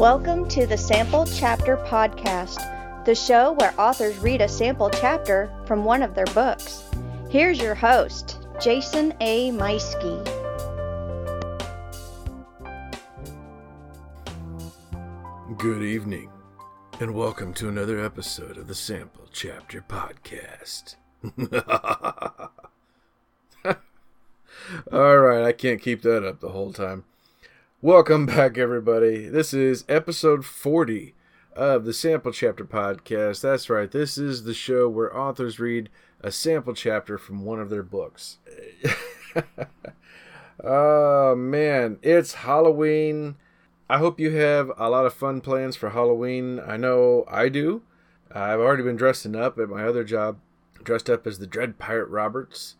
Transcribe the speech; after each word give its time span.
Welcome 0.00 0.48
to 0.48 0.66
the 0.66 0.78
Sample 0.78 1.26
Chapter 1.26 1.76
Podcast, 1.76 3.04
the 3.04 3.14
show 3.14 3.52
where 3.52 3.78
authors 3.78 4.16
read 4.16 4.40
a 4.40 4.48
sample 4.48 4.88
chapter 4.88 5.52
from 5.66 5.84
one 5.84 6.02
of 6.02 6.14
their 6.14 6.24
books. 6.24 6.84
Here's 7.28 7.60
your 7.60 7.74
host, 7.74 8.38
Jason 8.62 9.12
A. 9.20 9.50
Meiske. 9.50 10.24
Good 15.58 15.82
evening, 15.82 16.30
and 16.98 17.14
welcome 17.14 17.52
to 17.52 17.68
another 17.68 18.02
episode 18.02 18.56
of 18.56 18.68
the 18.68 18.74
Sample 18.74 19.28
Chapter 19.30 19.84
Podcast. 19.86 20.94
All 24.90 25.18
right, 25.18 25.44
I 25.44 25.52
can't 25.52 25.82
keep 25.82 26.00
that 26.00 26.26
up 26.26 26.40
the 26.40 26.48
whole 26.48 26.72
time. 26.72 27.04
Welcome 27.82 28.26
back, 28.26 28.58
everybody. 28.58 29.26
This 29.26 29.54
is 29.54 29.86
episode 29.88 30.44
40 30.44 31.14
of 31.56 31.86
the 31.86 31.94
Sample 31.94 32.30
Chapter 32.30 32.62
Podcast. 32.62 33.40
That's 33.40 33.70
right, 33.70 33.90
this 33.90 34.18
is 34.18 34.44
the 34.44 34.52
show 34.52 34.86
where 34.86 35.16
authors 35.16 35.58
read 35.58 35.88
a 36.20 36.30
sample 36.30 36.74
chapter 36.74 37.16
from 37.16 37.42
one 37.42 37.58
of 37.58 37.70
their 37.70 37.82
books. 37.82 38.36
oh, 40.62 41.34
man, 41.34 41.98
it's 42.02 42.34
Halloween. 42.34 43.36
I 43.88 43.96
hope 43.96 44.20
you 44.20 44.32
have 44.32 44.70
a 44.76 44.90
lot 44.90 45.06
of 45.06 45.14
fun 45.14 45.40
plans 45.40 45.74
for 45.74 45.88
Halloween. 45.88 46.60
I 46.60 46.76
know 46.76 47.24
I 47.28 47.48
do. 47.48 47.80
I've 48.30 48.60
already 48.60 48.82
been 48.82 48.96
dressing 48.96 49.34
up 49.34 49.58
at 49.58 49.70
my 49.70 49.84
other 49.84 50.04
job, 50.04 50.38
dressed 50.84 51.08
up 51.08 51.26
as 51.26 51.38
the 51.38 51.46
Dread 51.46 51.78
Pirate 51.78 52.10
Roberts 52.10 52.74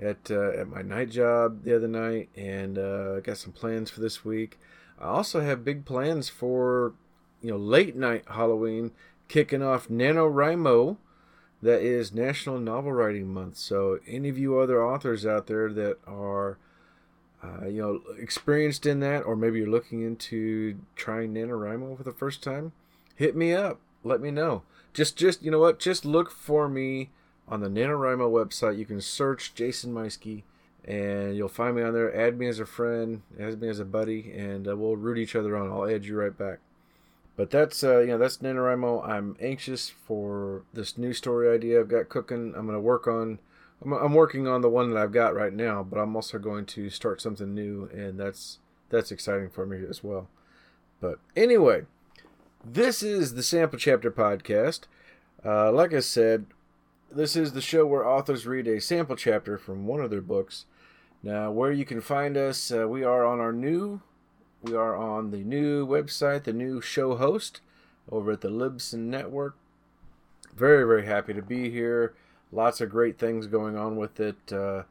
at 0.00 0.30
uh, 0.30 0.50
at 0.50 0.68
my 0.68 0.82
night 0.82 1.10
job 1.10 1.64
the 1.64 1.76
other 1.76 1.88
night, 1.88 2.28
and 2.36 2.78
uh, 2.78 3.20
got 3.20 3.36
some 3.36 3.52
plans 3.52 3.90
for 3.90 4.00
this 4.00 4.24
week. 4.24 4.58
I 4.98 5.06
also 5.06 5.40
have 5.40 5.64
big 5.64 5.84
plans 5.84 6.28
for 6.28 6.94
you 7.40 7.50
know 7.50 7.56
late 7.56 7.96
night 7.96 8.24
Halloween, 8.28 8.92
kicking 9.28 9.62
off 9.62 9.88
NaNoWriMo. 9.88 10.96
That 11.62 11.80
is 11.80 12.12
National 12.12 12.58
Novel 12.58 12.92
Writing 12.92 13.32
Month. 13.32 13.56
So 13.56 14.00
any 14.06 14.28
of 14.28 14.36
you 14.36 14.58
other 14.58 14.84
authors 14.84 15.24
out 15.24 15.46
there 15.46 15.72
that 15.72 15.98
are 16.06 16.58
uh, 17.42 17.66
you 17.66 17.82
know 17.82 18.00
experienced 18.18 18.86
in 18.86 19.00
that, 19.00 19.20
or 19.20 19.36
maybe 19.36 19.58
you're 19.58 19.68
looking 19.68 20.02
into 20.02 20.78
trying 20.96 21.34
NaNoWriMo 21.34 21.96
for 21.96 22.02
the 22.02 22.12
first 22.12 22.42
time, 22.42 22.72
hit 23.14 23.36
me 23.36 23.52
up. 23.52 23.80
Let 24.04 24.20
me 24.20 24.30
know. 24.30 24.62
Just 24.92 25.16
just 25.16 25.42
you 25.42 25.50
know 25.50 25.60
what? 25.60 25.78
Just 25.78 26.04
look 26.04 26.30
for 26.30 26.68
me 26.68 27.10
on 27.48 27.60
the 27.60 27.68
NaNoWriMo 27.68 28.30
website. 28.30 28.78
You 28.78 28.84
can 28.84 29.00
search 29.00 29.54
Jason 29.54 29.92
Meiske 29.92 30.42
and 30.84 31.36
you'll 31.36 31.48
find 31.48 31.76
me 31.76 31.82
on 31.82 31.94
there. 31.94 32.14
Add 32.14 32.38
me 32.38 32.48
as 32.48 32.58
a 32.58 32.66
friend, 32.66 33.22
add 33.38 33.60
me 33.60 33.68
as 33.68 33.78
a 33.78 33.84
buddy, 33.84 34.32
and 34.32 34.66
uh, 34.66 34.76
we'll 34.76 34.96
root 34.96 35.18
each 35.18 35.36
other 35.36 35.56
on. 35.56 35.70
I'll 35.70 35.88
add 35.88 36.04
you 36.04 36.16
right 36.16 36.36
back. 36.36 36.58
But 37.36 37.50
that's 37.50 37.82
uh, 37.82 38.00
you 38.00 38.08
know 38.08 38.18
that's 38.18 38.38
NaNoWriMo. 38.38 39.08
I'm 39.08 39.36
anxious 39.40 39.88
for 39.88 40.62
this 40.72 40.98
new 40.98 41.12
story 41.12 41.54
idea 41.54 41.80
I've 41.80 41.88
got 41.88 42.08
cooking. 42.08 42.54
I'm 42.56 42.66
gonna 42.66 42.80
work 42.80 43.06
on. 43.06 43.38
I'm, 43.82 43.92
I'm 43.92 44.14
working 44.14 44.46
on 44.46 44.60
the 44.60 44.68
one 44.68 44.90
that 44.90 45.00
I've 45.00 45.12
got 45.12 45.34
right 45.34 45.52
now, 45.52 45.82
but 45.82 45.98
I'm 45.98 46.14
also 46.14 46.38
going 46.38 46.66
to 46.66 46.90
start 46.90 47.22
something 47.22 47.54
new, 47.54 47.88
and 47.92 48.18
that's 48.18 48.58
that's 48.90 49.12
exciting 49.12 49.50
for 49.50 49.64
me 49.64 49.78
as 49.88 50.04
well. 50.04 50.28
But 51.00 51.18
anyway, 51.34 51.82
this 52.64 53.02
is 53.02 53.34
the 53.34 53.42
Sample 53.42 53.78
Chapter 53.78 54.10
podcast. 54.10 54.82
Uh, 55.44 55.72
like 55.72 55.94
I 55.94 56.00
said, 56.00 56.46
this 57.14 57.36
is 57.36 57.52
the 57.52 57.60
show 57.60 57.86
where 57.86 58.06
authors 58.06 58.46
read 58.46 58.66
a 58.66 58.80
sample 58.80 59.16
chapter 59.16 59.58
from 59.58 59.86
one 59.86 60.00
of 60.00 60.10
their 60.10 60.20
books. 60.20 60.64
Now, 61.22 61.50
where 61.50 61.70
you 61.70 61.84
can 61.84 62.00
find 62.00 62.36
us, 62.36 62.72
uh, 62.72 62.88
we 62.88 63.04
are 63.04 63.24
on 63.24 63.38
our 63.38 63.52
new, 63.52 64.00
we 64.62 64.74
are 64.74 64.96
on 64.96 65.30
the 65.30 65.44
new 65.44 65.86
website, 65.86 66.44
the 66.44 66.52
new 66.52 66.80
show 66.80 67.16
host 67.16 67.60
over 68.10 68.32
at 68.32 68.40
the 68.40 68.48
Libsyn 68.48 69.06
Network. 69.06 69.56
Very, 70.54 70.84
very 70.84 71.06
happy 71.06 71.32
to 71.34 71.42
be 71.42 71.70
here. 71.70 72.14
Lots 72.50 72.80
of 72.80 72.90
great 72.90 73.18
things 73.18 73.46
going 73.46 73.76
on 73.76 73.96
with 73.96 74.18
it. 74.18 74.52
Uh, 74.52 74.82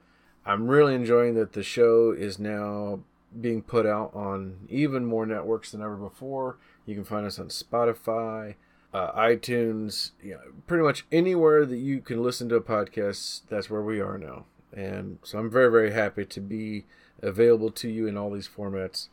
I'm 0.46 0.68
really 0.68 0.96
enjoying 0.96 1.36
that 1.36 1.54
the 1.54 1.64
show 1.64 2.12
is 2.12 2.40
now 2.40 3.02
being 3.40 3.62
put 3.62 3.86
out 3.86 4.14
on 4.16 4.68
even 4.70 5.06
more 5.06 5.26
networks 5.26 5.72
than 5.72 5.82
ever 5.82 5.96
before. 5.96 6.58
You 6.86 6.96
can 6.96 7.04
find 7.04 7.26
us 7.26 7.40
on 7.40 7.48
Spotify, 7.48 8.56
uh, 8.94 9.12
iTunes, 9.14 10.12
you 10.22 10.32
know, 10.32 10.42
pretty 10.68 10.84
much 10.84 11.06
anywhere 11.12 11.66
that 11.66 11.78
you 11.78 12.02
can 12.02 12.22
listen 12.22 12.50
to 12.50 12.56
a 12.56 12.62
podcast, 12.62 13.42
that's 13.50 13.70
where 13.70 13.82
we 13.82 14.00
are 14.00 14.18
now. 14.18 14.46
And 14.74 15.20
so 15.24 15.40
I'm 15.40 15.50
very, 15.50 15.70
very 15.70 15.92
happy 15.92 16.26
to 16.26 16.40
be 16.40 16.86
available 17.22 17.72
to 17.72 17.90
you 17.90 18.08
in 18.08 18.18
all 18.18 18.32
these 18.32 18.50
formats. 18.50 19.08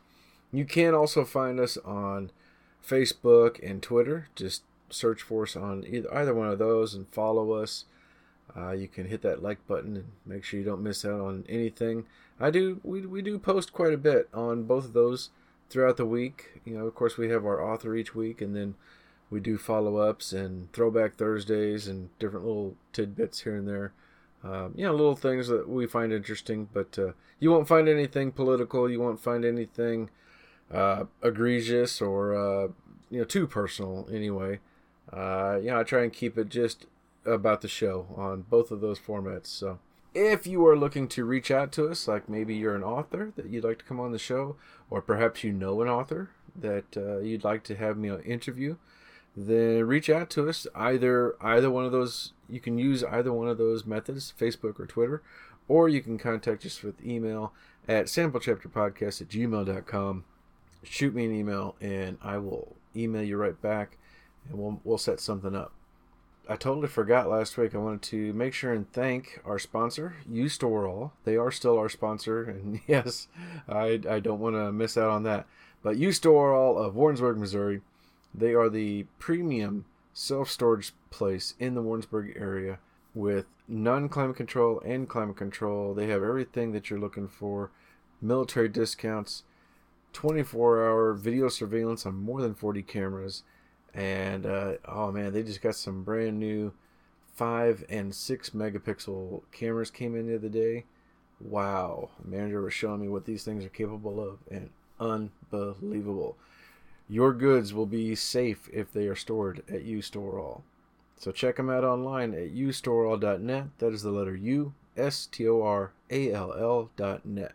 You 0.51 0.65
can 0.65 0.93
also 0.93 1.23
find 1.25 1.59
us 1.59 1.77
on 1.77 2.31
Facebook 2.85 3.59
and 3.67 3.81
Twitter. 3.81 4.27
Just 4.35 4.63
search 4.89 5.21
for 5.21 5.43
us 5.43 5.55
on 5.55 5.85
either, 5.87 6.13
either 6.13 6.33
one 6.33 6.47
of 6.47 6.59
those 6.59 6.93
and 6.93 7.07
follow 7.09 7.51
us. 7.51 7.85
Uh, 8.55 8.71
you 8.71 8.87
can 8.87 9.07
hit 9.07 9.21
that 9.21 9.43
like 9.43 9.65
button 9.67 9.95
and 9.95 10.05
make 10.25 10.43
sure 10.43 10.59
you 10.59 10.65
don't 10.65 10.81
miss 10.81 11.05
out 11.05 11.21
on 11.21 11.45
anything. 11.47 12.05
I 12.39 12.49
do 12.49 12.79
we, 12.83 13.05
we 13.05 13.21
do 13.21 13.37
post 13.37 13.73
quite 13.73 13.93
a 13.93 13.97
bit 13.97 14.27
on 14.33 14.63
both 14.63 14.85
of 14.85 14.93
those 14.93 15.29
throughout 15.69 15.97
the 15.97 16.05
week. 16.05 16.61
You 16.65 16.77
know, 16.77 16.87
of 16.87 16.95
course, 16.95 17.17
we 17.17 17.29
have 17.29 17.45
our 17.45 17.61
author 17.61 17.95
each 17.95 18.15
week, 18.15 18.41
and 18.41 18.55
then 18.55 18.75
we 19.29 19.39
do 19.39 19.57
follow 19.57 19.97
ups 19.97 20.33
and 20.33 20.71
throwback 20.73 21.15
Thursdays 21.15 21.87
and 21.87 22.09
different 22.17 22.45
little 22.45 22.75
tidbits 22.93 23.41
here 23.41 23.55
and 23.55 23.67
there. 23.67 23.93
Um, 24.43 24.73
you 24.75 24.85
know, 24.85 24.91
little 24.91 25.15
things 25.15 25.47
that 25.49 25.67
we 25.67 25.85
find 25.85 26.13
interesting, 26.13 26.69
but 26.73 26.97
uh, 26.97 27.11
you 27.39 27.51
won't 27.51 27.67
find 27.67 27.87
anything 27.87 28.31
political. 28.31 28.89
You 28.89 28.99
won't 28.99 29.19
find 29.19 29.43
anything 29.43 30.09
uh, 30.71 31.05
egregious 31.21 32.01
or 32.01 32.33
uh, 32.33 32.67
you 33.11 33.19
know 33.19 33.25
too 33.25 33.47
personal. 33.47 34.07
Anyway, 34.11 34.59
uh, 35.11 35.59
you 35.61 35.67
know, 35.67 35.79
I 35.79 35.83
try 35.83 36.03
and 36.03 36.13
keep 36.13 36.37
it 36.37 36.49
just 36.49 36.85
about 37.25 37.61
the 37.61 37.67
show 37.67 38.07
on 38.15 38.43
both 38.43 38.71
of 38.71 38.79
those 38.79 38.97
formats. 38.97 39.47
So, 39.47 39.79
if 40.15 40.47
you 40.47 40.65
are 40.65 40.77
looking 40.77 41.09
to 41.09 41.25
reach 41.25 41.51
out 41.51 41.73
to 41.73 41.89
us, 41.89 42.07
like 42.07 42.29
maybe 42.29 42.55
you're 42.55 42.75
an 42.75 42.83
author 42.83 43.33
that 43.35 43.47
you'd 43.49 43.65
like 43.65 43.79
to 43.79 43.85
come 43.85 43.99
on 43.99 44.13
the 44.13 44.19
show, 44.19 44.55
or 44.89 45.01
perhaps 45.01 45.43
you 45.43 45.51
know 45.51 45.81
an 45.81 45.89
author 45.89 46.29
that 46.55 46.95
uh, 46.95 47.19
you'd 47.19 47.43
like 47.43 47.63
to 47.63 47.75
have 47.75 47.97
me 47.97 48.09
interview 48.25 48.77
then 49.35 49.85
reach 49.85 50.09
out 50.09 50.29
to 50.29 50.49
us 50.49 50.67
either 50.75 51.35
either 51.41 51.69
one 51.69 51.85
of 51.85 51.91
those 51.91 52.33
you 52.49 52.59
can 52.59 52.77
use 52.77 53.03
either 53.03 53.31
one 53.31 53.47
of 53.47 53.57
those 53.57 53.85
methods 53.85 54.33
facebook 54.39 54.79
or 54.79 54.85
twitter 54.85 55.21
or 55.67 55.87
you 55.87 56.01
can 56.01 56.17
contact 56.17 56.65
us 56.65 56.81
with 56.81 57.03
email 57.05 57.53
at 57.87 58.05
samplechapterpodcast 58.05 59.21
at 59.21 59.29
gmail.com 59.29 60.23
shoot 60.83 61.13
me 61.13 61.25
an 61.25 61.33
email 61.33 61.75
and 61.79 62.17
i 62.21 62.37
will 62.37 62.75
email 62.95 63.23
you 63.23 63.37
right 63.37 63.61
back 63.61 63.97
and 64.49 64.57
we'll, 64.57 64.79
we'll 64.83 64.97
set 64.97 65.19
something 65.19 65.55
up. 65.55 65.71
I 66.47 66.55
totally 66.55 66.87
forgot 66.87 67.29
last 67.29 67.57
week 67.57 67.75
i 67.75 67.77
wanted 67.77 68.01
to 68.03 68.33
make 68.33 68.53
sure 68.55 68.73
and 68.73 68.91
thank 68.91 69.39
our 69.45 69.59
sponsor 69.59 70.15
U-Stor-All 70.29 71.13
they 71.23 71.37
are 71.37 71.51
still 71.51 71.77
our 71.77 71.89
sponsor 71.89 72.43
and 72.43 72.81
yes 72.87 73.27
i, 73.67 73.99
I 74.09 74.19
don't 74.19 74.39
want 74.39 74.55
to 74.55 74.71
miss 74.71 74.97
out 74.97 75.11
on 75.11 75.23
that. 75.23 75.45
But 75.81 75.97
U-Stor-All 75.97 76.77
of 76.77 76.95
warrensburg 76.95 77.37
missouri 77.37 77.81
they 78.33 78.53
are 78.53 78.69
the 78.69 79.03
premium 79.17 79.85
self 80.13 80.49
storage 80.49 80.93
place 81.09 81.55
in 81.59 81.75
the 81.75 81.81
Warrensburg 81.81 82.33
area 82.35 82.79
with 83.13 83.45
non 83.67 84.09
climate 84.09 84.35
control 84.35 84.81
and 84.85 85.07
climate 85.07 85.37
control. 85.37 85.93
They 85.93 86.07
have 86.07 86.23
everything 86.23 86.71
that 86.73 86.89
you're 86.89 86.99
looking 86.99 87.27
for 87.27 87.71
military 88.21 88.69
discounts, 88.69 89.43
24 90.13 90.85
hour 90.85 91.13
video 91.13 91.49
surveillance 91.49 92.05
on 92.05 92.15
more 92.15 92.41
than 92.41 92.55
40 92.55 92.83
cameras. 92.83 93.43
And 93.93 94.45
uh, 94.45 94.73
oh 94.85 95.11
man, 95.11 95.33
they 95.33 95.43
just 95.43 95.61
got 95.61 95.75
some 95.75 96.03
brand 96.03 96.39
new 96.39 96.73
5 97.35 97.85
and 97.89 98.13
6 98.13 98.49
megapixel 98.51 99.41
cameras 99.51 99.89
came 99.89 100.15
in 100.15 100.27
the 100.27 100.35
other 100.35 100.49
day. 100.49 100.85
Wow, 101.39 102.09
the 102.21 102.27
manager 102.29 102.61
was 102.61 102.73
showing 102.73 103.01
me 103.01 103.07
what 103.07 103.25
these 103.25 103.43
things 103.43 103.63
are 103.63 103.69
capable 103.69 104.21
of, 104.21 104.39
and 104.51 104.69
unbelievable. 104.99 106.35
Your 107.09 107.33
goods 107.33 107.73
will 107.73 107.87
be 107.87 108.13
safe 108.13 108.69
if 108.71 108.93
they 108.93 109.07
are 109.07 109.15
stored 109.15 109.63
at 109.67 109.83
U-Stor-All. 109.83 110.63
So 111.17 111.31
check 111.31 111.57
them 111.57 111.69
out 111.69 111.83
online 111.83 112.33
at 112.33 112.55
ustorall.net. 112.55 113.65
That 113.79 113.93
is 113.93 114.03
the 114.03 114.11
letter 114.11 114.35
U, 114.35 114.73
S 114.95 115.25
T 115.25 115.47
O 115.47 115.61
R 115.61 115.91
A 116.09 116.31
L 116.31 116.53
L 116.53 116.91
dot 116.95 117.25
net. 117.25 117.53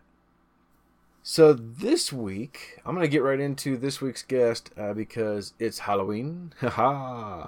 So 1.23 1.53
this 1.53 2.13
week, 2.13 2.79
I'm 2.85 2.93
going 2.93 3.03
to 3.03 3.11
get 3.11 3.23
right 3.23 3.39
into 3.39 3.77
this 3.77 3.99
week's 3.99 4.21
guest 4.21 4.69
uh, 4.77 4.93
because 4.93 5.53
it's 5.57 5.79
Halloween. 5.79 6.53
Haha. 6.59 7.47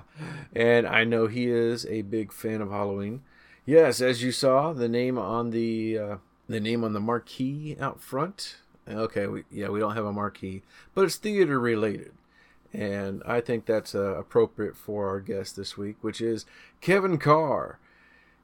and 0.56 0.88
I 0.88 1.04
know 1.04 1.28
he 1.28 1.48
is 1.48 1.86
a 1.86 2.02
big 2.02 2.32
fan 2.32 2.62
of 2.62 2.72
Halloween. 2.72 3.22
Yes, 3.68 4.02
as 4.02 4.24
you 4.24 4.32
saw, 4.32 4.74
the 4.74 4.90
name 4.90 5.20
on 5.20 5.52
the 5.52 5.98
uh, 5.98 6.16
the 6.50 6.60
name 6.60 6.84
on 6.84 6.94
the 6.94 7.00
marquee 7.00 7.78
out 7.80 8.02
front 8.02 8.56
Okay, 8.90 9.28
we, 9.28 9.44
yeah, 9.52 9.70
we 9.70 9.80
don't 9.80 9.96
have 9.96 10.06
a 10.06 10.14
marquee, 10.14 10.62
but 10.94 11.06
it's 11.06 11.18
theater 11.18 11.60
related. 11.60 12.14
And 12.74 13.24
I 13.26 13.42
think 13.42 13.66
that's 13.66 13.96
uh, 13.96 14.16
appropriate 14.18 14.76
for 14.78 15.08
our 15.10 15.20
guest 15.20 15.56
this 15.56 15.78
week, 15.78 15.98
which 16.02 16.22
is 16.22 16.46
Kevin 16.82 17.18
Carr. 17.18 17.80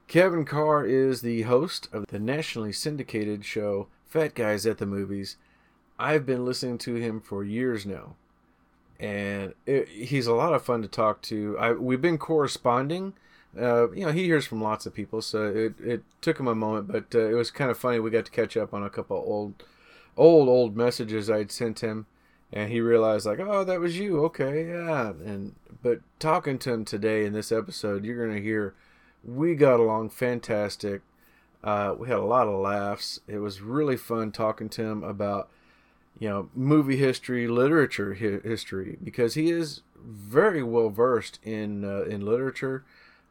Kevin 0.08 0.46
Carr 0.46 0.86
is 0.86 1.22
the 1.22 1.44
host 1.44 1.88
of 1.94 2.08
the 2.08 2.20
nationally 2.20 2.74
syndicated 2.74 3.46
show 3.46 3.88
Fat 4.08 4.36
Guys 4.36 4.66
at 4.66 4.78
the 4.80 4.86
Movies. 4.86 5.38
I've 6.00 6.26
been 6.26 6.46
listening 6.46 6.78
to 6.80 6.96
him 6.96 7.20
for 7.22 7.44
years 7.44 7.86
now. 7.86 8.16
and 9.00 9.54
it, 9.66 9.88
he's 9.90 10.28
a 10.28 10.34
lot 10.34 10.54
of 10.54 10.64
fun 10.64 10.82
to 10.82 10.88
talk 10.88 11.22
to. 11.24 11.58
I, 11.60 11.72
we've 11.74 12.02
been 12.02 12.18
corresponding. 12.18 13.14
Uh, 13.60 13.92
you 13.92 14.06
know, 14.06 14.12
he 14.12 14.24
hears 14.26 14.46
from 14.46 14.62
lots 14.62 14.86
of 14.86 14.94
people, 14.94 15.22
so 15.22 15.46
it, 15.46 15.74
it 15.84 16.04
took 16.22 16.40
him 16.40 16.48
a 16.48 16.56
moment, 16.56 16.88
but 16.88 17.14
uh, 17.14 17.28
it 17.30 17.34
was 17.34 17.52
kind 17.52 17.70
of 17.70 17.78
funny. 17.78 18.00
We 18.00 18.10
got 18.12 18.26
to 18.26 18.32
catch 18.32 18.58
up 18.58 18.74
on 18.74 18.84
a 18.84 18.90
couple 18.90 19.18
old, 19.18 19.64
old, 20.18 20.50
old 20.50 20.76
messages 20.76 21.30
I'd 21.30 21.52
sent 21.52 21.80
him, 21.82 22.06
and 22.52 22.72
he 22.72 22.82
realized 22.82 23.26
like, 23.26 23.40
oh, 23.40 23.64
that 23.64 23.80
was 23.80 23.98
you. 23.98 24.24
Okay, 24.26 24.68
yeah. 24.68 25.10
And 25.10 25.56
but 25.82 26.00
talking 26.20 26.60
to 26.60 26.74
him 26.74 26.86
today 26.86 27.26
in 27.26 27.34
this 27.34 27.52
episode, 27.52 28.06
you're 28.06 28.26
gonna 28.26 28.40
hear 28.40 28.74
we 29.24 29.56
got 29.56 29.80
along 29.80 30.10
fantastic. 30.10 31.02
Uh, 31.64 31.96
we 31.98 32.10
had 32.10 32.18
a 32.18 32.26
lot 32.26 32.48
of 32.48 32.60
laughs. 32.60 33.22
It 33.28 33.38
was 33.38 33.62
really 33.62 33.96
fun 33.96 34.32
talking 34.32 34.70
to 34.70 34.84
him 34.84 35.04
about 35.04 35.50
you 36.20 36.30
know 36.30 36.50
movie 36.54 36.98
history, 36.98 37.48
literature 37.48 38.16
hi- 38.16 38.48
history, 38.48 38.98
because 39.04 39.36
he 39.36 39.50
is 39.50 39.82
very 40.06 40.64
well 40.64 40.90
versed 40.90 41.40
in 41.44 41.84
uh, 41.86 42.04
in 42.04 42.26
literature, 42.26 42.84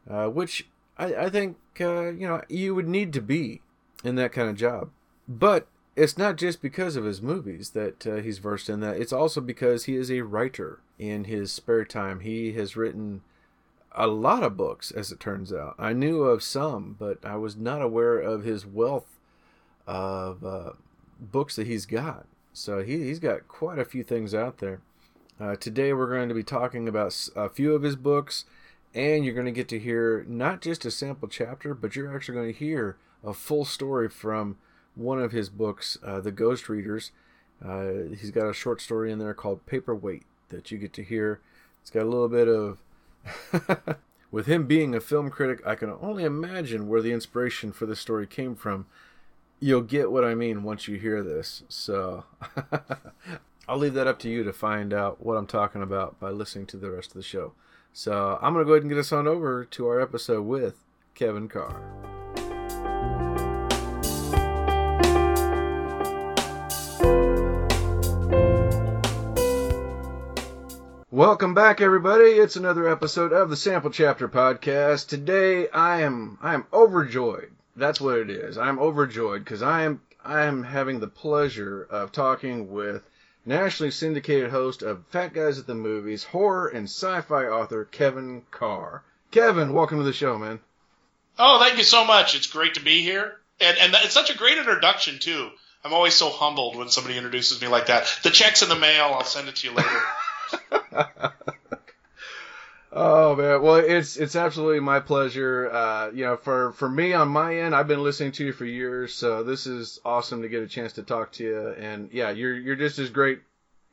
uh, 0.09 0.27
which 0.27 0.67
I, 0.97 1.15
I 1.15 1.29
think 1.29 1.57
uh, 1.79 2.09
you 2.09 2.27
know 2.27 2.41
you 2.49 2.75
would 2.75 2.87
need 2.87 3.13
to 3.13 3.21
be 3.21 3.61
in 4.03 4.15
that 4.15 4.31
kind 4.31 4.49
of 4.49 4.55
job. 4.55 4.89
But 5.27 5.67
it's 5.95 6.17
not 6.17 6.37
just 6.37 6.61
because 6.61 6.95
of 6.95 7.05
his 7.05 7.21
movies 7.21 7.71
that 7.71 8.07
uh, 8.07 8.15
he's 8.15 8.39
versed 8.39 8.69
in 8.69 8.79
that. 8.79 8.97
It's 8.97 9.13
also 9.13 9.41
because 9.41 9.85
he 9.85 9.95
is 9.95 10.09
a 10.09 10.21
writer 10.21 10.79
in 10.97 11.25
his 11.25 11.51
spare 11.51 11.85
time. 11.85 12.21
He 12.21 12.53
has 12.53 12.75
written 12.75 13.21
a 13.91 14.07
lot 14.07 14.41
of 14.41 14.57
books, 14.57 14.89
as 14.89 15.11
it 15.11 15.19
turns 15.19 15.53
out. 15.53 15.75
I 15.77 15.93
knew 15.93 16.23
of 16.23 16.41
some, 16.41 16.95
but 16.97 17.23
I 17.23 17.35
was 17.35 17.55
not 17.55 17.81
aware 17.81 18.19
of 18.19 18.43
his 18.43 18.65
wealth 18.65 19.19
of 19.85 20.43
uh, 20.43 20.71
books 21.19 21.55
that 21.57 21.67
he's 21.67 21.85
got. 21.85 22.25
So 22.53 22.81
he, 22.81 23.03
he's 23.03 23.19
got 23.19 23.47
quite 23.47 23.77
a 23.77 23.85
few 23.85 24.03
things 24.03 24.33
out 24.33 24.57
there. 24.57 24.81
Uh, 25.39 25.55
today 25.55 25.93
we're 25.93 26.11
going 26.11 26.29
to 26.29 26.35
be 26.35 26.43
talking 26.43 26.87
about 26.87 27.29
a 27.35 27.49
few 27.49 27.75
of 27.75 27.83
his 27.83 27.95
books, 27.95 28.45
and 28.95 29.23
you're 29.23 29.33
going 29.33 29.45
to 29.45 29.51
get 29.51 29.67
to 29.69 29.79
hear 29.79 30.25
not 30.27 30.61
just 30.61 30.85
a 30.85 30.91
sample 30.91 31.27
chapter, 31.27 31.75
but 31.75 31.95
you're 31.95 32.15
actually 32.15 32.35
going 32.35 32.53
to 32.53 32.59
hear 32.59 32.97
a 33.23 33.33
full 33.33 33.65
story 33.65 34.09
from 34.09 34.57
one 34.95 35.19
of 35.19 35.31
his 35.31 35.49
books, 35.49 35.97
uh, 36.03 36.19
The 36.19 36.31
Ghost 36.31 36.69
Readers. 36.69 37.11
Uh, 37.63 38.15
he's 38.17 38.31
got 38.31 38.49
a 38.49 38.53
short 38.53 38.81
story 38.81 39.11
in 39.11 39.19
there 39.19 39.33
called 39.33 39.65
Paperweight 39.65 40.23
that 40.49 40.71
you 40.71 40.77
get 40.77 40.93
to 40.93 41.03
hear. 41.03 41.39
It's 41.81 41.89
got 41.89 42.03
a 42.03 42.09
little 42.09 42.29
bit 42.29 42.47
of. 42.47 42.79
With 44.31 44.47
him 44.47 44.65
being 44.65 44.95
a 44.95 44.99
film 44.99 45.29
critic, 45.29 45.61
I 45.63 45.75
can 45.75 45.91
only 46.01 46.23
imagine 46.23 46.87
where 46.87 47.03
the 47.03 47.11
inspiration 47.11 47.71
for 47.71 47.85
this 47.85 47.99
story 47.99 48.25
came 48.25 48.55
from. 48.55 48.87
You'll 49.59 49.81
get 49.81 50.11
what 50.11 50.23
I 50.23 50.33
mean 50.33 50.63
once 50.63 50.87
you 50.87 50.97
hear 50.97 51.21
this. 51.21 51.61
So 51.69 52.23
I'll 53.67 53.77
leave 53.77 53.93
that 53.93 54.07
up 54.07 54.17
to 54.19 54.29
you 54.29 54.43
to 54.43 54.51
find 54.51 54.91
out 54.91 55.23
what 55.23 55.37
I'm 55.37 55.45
talking 55.45 55.83
about 55.83 56.19
by 56.19 56.31
listening 56.31 56.65
to 56.67 56.77
the 56.77 56.89
rest 56.89 57.11
of 57.11 57.13
the 57.13 57.21
show. 57.21 57.53
So 57.93 58.39
I'm 58.41 58.53
going 58.53 58.65
to 58.65 58.67
go 58.67 58.73
ahead 58.73 58.81
and 58.81 58.89
get 58.89 58.97
us 58.97 59.11
on 59.11 59.27
over 59.27 59.65
to 59.65 59.87
our 59.87 60.01
episode 60.01 60.41
with 60.41 60.77
Kevin 61.13 61.47
Carr. 61.47 62.22
Welcome 71.13 71.53
back, 71.53 71.79
everybody. 71.79 72.31
It's 72.31 72.55
another 72.55 72.89
episode 72.89 73.33
of 73.33 73.51
the 73.51 73.55
Sample 73.55 73.91
Chapter 73.91 74.27
Podcast. 74.27 75.09
Today, 75.09 75.69
I 75.69 76.01
am 76.01 76.39
I 76.41 76.55
am 76.55 76.65
overjoyed. 76.73 77.51
That's 77.75 78.01
what 78.01 78.17
it 78.17 78.31
is. 78.31 78.57
I'm 78.57 78.79
overjoyed 78.79 79.43
because 79.43 79.61
I 79.61 79.83
am 79.83 80.01
I 80.25 80.45
am 80.45 80.63
having 80.63 80.99
the 80.99 81.07
pleasure 81.07 81.83
of 81.87 82.11
talking 82.11 82.71
with 82.71 83.07
nationally 83.45 83.91
syndicated 83.91 84.49
host 84.49 84.81
of 84.81 85.05
Fat 85.11 85.35
Guys 85.35 85.59
at 85.59 85.67
the 85.67 85.75
Movies, 85.75 86.23
horror 86.23 86.69
and 86.69 86.85
sci-fi 86.85 87.45
author 87.45 87.85
Kevin 87.85 88.41
Carr. 88.49 89.03
Kevin, 89.29 89.71
welcome 89.71 89.99
to 89.99 90.03
the 90.03 90.13
show, 90.13 90.39
man. 90.39 90.59
Oh, 91.37 91.59
thank 91.59 91.77
you 91.77 91.83
so 91.83 92.05
much. 92.05 92.35
It's 92.35 92.47
great 92.47 92.73
to 92.73 92.83
be 92.83 93.03
here, 93.03 93.39
and 93.61 93.77
and 93.77 93.93
it's 94.03 94.15
such 94.15 94.31
a 94.31 94.37
great 94.37 94.57
introduction 94.57 95.19
too. 95.19 95.51
I'm 95.85 95.93
always 95.93 96.15
so 96.15 96.31
humbled 96.31 96.75
when 96.75 96.89
somebody 96.89 97.17
introduces 97.17 97.61
me 97.61 97.67
like 97.67 97.85
that. 97.85 98.11
The 98.23 98.31
check's 98.31 98.63
in 98.63 98.69
the 98.69 98.75
mail. 98.75 99.11
I'll 99.13 99.23
send 99.23 99.47
it 99.47 99.57
to 99.57 99.67
you 99.67 99.75
later. 99.75 100.01
oh 102.91 103.35
man, 103.35 103.61
well 103.61 103.75
it's 103.75 104.17
it's 104.17 104.35
absolutely 104.35 104.79
my 104.79 104.99
pleasure. 104.99 105.69
Uh, 105.71 106.11
you 106.11 106.25
know, 106.25 106.37
for 106.37 106.71
for 106.73 106.89
me 106.89 107.13
on 107.13 107.27
my 107.27 107.57
end, 107.57 107.75
I've 107.75 107.87
been 107.87 108.03
listening 108.03 108.33
to 108.33 108.45
you 108.45 108.53
for 108.53 108.65
years, 108.65 109.13
so 109.13 109.43
this 109.43 109.67
is 109.67 109.99
awesome 110.05 110.41
to 110.41 110.49
get 110.49 110.63
a 110.63 110.67
chance 110.67 110.93
to 110.93 111.03
talk 111.03 111.33
to 111.33 111.43
you. 111.43 111.67
And 111.69 112.09
yeah, 112.11 112.31
you're 112.31 112.55
you're 112.55 112.75
just 112.75 112.99
as 112.99 113.09
great 113.09 113.41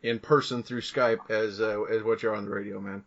in 0.02 0.18
person 0.18 0.62
through 0.62 0.80
Skype 0.80 1.30
as 1.30 1.60
uh, 1.60 1.82
as 1.82 2.02
what 2.02 2.22
you're 2.22 2.34
on 2.34 2.44
the 2.44 2.50
radio, 2.50 2.80
man. 2.80 3.04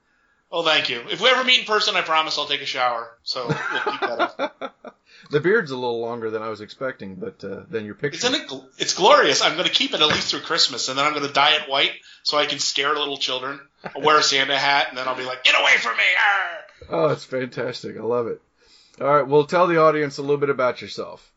Well, 0.53 0.63
thank 0.63 0.87
you. 0.87 1.01
If 1.09 1.19
we 1.19 1.29
ever 1.29 1.43
meet 1.43 1.61
in 1.61 1.65
person, 1.65 1.95
I 1.95 2.01
promise 2.01 2.37
I'll 2.37 2.45
take 2.45 2.61
a 2.61 2.65
shower. 2.67 3.17
So 3.23 3.47
we'll 3.47 3.57
keep 3.57 4.01
that 4.01 4.19
up. 4.19 4.75
the 5.31 5.39
beard's 5.39 5.71
a 5.71 5.75
little 5.75 5.99
longer 5.99 6.29
than 6.29 6.43
I 6.43 6.49
was 6.49 6.61
expecting, 6.61 7.15
but 7.15 7.43
uh, 7.43 7.61
then 7.71 7.85
your 7.85 7.95
picture. 7.95 8.27
Isn't 8.27 8.35
it? 8.39 8.47
Gl- 8.47 8.65
it's 8.77 8.93
glorious. 8.93 9.41
I'm 9.41 9.53
going 9.53 9.67
to 9.67 9.73
keep 9.73 9.95
it 9.95 10.01
at 10.01 10.07
least 10.07 10.29
through 10.29 10.41
Christmas, 10.41 10.89
and 10.89 10.97
then 10.97 11.05
I'm 11.05 11.13
going 11.13 11.25
to 11.25 11.33
dye 11.33 11.55
it 11.55 11.67
white 11.67 11.93
so 12.21 12.37
I 12.37 12.45
can 12.45 12.59
scare 12.59 12.93
little 12.93 13.17
children. 13.17 13.59
I'll 13.83 14.01
wear 14.01 14.19
a 14.19 14.23
Santa 14.23 14.57
hat, 14.57 14.87
and 14.89 14.97
then 14.97 15.07
I'll 15.07 15.17
be 15.17 15.25
like, 15.25 15.43
"Get 15.43 15.59
away 15.59 15.77
from 15.77 15.97
me!" 15.97 16.03
Arr! 16.03 16.59
Oh, 16.89 17.09
it's 17.09 17.25
fantastic. 17.25 17.97
I 17.97 18.01
love 18.01 18.27
it. 18.27 18.41
All 19.01 19.07
right, 19.07 19.27
well, 19.27 19.45
tell 19.45 19.67
the 19.67 19.81
audience 19.81 20.17
a 20.17 20.21
little 20.21 20.37
bit 20.37 20.49
about 20.49 20.81
yourself. 20.81 21.31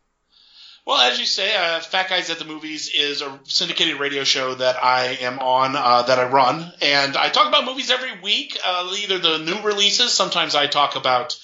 Well, 0.85 1.01
as 1.01 1.19
you 1.19 1.25
say, 1.25 1.53
uh, 1.53 1.81
Fat 1.81 2.07
Guys 2.07 2.29
at 2.29 2.39
the 2.39 2.45
Movies 2.45 2.89
is 2.93 3.21
a 3.21 3.39
syndicated 3.43 3.99
radio 3.99 4.23
show 4.23 4.55
that 4.55 4.81
I 4.81 5.17
am 5.19 5.39
on, 5.39 5.75
uh, 5.75 6.03
that 6.03 6.17
I 6.17 6.29
run, 6.29 6.71
and 6.81 7.17
I 7.17 7.27
talk 7.27 7.49
about 7.49 7.65
movies 7.65 7.91
every 7.91 8.21
week. 8.21 8.57
Uh, 8.63 8.95
either 8.97 9.19
the 9.19 9.39
new 9.39 9.61
releases, 9.63 10.13
sometimes 10.13 10.55
I 10.55 10.67
talk 10.67 10.95
about 10.95 11.37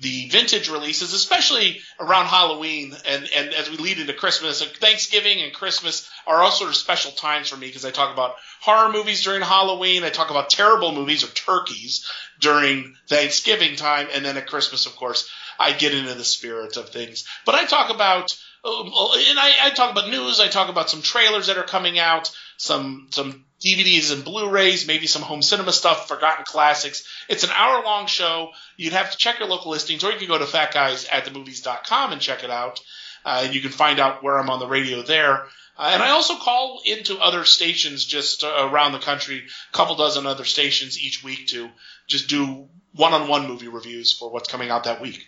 the 0.00 0.28
vintage 0.28 0.68
releases, 0.68 1.12
especially 1.12 1.80
around 2.00 2.26
Halloween 2.26 2.96
and, 3.06 3.28
and 3.34 3.54
as 3.54 3.70
we 3.70 3.76
lead 3.76 4.00
into 4.00 4.12
Christmas. 4.12 4.62
Thanksgiving 4.62 5.40
and 5.40 5.52
Christmas 5.52 6.10
are 6.26 6.42
all 6.42 6.50
sort 6.50 6.70
of 6.70 6.76
special 6.76 7.12
times 7.12 7.48
for 7.48 7.56
me 7.56 7.68
because 7.68 7.84
I 7.84 7.90
talk 7.90 8.12
about 8.12 8.34
horror 8.60 8.90
movies 8.90 9.22
during 9.22 9.42
Halloween. 9.42 10.02
I 10.02 10.10
talk 10.10 10.30
about 10.30 10.50
terrible 10.50 10.92
movies 10.92 11.22
or 11.22 11.28
turkeys 11.28 12.10
during 12.40 12.96
Thanksgiving 13.08 13.76
time. 13.76 14.08
And 14.12 14.24
then 14.24 14.36
at 14.36 14.48
Christmas, 14.48 14.86
of 14.86 14.96
course, 14.96 15.30
I 15.60 15.72
get 15.72 15.94
into 15.94 16.14
the 16.14 16.24
spirit 16.24 16.76
of 16.76 16.88
things. 16.88 17.24
But 17.46 17.54
I 17.54 17.64
talk 17.64 17.90
about 17.90 18.32
um, 18.64 18.86
and 18.86 19.38
I, 19.38 19.52
I, 19.64 19.70
talk 19.70 19.92
about 19.92 20.08
news. 20.08 20.40
I 20.40 20.48
talk 20.48 20.70
about 20.70 20.88
some 20.88 21.02
trailers 21.02 21.48
that 21.48 21.58
are 21.58 21.64
coming 21.64 21.98
out, 21.98 22.34
some 22.56 23.08
some 23.10 23.44
DVDs 23.64 24.12
and 24.12 24.24
Blu-rays, 24.24 24.86
maybe 24.86 25.06
some 25.06 25.22
home 25.22 25.42
cinema 25.42 25.72
stuff, 25.72 26.08
forgotten 26.08 26.44
classics. 26.44 27.06
It's 27.28 27.44
an 27.44 27.50
hour-long 27.50 28.06
show. 28.06 28.50
You'd 28.76 28.92
have 28.92 29.10
to 29.10 29.16
check 29.16 29.38
your 29.38 29.48
local 29.48 29.70
listings, 29.70 30.04
or 30.04 30.12
you 30.12 30.18
can 30.18 30.28
go 30.28 30.38
to 30.38 30.44
fatguysatthemovies.com 30.44 32.12
and 32.12 32.20
check 32.20 32.44
it 32.44 32.50
out. 32.50 32.80
Uh, 33.24 33.42
and 33.44 33.54
you 33.54 33.62
can 33.62 33.70
find 33.70 33.98
out 34.00 34.22
where 34.22 34.38
I'm 34.38 34.50
on 34.50 34.58
the 34.58 34.66
radio 34.66 35.02
there. 35.02 35.44
Uh, 35.76 35.90
and 35.92 36.02
I 36.02 36.10
also 36.10 36.36
call 36.36 36.82
into 36.84 37.18
other 37.18 37.44
stations 37.44 38.04
just 38.04 38.44
uh, 38.44 38.68
around 38.70 38.92
the 38.92 38.98
country, 38.98 39.38
a 39.38 39.76
couple 39.76 39.96
dozen 39.96 40.26
other 40.26 40.44
stations 40.44 41.00
each 41.00 41.24
week 41.24 41.48
to 41.48 41.70
just 42.06 42.28
do 42.28 42.68
one-on-one 42.94 43.48
movie 43.48 43.68
reviews 43.68 44.12
for 44.12 44.30
what's 44.30 44.48
coming 44.48 44.70
out 44.70 44.84
that 44.84 45.00
week. 45.00 45.26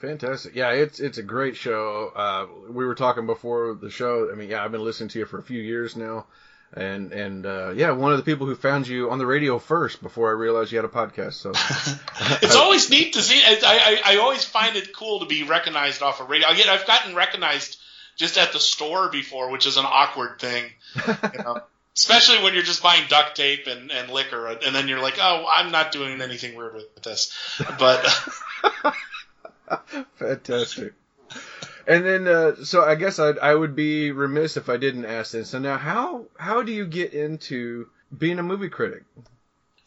Fantastic. 0.00 0.56
Yeah, 0.56 0.72
it's 0.72 0.98
it's 0.98 1.18
a 1.18 1.22
great 1.22 1.56
show. 1.56 2.10
Uh, 2.14 2.46
we 2.72 2.84
were 2.84 2.96
talking 2.96 3.26
before 3.26 3.74
the 3.80 3.88
show. 3.90 4.30
I 4.32 4.34
mean, 4.34 4.50
yeah, 4.50 4.64
I've 4.64 4.72
been 4.72 4.82
listening 4.84 5.10
to 5.10 5.20
you 5.20 5.26
for 5.26 5.38
a 5.38 5.44
few 5.44 5.60
years 5.60 5.96
now, 5.96 6.26
and 6.74 7.12
and 7.12 7.46
uh, 7.46 7.72
yeah, 7.74 7.90
one 7.90 8.12
of 8.12 8.18
the 8.18 8.24
people 8.24 8.46
who 8.46 8.54
found 8.54 8.86
you 8.86 9.10
on 9.10 9.18
the 9.18 9.26
radio 9.26 9.58
first 9.58 10.02
before 10.02 10.28
I 10.28 10.32
realized 10.32 10.72
you 10.72 10.78
had 10.78 10.84
a 10.84 10.88
podcast. 10.88 11.34
So 11.34 11.50
it's 12.42 12.56
always 12.56 12.90
neat 12.90 13.14
to 13.14 13.22
see. 13.22 13.42
I, 13.44 14.00
I 14.06 14.14
I 14.14 14.16
always 14.18 14.44
find 14.44 14.76
it 14.76 14.94
cool 14.94 15.20
to 15.20 15.26
be 15.26 15.42
recognized 15.42 16.02
off 16.02 16.20
of 16.20 16.30
radio. 16.30 16.48
I 16.48 16.54
get 16.54 16.68
I've 16.68 16.86
gotten 16.86 17.14
recognized 17.14 17.78
just 18.16 18.38
at 18.38 18.52
the 18.52 18.60
store 18.60 19.10
before, 19.10 19.50
which 19.50 19.66
is 19.66 19.76
an 19.76 19.84
awkward 19.86 20.38
thing. 20.38 20.64
You 21.06 21.42
know? 21.42 21.60
Especially 21.94 22.42
when 22.42 22.54
you're 22.54 22.62
just 22.62 22.82
buying 22.82 23.06
duct 23.10 23.36
tape 23.36 23.66
and, 23.66 23.90
and 23.90 24.10
liquor, 24.10 24.46
and 24.46 24.74
then 24.74 24.88
you're 24.88 25.02
like, 25.02 25.18
"Oh, 25.20 25.44
I'm 25.46 25.70
not 25.70 25.92
doing 25.92 26.22
anything 26.22 26.56
weird 26.56 26.72
with 26.72 27.02
this," 27.02 27.36
but 27.78 28.06
Fantastic. 30.16 30.94
And 31.86 32.04
then, 32.04 32.28
uh, 32.28 32.64
so 32.64 32.82
I 32.82 32.94
guess 32.94 33.18
I'd, 33.18 33.38
I 33.38 33.54
would 33.54 33.74
be 33.74 34.12
remiss 34.12 34.56
if 34.56 34.68
I 34.68 34.76
didn't 34.76 35.04
ask 35.04 35.32
this. 35.32 35.50
So 35.50 35.58
now, 35.58 35.78
how 35.78 36.26
how 36.38 36.62
do 36.62 36.72
you 36.72 36.86
get 36.86 37.12
into 37.12 37.88
being 38.16 38.38
a 38.38 38.42
movie 38.42 38.68
critic? 38.68 39.04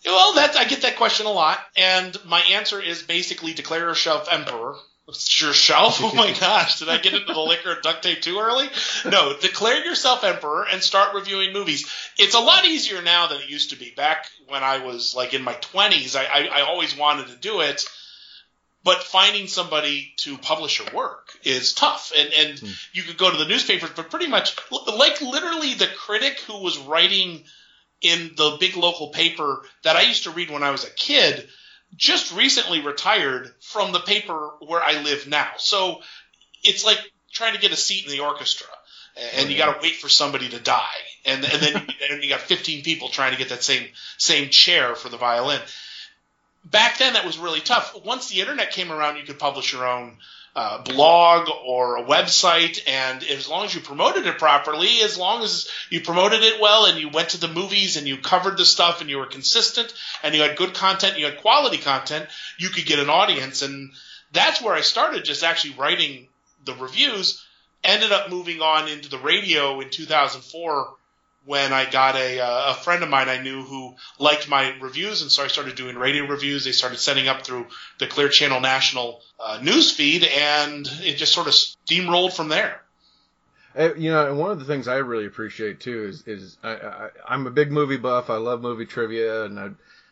Well, 0.05 0.33
that 0.33 0.55
I 0.55 0.65
get 0.65 0.83
that 0.83 0.97
question 0.97 1.25
a 1.25 1.31
lot, 1.31 1.59
and 1.75 2.15
my 2.25 2.41
answer 2.41 2.79
is 2.79 3.01
basically 3.01 3.53
declare 3.53 3.87
yourself 3.87 4.27
emperor. 4.29 4.75
Yourself? 5.07 5.99
Oh 6.01 6.15
my 6.15 6.31
gosh, 6.39 6.79
did 6.79 6.89
I 6.89 6.97
get 6.97 7.13
into 7.13 7.31
the 7.31 7.39
liquor 7.39 7.73
and 7.73 7.81
duct 7.83 8.01
tape 8.01 8.21
too 8.21 8.39
early? 8.39 8.67
No, 9.05 9.37
declare 9.37 9.85
yourself 9.85 10.23
emperor 10.23 10.65
and 10.71 10.81
start 10.81 11.13
reviewing 11.13 11.53
movies. 11.53 11.87
It's 12.17 12.33
a 12.33 12.39
lot 12.39 12.65
easier 12.65 13.03
now 13.03 13.27
than 13.27 13.39
it 13.41 13.49
used 13.49 13.69
to 13.69 13.75
be. 13.75 13.91
Back 13.91 14.25
when 14.47 14.63
I 14.63 14.79
was 14.79 15.13
like 15.15 15.35
in 15.35 15.43
my 15.43 15.53
twenties, 15.53 16.15
I, 16.15 16.23
I, 16.23 16.49
I 16.51 16.61
always 16.61 16.97
wanted 16.97 17.27
to 17.27 17.35
do 17.35 17.61
it 17.61 17.87
but 18.85 19.03
finding 19.03 19.47
somebody 19.47 20.13
to 20.17 20.37
publish 20.37 20.79
your 20.79 20.87
work 20.93 21.37
is 21.43 21.73
tough. 21.73 22.13
And 22.15 22.31
and 22.31 22.59
mm. 22.59 22.87
you 22.93 23.01
could 23.01 23.17
go 23.17 23.29
to 23.29 23.37
the 23.37 23.47
newspapers, 23.47 23.89
but 23.95 24.11
pretty 24.11 24.27
much 24.27 24.55
like 24.71 25.19
literally 25.21 25.73
the 25.73 25.87
critic 25.87 26.39
who 26.41 26.61
was 26.61 26.77
writing 26.77 27.43
in 28.01 28.31
the 28.37 28.57
big 28.59 28.77
local 28.77 29.09
paper 29.09 29.63
that 29.83 29.95
I 29.95 30.03
used 30.03 30.23
to 30.23 30.31
read 30.31 30.51
when 30.51 30.61
I 30.61 30.69
was 30.69 30.85
a 30.85 30.91
kid, 30.91 31.49
just 31.95 32.35
recently 32.35 32.81
retired 32.81 33.51
from 33.59 33.91
the 33.91 33.99
paper 33.99 34.51
where 34.59 34.83
I 34.83 35.01
live 35.01 35.27
now. 35.27 35.49
So 35.57 36.01
it's 36.63 36.85
like 36.85 36.99
trying 37.33 37.55
to 37.55 37.61
get 37.61 37.71
a 37.71 37.77
seat 37.77 38.05
in 38.05 38.11
the 38.11 38.19
orchestra, 38.19 38.67
and 39.35 39.49
you 39.49 39.57
got 39.57 39.73
to 39.73 39.81
wait 39.81 39.95
for 39.95 40.09
somebody 40.09 40.49
to 40.49 40.59
die, 40.59 41.01
and 41.25 41.43
and 41.43 41.61
then 41.61 41.75
and 42.11 42.23
you 42.23 42.29
got 42.29 42.41
15 42.41 42.83
people 42.83 43.09
trying 43.09 43.31
to 43.31 43.39
get 43.39 43.49
that 43.49 43.63
same 43.63 43.87
same 44.19 44.49
chair 44.49 44.93
for 44.93 45.09
the 45.09 45.17
violin. 45.17 45.61
Back 46.65 46.97
then, 46.97 47.13
that 47.13 47.25
was 47.25 47.37
really 47.37 47.59
tough. 47.59 47.95
Once 48.03 48.27
the 48.27 48.41
internet 48.41 48.71
came 48.71 48.91
around, 48.91 49.17
you 49.17 49.23
could 49.23 49.37
publish 49.37 49.71
your 49.71 49.87
own 49.87 50.17
uh, 50.55 50.81
blog 50.81 51.49
or 51.65 51.97
a 51.97 52.03
website, 52.03 52.79
and 52.87 53.23
as 53.23 53.47
long 53.47 53.65
as 53.65 53.75
you 53.75 53.81
promoted 53.81 54.25
it 54.25 54.39
properly, 54.39 55.01
as 55.01 55.17
long 55.17 55.43
as 55.43 55.69
you 55.89 56.01
promoted 56.01 56.41
it 56.41 56.61
well, 56.61 56.85
and 56.85 56.97
you 56.97 57.09
went 57.09 57.29
to 57.29 57.39
the 57.39 57.49
movies 57.49 57.97
and 57.97 58.07
you 58.07 58.17
covered 58.17 58.57
the 58.57 58.65
stuff, 58.65 59.01
and 59.01 59.09
you 59.09 59.17
were 59.17 59.25
consistent, 59.25 59.93
and 60.23 60.33
you 60.33 60.41
had 60.41 60.57
good 60.57 60.73
content, 60.73 61.19
you 61.19 61.25
had 61.25 61.41
quality 61.41 61.77
content, 61.77 62.27
you 62.57 62.69
could 62.69 62.85
get 62.85 62.99
an 62.99 63.09
audience, 63.09 63.61
and 63.61 63.91
that's 64.31 64.61
where 64.61 64.73
I 64.73 64.81
started, 64.81 65.25
just 65.25 65.43
actually 65.43 65.75
writing 65.75 66.27
the 66.63 66.73
reviews. 66.73 67.45
Ended 67.83 68.11
up 68.11 68.31
moving 68.31 68.61
on 68.61 68.87
into 68.87 69.09
the 69.09 69.19
radio 69.19 69.79
in 69.81 69.91
2004 69.91 70.95
when 71.45 71.71
I 71.71 71.89
got 71.89 72.15
a, 72.15 72.39
uh, 72.39 72.71
a 72.71 72.73
friend 72.73 73.03
of 73.03 73.09
mine 73.09 73.29
I 73.29 73.41
knew 73.41 73.61
who 73.61 73.95
liked 74.19 74.49
my 74.49 74.75
reviews, 74.79 75.21
and 75.21 75.31
so 75.31 75.43
I 75.43 75.47
started 75.47 75.75
doing 75.75 75.95
radio 75.95 76.25
reviews. 76.25 76.65
They 76.65 76.71
started 76.71 76.97
sending 76.97 77.27
up 77.27 77.43
through 77.43 77.67
the 77.99 78.07
Clear 78.07 78.29
Channel 78.29 78.61
National 78.61 79.21
uh, 79.39 79.59
news 79.61 79.91
feed, 79.91 80.23
and 80.23 80.87
it 81.01 81.17
just 81.17 81.33
sort 81.33 81.47
of 81.47 81.53
steamrolled 81.53 82.33
from 82.33 82.49
there. 82.49 82.81
Uh, 83.77 83.93
you 83.95 84.09
know, 84.09 84.27
and 84.27 84.39
one 84.39 84.51
of 84.51 84.59
the 84.59 84.65
things 84.65 84.87
I 84.87 84.97
really 84.97 85.25
appreciate 85.25 85.81
too 85.81 86.05
is 86.05 86.23
is 86.27 86.57
I, 86.63 86.73
I, 86.73 87.09
I'm 87.27 87.45
a 87.45 87.51
big 87.51 87.71
movie 87.71 87.97
buff. 87.97 88.29
I 88.29 88.37
love 88.37 88.61
movie 88.61 88.85
trivia, 88.85 89.43
and 89.43 89.59
I, 89.59 89.69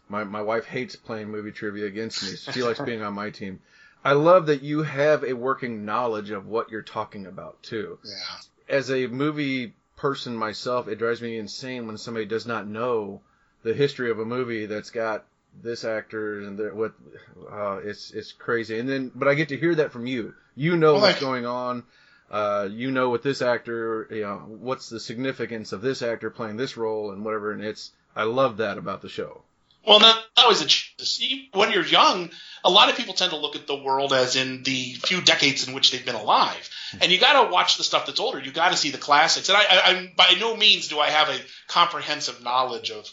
my 0.10 0.24
my 0.24 0.42
wife 0.42 0.66
hates 0.66 0.96
playing 0.96 1.30
movie 1.30 1.52
trivia 1.52 1.86
against 1.86 2.24
me. 2.24 2.54
She 2.54 2.62
likes 2.62 2.80
being 2.80 3.02
on 3.02 3.14
my 3.14 3.30
team. 3.30 3.60
I 4.06 4.14
love 4.14 4.48
that 4.48 4.62
you 4.64 4.84
have 4.84 5.24
a 5.24 5.32
working 5.34 5.86
knowledge 5.86 6.30
of 6.30 6.46
what 6.46 6.70
you're 6.70 6.82
talking 6.82 7.26
about 7.26 7.64
too. 7.64 8.00
Yeah. 8.04 8.76
As 8.76 8.92
a 8.92 9.08
movie 9.08 9.74
person 10.04 10.36
myself, 10.36 10.90
it 10.90 11.00
drives 11.00 11.22
me 11.22 11.38
insane 11.38 11.88
when 11.88 11.98
somebody 11.98 12.26
does 12.26 12.46
not 12.46 12.68
know 12.68 13.22
the 13.64 13.74
history 13.74 14.12
of 14.12 14.20
a 14.20 14.26
movie 14.26 14.66
that's 14.66 14.90
got 14.90 15.24
this 15.64 15.86
actor 15.86 16.42
and 16.42 16.58
the, 16.58 16.66
what. 16.76 16.94
Uh, 17.50 17.78
it's 17.84 18.12
it's 18.12 18.34
crazy. 18.34 18.78
And 18.80 18.90
then, 18.90 19.12
but 19.16 19.30
I 19.30 19.34
get 19.34 19.50
to 19.50 19.58
hear 19.58 19.76
that 19.76 19.94
from 19.94 20.06
you. 20.06 20.34
You 20.56 20.76
know 20.76 20.94
Well, 20.94 21.02
what's 21.04 21.14
like- 21.14 21.22
going 21.22 21.46
on. 21.46 21.84
Uh, 22.30 22.68
you 22.72 22.90
know 22.92 23.10
what 23.12 23.22
this 23.24 23.42
actor, 23.42 24.08
you 24.12 24.24
know, 24.24 24.38
what's 24.70 24.90
the 24.90 25.00
significance 25.00 25.72
of 25.72 25.82
this 25.82 26.02
actor 26.02 26.30
playing 26.32 26.58
this 26.58 26.76
role 26.78 27.12
and 27.12 27.24
whatever. 27.24 27.52
And 27.52 27.64
it's, 27.64 27.92
I 28.16 28.24
love 28.24 28.58
that 28.58 28.78
about 28.80 29.02
the 29.04 29.10
show. 29.10 29.44
Well, 29.86 30.00
not 30.00 30.24
always 30.38 30.62
a 30.62 30.66
ch- 30.66 30.96
when 31.54 31.72
you're 31.72 31.86
young, 31.86 32.30
a 32.64 32.70
lot 32.70 32.90
of 32.90 32.96
people 32.96 33.14
tend 33.14 33.32
to 33.32 33.38
look 33.38 33.56
at 33.56 33.68
the 33.68 33.76
world 33.76 34.14
as 34.14 34.36
in 34.36 34.64
the 34.64 34.94
few 34.94 35.22
decades 35.22 35.68
in 35.68 35.74
which 35.74 35.92
they've 35.92 36.06
been 36.06 36.16
alive, 36.16 36.70
and 37.02 37.12
you 37.12 37.20
got 37.20 37.44
to 37.44 37.52
watch 37.52 37.78
the 37.78 37.84
stuff 37.84 38.06
that's 38.06 38.20
older. 38.20 38.40
You 38.40 38.52
got 38.52 38.72
to 38.72 38.78
see 38.78 38.92
the 38.92 38.98
classics. 38.98 39.50
And 39.50 39.58
I, 39.58 39.64
I, 39.70 40.14
by 40.16 40.36
no 40.40 40.56
means 40.56 40.88
do 40.88 41.00
I 41.00 41.10
have 41.10 41.30
a 41.30 41.40
comprehensive 41.68 42.42
knowledge 42.42 42.92
of 42.92 43.12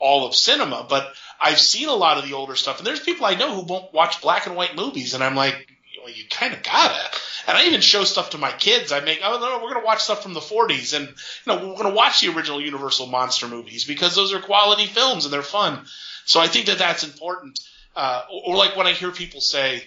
all 0.00 0.26
of 0.26 0.34
cinema, 0.34 0.86
but 0.88 1.12
I've 1.40 1.60
seen 1.60 1.88
a 1.88 1.94
lot 1.94 2.18
of 2.18 2.24
the 2.24 2.34
older 2.34 2.56
stuff. 2.56 2.78
And 2.78 2.86
there's 2.86 3.00
people 3.00 3.26
I 3.26 3.34
know 3.34 3.54
who 3.54 3.66
won't 3.66 3.92
watch 3.92 4.22
black 4.22 4.46
and 4.46 4.56
white 4.56 4.74
movies, 4.74 5.14
and 5.14 5.22
I'm 5.22 5.36
like, 5.36 5.75
well, 6.06 6.14
you 6.14 6.24
kind 6.30 6.54
of 6.54 6.62
gotta. 6.62 7.18
And 7.48 7.58
I 7.58 7.66
even 7.66 7.80
show 7.80 8.04
stuff 8.04 8.30
to 8.30 8.38
my 8.38 8.52
kids. 8.52 8.92
I 8.92 9.00
make, 9.00 9.20
oh 9.24 9.40
no, 9.40 9.62
we're 9.62 9.74
gonna 9.74 9.84
watch 9.84 10.04
stuff 10.04 10.22
from 10.22 10.34
the 10.34 10.40
40s, 10.40 10.96
and 10.96 11.08
you 11.08 11.14
know, 11.46 11.68
we're 11.68 11.82
gonna 11.82 11.94
watch 11.94 12.20
the 12.20 12.32
original 12.32 12.60
Universal 12.60 13.08
monster 13.08 13.48
movies 13.48 13.84
because 13.84 14.14
those 14.14 14.32
are 14.32 14.40
quality 14.40 14.86
films 14.86 15.24
and 15.24 15.34
they're 15.34 15.42
fun. 15.42 15.84
So 16.24 16.38
I 16.38 16.46
think 16.46 16.66
that 16.66 16.78
that's 16.78 17.02
important. 17.02 17.58
Uh, 17.96 18.22
or, 18.30 18.54
or 18.54 18.56
like 18.56 18.76
when 18.76 18.86
I 18.86 18.92
hear 18.92 19.10
people 19.10 19.40
say, 19.40 19.82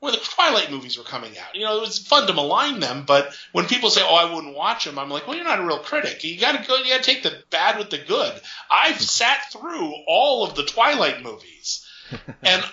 well, 0.00 0.12
the 0.12 0.18
Twilight 0.18 0.72
movies 0.72 0.98
were 0.98 1.04
coming 1.04 1.38
out. 1.38 1.54
You 1.54 1.64
know, 1.64 1.76
it 1.76 1.82
was 1.82 1.98
fun 1.98 2.26
to 2.26 2.32
malign 2.32 2.80
them, 2.80 3.04
but 3.06 3.32
when 3.52 3.66
people 3.66 3.90
say, 3.90 4.00
"Oh, 4.02 4.16
I 4.16 4.34
wouldn't 4.34 4.56
watch 4.56 4.86
them," 4.86 4.98
I'm 4.98 5.10
like, 5.10 5.28
"Well, 5.28 5.36
you're 5.36 5.44
not 5.44 5.60
a 5.60 5.66
real 5.66 5.78
critic. 5.78 6.24
You 6.24 6.40
got 6.40 6.60
to 6.60 6.66
go. 6.66 6.76
You 6.78 6.88
got 6.88 7.04
to 7.04 7.14
take 7.14 7.22
the 7.22 7.44
bad 7.50 7.78
with 7.78 7.90
the 7.90 7.98
good." 7.98 8.40
I've 8.70 9.00
sat 9.00 9.52
through 9.52 9.92
all 10.08 10.44
of 10.44 10.56
the 10.56 10.64
Twilight 10.64 11.22
movies, 11.22 11.86
and 12.42 12.64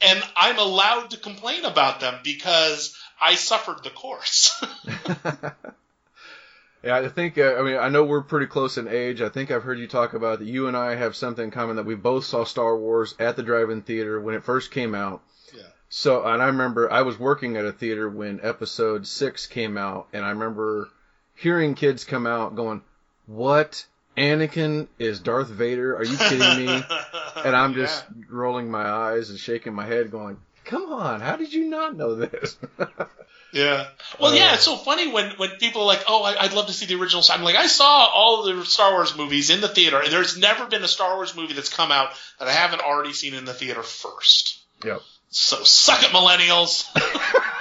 and 0.00 0.22
I'm 0.36 0.58
allowed 0.58 1.10
to 1.10 1.16
complain 1.16 1.64
about 1.64 2.00
them 2.00 2.20
because 2.22 2.96
I 3.20 3.34
suffered 3.34 3.82
the 3.82 3.90
course. 3.90 4.62
Yeah, 6.86 6.98
I 6.98 7.08
think. 7.08 7.36
Uh, 7.36 7.56
I 7.58 7.62
mean, 7.62 7.76
I 7.76 7.88
know 7.88 8.04
we're 8.04 8.22
pretty 8.22 8.46
close 8.46 8.78
in 8.78 8.86
age. 8.86 9.20
I 9.20 9.28
think 9.28 9.50
I've 9.50 9.64
heard 9.64 9.80
you 9.80 9.88
talk 9.88 10.14
about 10.14 10.38
that. 10.38 10.46
You 10.46 10.68
and 10.68 10.76
I 10.76 10.94
have 10.94 11.16
something 11.16 11.46
in 11.46 11.50
common 11.50 11.76
that 11.76 11.84
we 11.84 11.96
both 11.96 12.24
saw 12.24 12.44
Star 12.44 12.76
Wars 12.76 13.16
at 13.18 13.34
the 13.34 13.42
drive-in 13.42 13.82
theater 13.82 14.20
when 14.20 14.36
it 14.36 14.44
first 14.44 14.70
came 14.70 14.94
out. 14.94 15.20
Yeah. 15.52 15.62
So, 15.88 16.24
and 16.24 16.40
I 16.40 16.46
remember 16.46 16.90
I 16.90 17.02
was 17.02 17.18
working 17.18 17.56
at 17.56 17.64
a 17.64 17.72
theater 17.72 18.08
when 18.08 18.38
Episode 18.40 19.04
Six 19.04 19.48
came 19.48 19.76
out, 19.76 20.06
and 20.12 20.24
I 20.24 20.30
remember 20.30 20.88
hearing 21.34 21.74
kids 21.74 22.04
come 22.04 22.24
out 22.24 22.54
going, 22.54 22.82
"What? 23.26 23.84
Anakin 24.16 24.88
is 24.98 25.20
Darth 25.20 25.48
Vader? 25.48 25.96
Are 25.96 26.04
you 26.04 26.16
kidding 26.16 26.66
me?" 26.66 26.82
and 27.44 27.56
I'm 27.56 27.74
just 27.74 28.04
rolling 28.28 28.70
my 28.70 28.88
eyes 28.88 29.30
and 29.30 29.38
shaking 29.38 29.74
my 29.74 29.86
head, 29.86 30.10
going, 30.10 30.38
"Come 30.64 30.92
on, 30.92 31.20
how 31.20 31.36
did 31.36 31.52
you 31.52 31.64
not 31.64 31.96
know 31.96 32.14
this?" 32.14 32.56
Yeah. 33.56 33.86
Well, 34.20 34.34
yeah, 34.34 34.54
it's 34.54 34.64
so 34.64 34.76
funny 34.76 35.10
when, 35.10 35.30
when 35.38 35.50
people 35.52 35.80
are 35.82 35.86
like, 35.86 36.04
oh, 36.06 36.22
I, 36.22 36.44
I'd 36.44 36.52
love 36.52 36.66
to 36.66 36.74
see 36.74 36.84
the 36.84 37.00
original. 37.00 37.22
I'm 37.30 37.42
like, 37.42 37.56
I 37.56 37.68
saw 37.68 38.06
all 38.12 38.46
of 38.46 38.54
the 38.54 38.66
Star 38.66 38.92
Wars 38.92 39.16
movies 39.16 39.48
in 39.48 39.62
the 39.62 39.68
theater, 39.68 39.98
and 39.98 40.12
there's 40.12 40.36
never 40.36 40.66
been 40.66 40.84
a 40.84 40.88
Star 40.88 41.14
Wars 41.16 41.34
movie 41.34 41.54
that's 41.54 41.72
come 41.72 41.90
out 41.90 42.10
that 42.38 42.48
I 42.48 42.52
haven't 42.52 42.82
already 42.82 43.14
seen 43.14 43.32
in 43.32 43.46
the 43.46 43.54
theater 43.54 43.82
first. 43.82 44.62
yep. 44.84 45.00
So 45.30 45.62
suck 45.64 46.02
it, 46.02 46.10
millennials. 46.10 46.86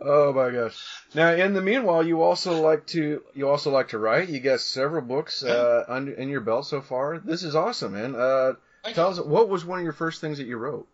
Oh 0.00 0.32
my 0.32 0.50
gosh! 0.50 0.76
Now, 1.14 1.32
in 1.32 1.54
the 1.54 1.62
meanwhile, 1.62 2.06
you 2.06 2.22
also 2.22 2.60
like 2.60 2.86
to 2.88 3.22
you 3.34 3.48
also 3.48 3.70
like 3.70 3.88
to 3.88 3.98
write. 3.98 4.28
You 4.28 4.40
got 4.40 4.60
several 4.60 5.02
books 5.02 5.42
uh, 5.42 5.84
under 5.88 6.12
in 6.12 6.28
your 6.28 6.42
belt 6.42 6.66
so 6.66 6.82
far. 6.82 7.18
This 7.18 7.42
is 7.42 7.54
awesome, 7.54 7.92
man. 7.92 8.14
Uh, 8.14 8.54
tell 8.92 9.08
us 9.08 9.18
what 9.18 9.48
was 9.48 9.64
one 9.64 9.78
of 9.78 9.84
your 9.84 9.94
first 9.94 10.20
things 10.20 10.38
that 10.38 10.46
you 10.46 10.58
wrote? 10.58 10.86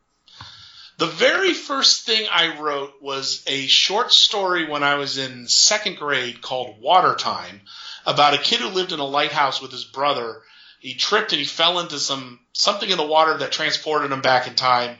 The 0.98 1.06
very 1.06 1.52
first 1.52 2.06
thing 2.06 2.28
I 2.30 2.60
wrote 2.60 2.94
was 3.00 3.42
a 3.48 3.66
short 3.66 4.12
story 4.12 4.68
when 4.68 4.84
I 4.84 4.94
was 4.96 5.18
in 5.18 5.48
second 5.48 5.96
grade 5.96 6.40
called 6.40 6.80
Water 6.80 7.16
Time 7.16 7.62
about 8.06 8.34
a 8.34 8.38
kid 8.38 8.60
who 8.60 8.68
lived 8.68 8.92
in 8.92 9.00
a 9.00 9.04
lighthouse 9.04 9.60
with 9.60 9.72
his 9.72 9.84
brother. 9.84 10.42
He 10.78 10.94
tripped 10.94 11.32
and 11.32 11.40
he 11.40 11.44
fell 11.44 11.80
into 11.80 11.98
some 11.98 12.38
something 12.52 12.88
in 12.88 12.98
the 12.98 13.06
water 13.06 13.38
that 13.38 13.50
transported 13.50 14.12
him 14.12 14.20
back 14.20 14.46
in 14.46 14.54
time, 14.54 14.98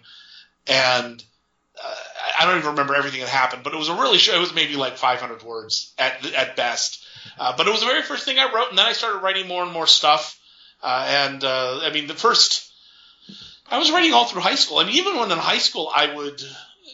and 0.67 1.23
I 2.39 2.47
don't 2.47 2.59
even 2.59 2.71
remember 2.71 2.95
everything 2.95 3.21
that 3.21 3.29
happened. 3.29 3.63
But 3.63 3.75
it 3.75 3.79
was 3.79 3.89
a 3.89 3.95
really 3.95 4.19
short. 4.19 4.37
It 4.37 4.41
was 4.41 4.55
maybe 4.55 4.77
like 4.77 4.97
500 4.97 5.43
words 5.43 5.93
at 5.99 6.25
at 6.35 6.57
best. 6.57 7.05
Uh, 7.39 7.57
but 7.57 7.67
it 7.67 7.71
was 7.71 7.81
the 7.81 7.87
very 7.87 8.03
first 8.03 8.25
thing 8.25 8.39
I 8.39 8.53
wrote, 8.53 8.71
and 8.71 8.79
then 8.79 8.87
I 8.87 8.93
started 8.93 9.19
writing 9.19 9.49
more 9.49 9.63
and 9.63 9.73
more 9.73 9.87
stuff. 9.87 10.39
Uh, 10.83 11.07
and 11.09 11.45
uh, 11.45 11.81
I 11.83 11.93
mean, 11.93 12.07
the 12.09 12.15
first 12.15 12.73
I 13.73 13.79
was 13.79 13.91
writing 13.91 14.13
all 14.13 14.27
through 14.27 14.43
high 14.43 14.57
school. 14.57 14.79
I 14.79 14.85
mean, 14.85 14.97
even 14.97 15.17
when 15.17 15.33
in 15.33 15.39
high 15.39 15.59
school, 15.59 15.91
I 15.95 16.15
would, 16.15 16.43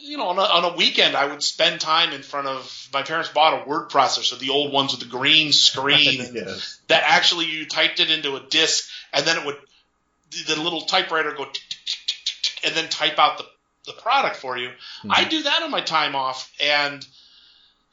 you 0.01 0.17
know, 0.17 0.27
on 0.27 0.37
a, 0.37 0.43
on 0.43 0.73
a 0.73 0.77
weekend, 0.77 1.13
I 1.13 1.25
would 1.25 1.43
spend 1.43 1.81
time 1.81 2.13
in 2.13 2.21
front 2.21 2.47
of 2.47 2.89
my 2.93 3.03
parents 3.03 3.29
bought 3.29 3.61
a 3.61 3.69
word 3.69 3.89
processor, 3.89 4.39
the 4.39 4.51
old 4.51 4.71
ones 4.71 4.91
with 4.91 5.01
the 5.01 5.17
green 5.17 5.51
screen, 5.51 6.25
yes. 6.33 6.79
that 6.87 7.03
actually 7.05 7.47
you 7.47 7.65
typed 7.65 7.99
it 7.99 8.09
into 8.09 8.37
a 8.37 8.39
disk, 8.39 8.89
and 9.11 9.25
then 9.25 9.39
it 9.39 9.45
would 9.45 9.57
the 10.47 10.61
little 10.61 10.81
typewriter 10.81 11.33
go 11.33 11.47
and 12.63 12.75
then 12.75 12.87
type 12.87 13.19
out 13.19 13.39
the 13.39 13.45
the 13.89 14.01
product 14.01 14.37
for 14.37 14.57
you. 14.57 14.69
I 15.09 15.23
do 15.25 15.43
that 15.43 15.63
on 15.63 15.71
my 15.71 15.81
time 15.81 16.15
off, 16.15 16.51
and 16.63 17.05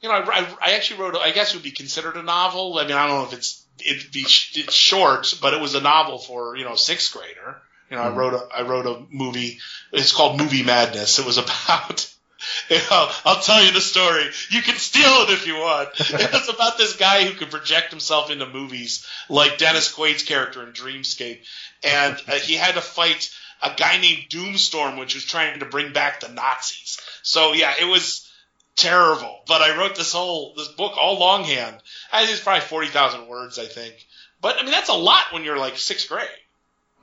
you 0.01 0.09
know, 0.09 0.15
I, 0.15 0.21
I, 0.21 0.57
I 0.63 0.73
actually 0.75 1.01
wrote. 1.01 1.17
I 1.17 1.33
guess 1.33 1.51
it 1.53 1.57
would 1.57 1.65
be 1.65 1.71
considered 1.73 2.17
a 2.17 2.23
novel. 2.23 2.79
I 2.79 2.83
mean, 2.87 2.93
I 2.97 3.07
don't 3.09 3.19
know 3.19 3.25
if 3.27 3.33
it's 3.33 3.65
it'd 3.85 4.13
be 4.13 4.21
it's 4.21 4.73
short, 4.75 5.35
but 5.43 5.55
it 5.55 5.61
was 5.61 5.75
a 5.75 5.81
novel 5.81 6.19
for 6.19 6.57
you 6.57 6.65
know 6.65 6.77
sixth 6.77 7.13
grader. 7.13 7.57
You 7.91 7.97
know, 7.97 8.03
Mhm. 8.03 8.13
I 8.13 8.17
wrote 8.17 8.35
a 8.35 8.49
I 8.59 8.63
wrote 8.63 8.87
a 8.87 9.03
movie. 9.11 9.59
It's 9.93 10.13
called 10.13 10.39
Movie 10.39 10.63
Madness. 10.63 11.19
It 11.19 11.27
was 11.27 11.39
about. 11.39 12.13
You 12.69 12.77
know, 12.77 13.11
I'll 13.25 13.41
tell 13.41 13.65
you 13.65 13.73
the 13.73 13.81
story. 13.81 14.25
You 14.51 14.63
can 14.63 14.77
steal 14.77 15.23
it 15.23 15.31
if 15.31 15.47
you 15.49 15.55
want. 15.57 15.89
It 15.99 16.33
was 16.33 16.49
about 16.49 16.79
this 16.79 16.95
guy 16.95 17.25
who 17.25 17.35
could 17.35 17.51
project 17.51 17.91
himself 17.91 18.31
into 18.31 18.47
movies, 18.47 19.05
like 19.29 19.59
Dennis 19.59 19.93
Quaid's 19.93 20.23
character 20.23 20.63
in 20.63 20.73
Dreamscape, 20.73 21.41
and 21.83 22.21
uh, 22.29 22.35
he 22.35 22.55
had 22.55 22.75
to 22.75 22.81
fight 22.83 23.35
a 23.63 23.73
guy 23.77 23.99
named 24.01 24.27
Doomstorm, 24.31 24.99
which 24.99 25.15
was 25.15 25.25
trying 25.25 25.61
to 25.61 25.67
bring 25.67 25.93
back 25.93 26.21
the 26.21 26.29
Nazis. 26.29 27.01
So 27.23 27.53
yeah, 27.53 27.75
it 27.81 27.87
was 27.87 28.31
terrible. 28.77 29.41
But 29.47 29.63
I 29.63 29.79
wrote 29.79 29.97
this 29.97 30.13
whole 30.13 30.55
this 30.57 30.69
book 30.69 30.93
all 30.97 31.19
longhand. 31.19 31.77
I 32.13 32.21
think 32.21 32.33
it's 32.33 32.43
probably 32.43 32.61
forty 32.63 32.89
thousand 32.89 33.29
words, 33.29 33.59
I 33.59 33.67
think. 33.67 33.95
But 34.41 34.59
I 34.59 34.63
mean, 34.63 34.71
that's 34.71 34.91
a 34.91 34.95
lot 34.95 35.33
when 35.33 35.45
you're 35.45 35.59
like 35.59 35.77
sixth 35.77 36.09
grade. 36.09 36.29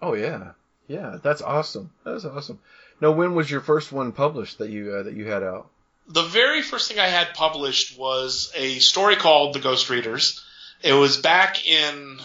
Oh 0.02 0.14
yeah, 0.14 0.52
yeah. 0.88 1.18
That's 1.22 1.42
awesome. 1.42 1.92
That's 2.04 2.26
awesome. 2.26 2.60
Now, 3.02 3.12
when 3.12 3.36
was 3.36 3.50
your 3.50 3.62
first 3.62 3.92
one 3.92 4.12
published 4.12 4.60
that 4.60 4.70
you 4.70 4.94
uh, 4.94 5.04
that 5.04 5.14
you 5.14 5.26
had 5.26 5.44
out? 5.44 5.70
the 6.08 6.24
very 6.24 6.62
first 6.62 6.90
thing 6.90 7.00
I 7.00 7.08
had 7.08 7.34
published 7.34 7.98
was 7.98 8.52
a 8.56 8.80
story 8.80 9.16
called 9.16 9.54
The 9.54 9.60
Ghost 9.60 9.90
Readers. 9.90 10.44
It 10.82 10.94
was 10.94 11.18
back 11.18 11.66
in 11.66 12.20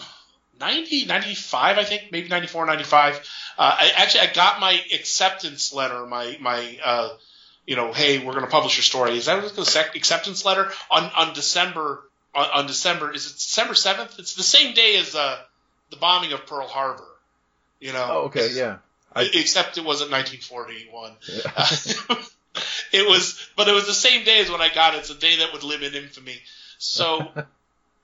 90, 0.59 1.05
95, 1.05 1.77
I 1.77 1.83
think, 1.83 2.11
maybe 2.11 2.27
94, 2.27 2.65
95. 2.65 3.15
Uh, 3.57 3.77
I 3.79 3.91
actually 3.97 4.21
I 4.21 4.33
got 4.33 4.59
my 4.59 4.79
acceptance 4.93 5.73
letter, 5.73 6.05
my 6.05 6.37
my 6.39 6.77
uh, 6.83 7.09
you 7.65 7.75
know, 7.75 7.93
hey, 7.93 8.17
we're 8.17 8.33
going 8.33 8.45
to 8.45 8.51
publish 8.51 8.77
your 8.77 8.83
story. 8.83 9.17
Is 9.17 9.25
that 9.25 9.41
the 9.41 9.91
acceptance 9.95 10.45
letter 10.45 10.71
on 10.89 11.03
on 11.15 11.33
December 11.33 12.03
on, 12.33 12.47
on, 12.51 12.67
December? 12.67 13.13
Is 13.13 13.27
it 13.27 13.33
December 13.33 13.75
seventh? 13.75 14.17
It's 14.17 14.35
the 14.35 14.43
same 14.43 14.73
day 14.73 14.97
as 14.97 15.15
uh, 15.15 15.39
the 15.91 15.97
bombing 15.97 16.33
of 16.33 16.45
Pearl 16.45 16.67
Harbor. 16.67 17.03
You 17.79 17.93
know. 17.93 18.07
Oh, 18.09 18.21
okay, 18.25 18.49
yeah. 18.53 18.77
I, 19.15 19.29
except 19.33 19.77
it 19.77 19.85
wasn't 19.85 20.11
1941. 20.11 21.11
Yeah. 21.27 22.15
it 22.91 23.07
was, 23.07 23.49
but 23.55 23.67
it 23.67 23.73
was 23.73 23.87
the 23.87 23.93
same 23.93 24.23
day 24.23 24.39
as 24.39 24.51
when 24.51 24.61
I 24.61 24.69
got 24.73 24.95
it. 24.95 24.99
It's 24.99 25.09
a 25.09 25.15
day 25.15 25.37
that 25.37 25.53
would 25.53 25.63
live 25.63 25.81
in 25.81 25.93
infamy. 25.93 26.39
So 26.77 27.27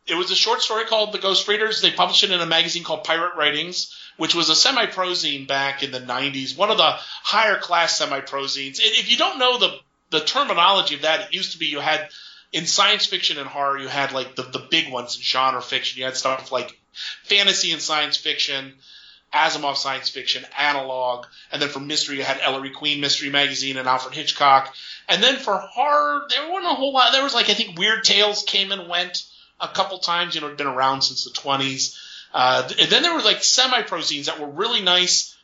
it 0.08 0.16
was 0.16 0.30
a 0.32 0.36
short 0.36 0.62
story 0.62 0.86
called 0.86 1.12
The 1.12 1.20
Ghost 1.20 1.48
Readers. 1.48 1.82
They 1.82 1.92
published 1.92 2.24
it 2.24 2.32
in 2.32 2.40
a 2.40 2.46
magazine 2.46 2.84
called 2.84 3.04
Pirate 3.04 3.36
Writings, 3.36 3.96
which 4.18 4.36
was 4.36 4.50
a 4.50 4.56
semi 4.56 4.86
prozine 4.86 5.48
back 5.48 5.82
in 5.82 5.92
the 5.92 6.00
90s, 6.00 6.56
one 6.56 6.70
of 6.70 6.78
the 6.78 6.92
higher 7.24 7.58
class 7.58 7.98
semi 7.98 8.22
prozines. 8.22 8.80
If 8.80 9.10
you 9.10 9.18
don't 9.18 9.40
know 9.40 9.58
the, 9.58 9.80
the 10.12 10.20
terminology 10.20 10.96
of 10.96 11.02
that, 11.02 11.22
it 11.22 11.34
used 11.34 11.54
to 11.54 11.58
be 11.58 11.68
you 11.68 11.80
had 11.80 12.10
in 12.54 12.68
science 12.68 13.06
fiction 13.06 13.40
and 13.40 13.48
horror, 13.48 13.80
you 13.80 13.88
had 13.88 14.12
like 14.12 14.36
the, 14.36 14.44
the 14.44 14.60
big 14.60 14.92
ones 14.92 15.16
in 15.18 15.24
genre 15.24 15.62
fiction. 15.62 16.00
You 16.00 16.06
had 16.06 16.16
stuff 16.16 16.52
like 16.52 16.80
fantasy 17.24 17.72
and 17.72 17.82
science 17.82 18.16
fiction, 18.16 18.76
Asimov 19.34 19.76
science 19.76 20.10
fiction, 20.10 20.46
analog, 20.58 21.26
and 21.52 21.62
then 21.62 21.70
for 21.70 21.80
mystery, 21.80 22.18
you 22.18 22.24
had 22.24 22.40
Ellery 22.42 22.70
Queen 22.70 23.02
Mystery 23.02 23.30
Magazine 23.30 23.78
and 23.78 23.88
Alfred 23.88 24.14
Hitchcock. 24.14 24.74
And 25.10 25.22
then 25.22 25.38
for 25.38 25.58
horror, 25.58 26.28
there 26.30 26.50
wasn't 26.50 26.72
a 26.72 26.76
whole 26.76 26.94
lot. 26.94 27.12
There 27.12 27.24
was 27.24 27.34
like 27.34 27.50
I 27.50 27.56
think 27.56 27.78
Weird 27.78 28.04
Tales 28.04 28.44
came 28.44 28.72
and 28.72 28.88
went 28.88 29.24
a 29.60 29.68
couple 29.68 30.00
times. 30.00 30.36
You 30.36 30.42
know, 30.42 30.54
been 30.54 30.68
around 30.68 31.02
since 31.02 31.24
the 31.24 31.32
20s. 31.32 31.98
Uh, 32.34 32.70
and 32.80 32.90
then 32.90 33.02
there 33.02 33.14
were 33.14 33.22
like 33.22 33.44
semi-prozines 33.44 34.26
that 34.26 34.40
were 34.40 34.48
really 34.48 34.82
nice. 34.82 35.36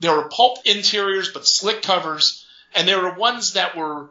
There 0.00 0.14
were 0.14 0.28
pulp 0.28 0.58
interiors 0.64 1.32
but 1.32 1.46
slick 1.46 1.82
covers, 1.82 2.46
and 2.74 2.86
there 2.86 3.00
were 3.00 3.14
ones 3.14 3.54
that 3.54 3.76
were 3.76 4.10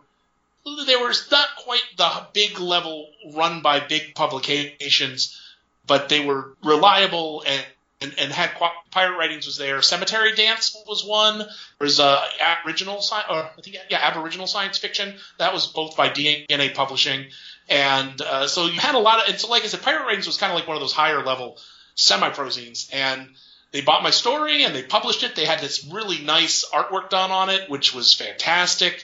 they 0.85 0.95
were 0.95 1.13
not 1.31 1.47
quite 1.59 1.83
the 1.95 2.25
big 2.33 2.59
level 2.59 3.07
run 3.33 3.61
by 3.61 3.79
big 3.79 4.15
publications, 4.15 5.39
but 5.85 6.09
they 6.09 6.25
were 6.25 6.55
reliable 6.63 7.43
and 7.45 7.63
and, 8.01 8.13
and 8.17 8.31
had 8.31 8.51
pirate 8.91 9.17
writings 9.17 9.45
was 9.45 9.57
there. 9.57 9.81
Cemetery 9.81 10.33
Dance 10.33 10.75
was 10.87 11.05
one. 11.05 11.39
There 11.39 11.47
was 11.79 11.99
uh, 11.99 12.21
Aboriginal 12.39 13.01
science, 13.01 13.27
or 13.29 13.37
I 13.37 13.61
think 13.61 13.77
yeah, 13.89 13.99
Aboriginal 14.01 14.47
science 14.47 14.77
fiction. 14.77 15.15
That 15.39 15.53
was 15.53 15.67
both 15.67 15.95
by 15.95 16.09
DNA 16.09 16.73
Publishing, 16.73 17.25
and 17.69 18.21
uh, 18.21 18.47
so 18.47 18.65
you 18.65 18.79
had 18.79 18.95
a 18.95 18.99
lot 18.99 19.23
of. 19.23 19.29
And 19.29 19.39
so, 19.39 19.49
like 19.49 19.63
I 19.63 19.67
said, 19.67 19.81
Pirate 19.81 20.05
Writings 20.05 20.27
was 20.27 20.37
kind 20.37 20.51
of 20.51 20.59
like 20.59 20.67
one 20.67 20.75
of 20.75 20.81
those 20.81 20.93
higher 20.93 21.23
level 21.23 21.57
semi 21.95 22.29
prozines, 22.29 22.93
and 22.93 23.29
they 23.71 23.81
bought 23.81 24.03
my 24.03 24.11
story 24.11 24.63
and 24.63 24.75
they 24.75 24.83
published 24.83 25.23
it. 25.23 25.35
They 25.35 25.45
had 25.45 25.59
this 25.59 25.85
really 25.91 26.21
nice 26.21 26.65
artwork 26.73 27.09
done 27.09 27.31
on 27.31 27.49
it, 27.49 27.69
which 27.69 27.93
was 27.93 28.13
fantastic. 28.13 29.03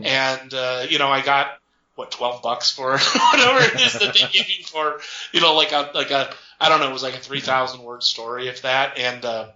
and 0.00 0.52
uh, 0.52 0.86
you 0.88 0.98
know, 0.98 1.08
I 1.08 1.22
got 1.22 1.58
what 2.02 2.10
twelve 2.10 2.42
bucks 2.42 2.70
for 2.72 2.98
whatever 3.32 3.60
it 3.60 3.80
is 3.80 3.92
that 3.92 4.12
they 4.12 4.26
give 4.32 4.48
you 4.48 4.64
for 4.64 5.00
you 5.32 5.40
know 5.40 5.54
like 5.54 5.70
a 5.70 5.90
like 5.94 6.10
a 6.10 6.34
I 6.60 6.68
don't 6.68 6.80
know 6.80 6.90
it 6.90 6.92
was 6.92 7.04
like 7.04 7.14
a 7.14 7.20
three 7.20 7.40
thousand 7.40 7.82
word 7.84 8.02
story 8.02 8.48
if 8.48 8.62
that 8.62 8.98
and 8.98 9.24
uh, 9.24 9.48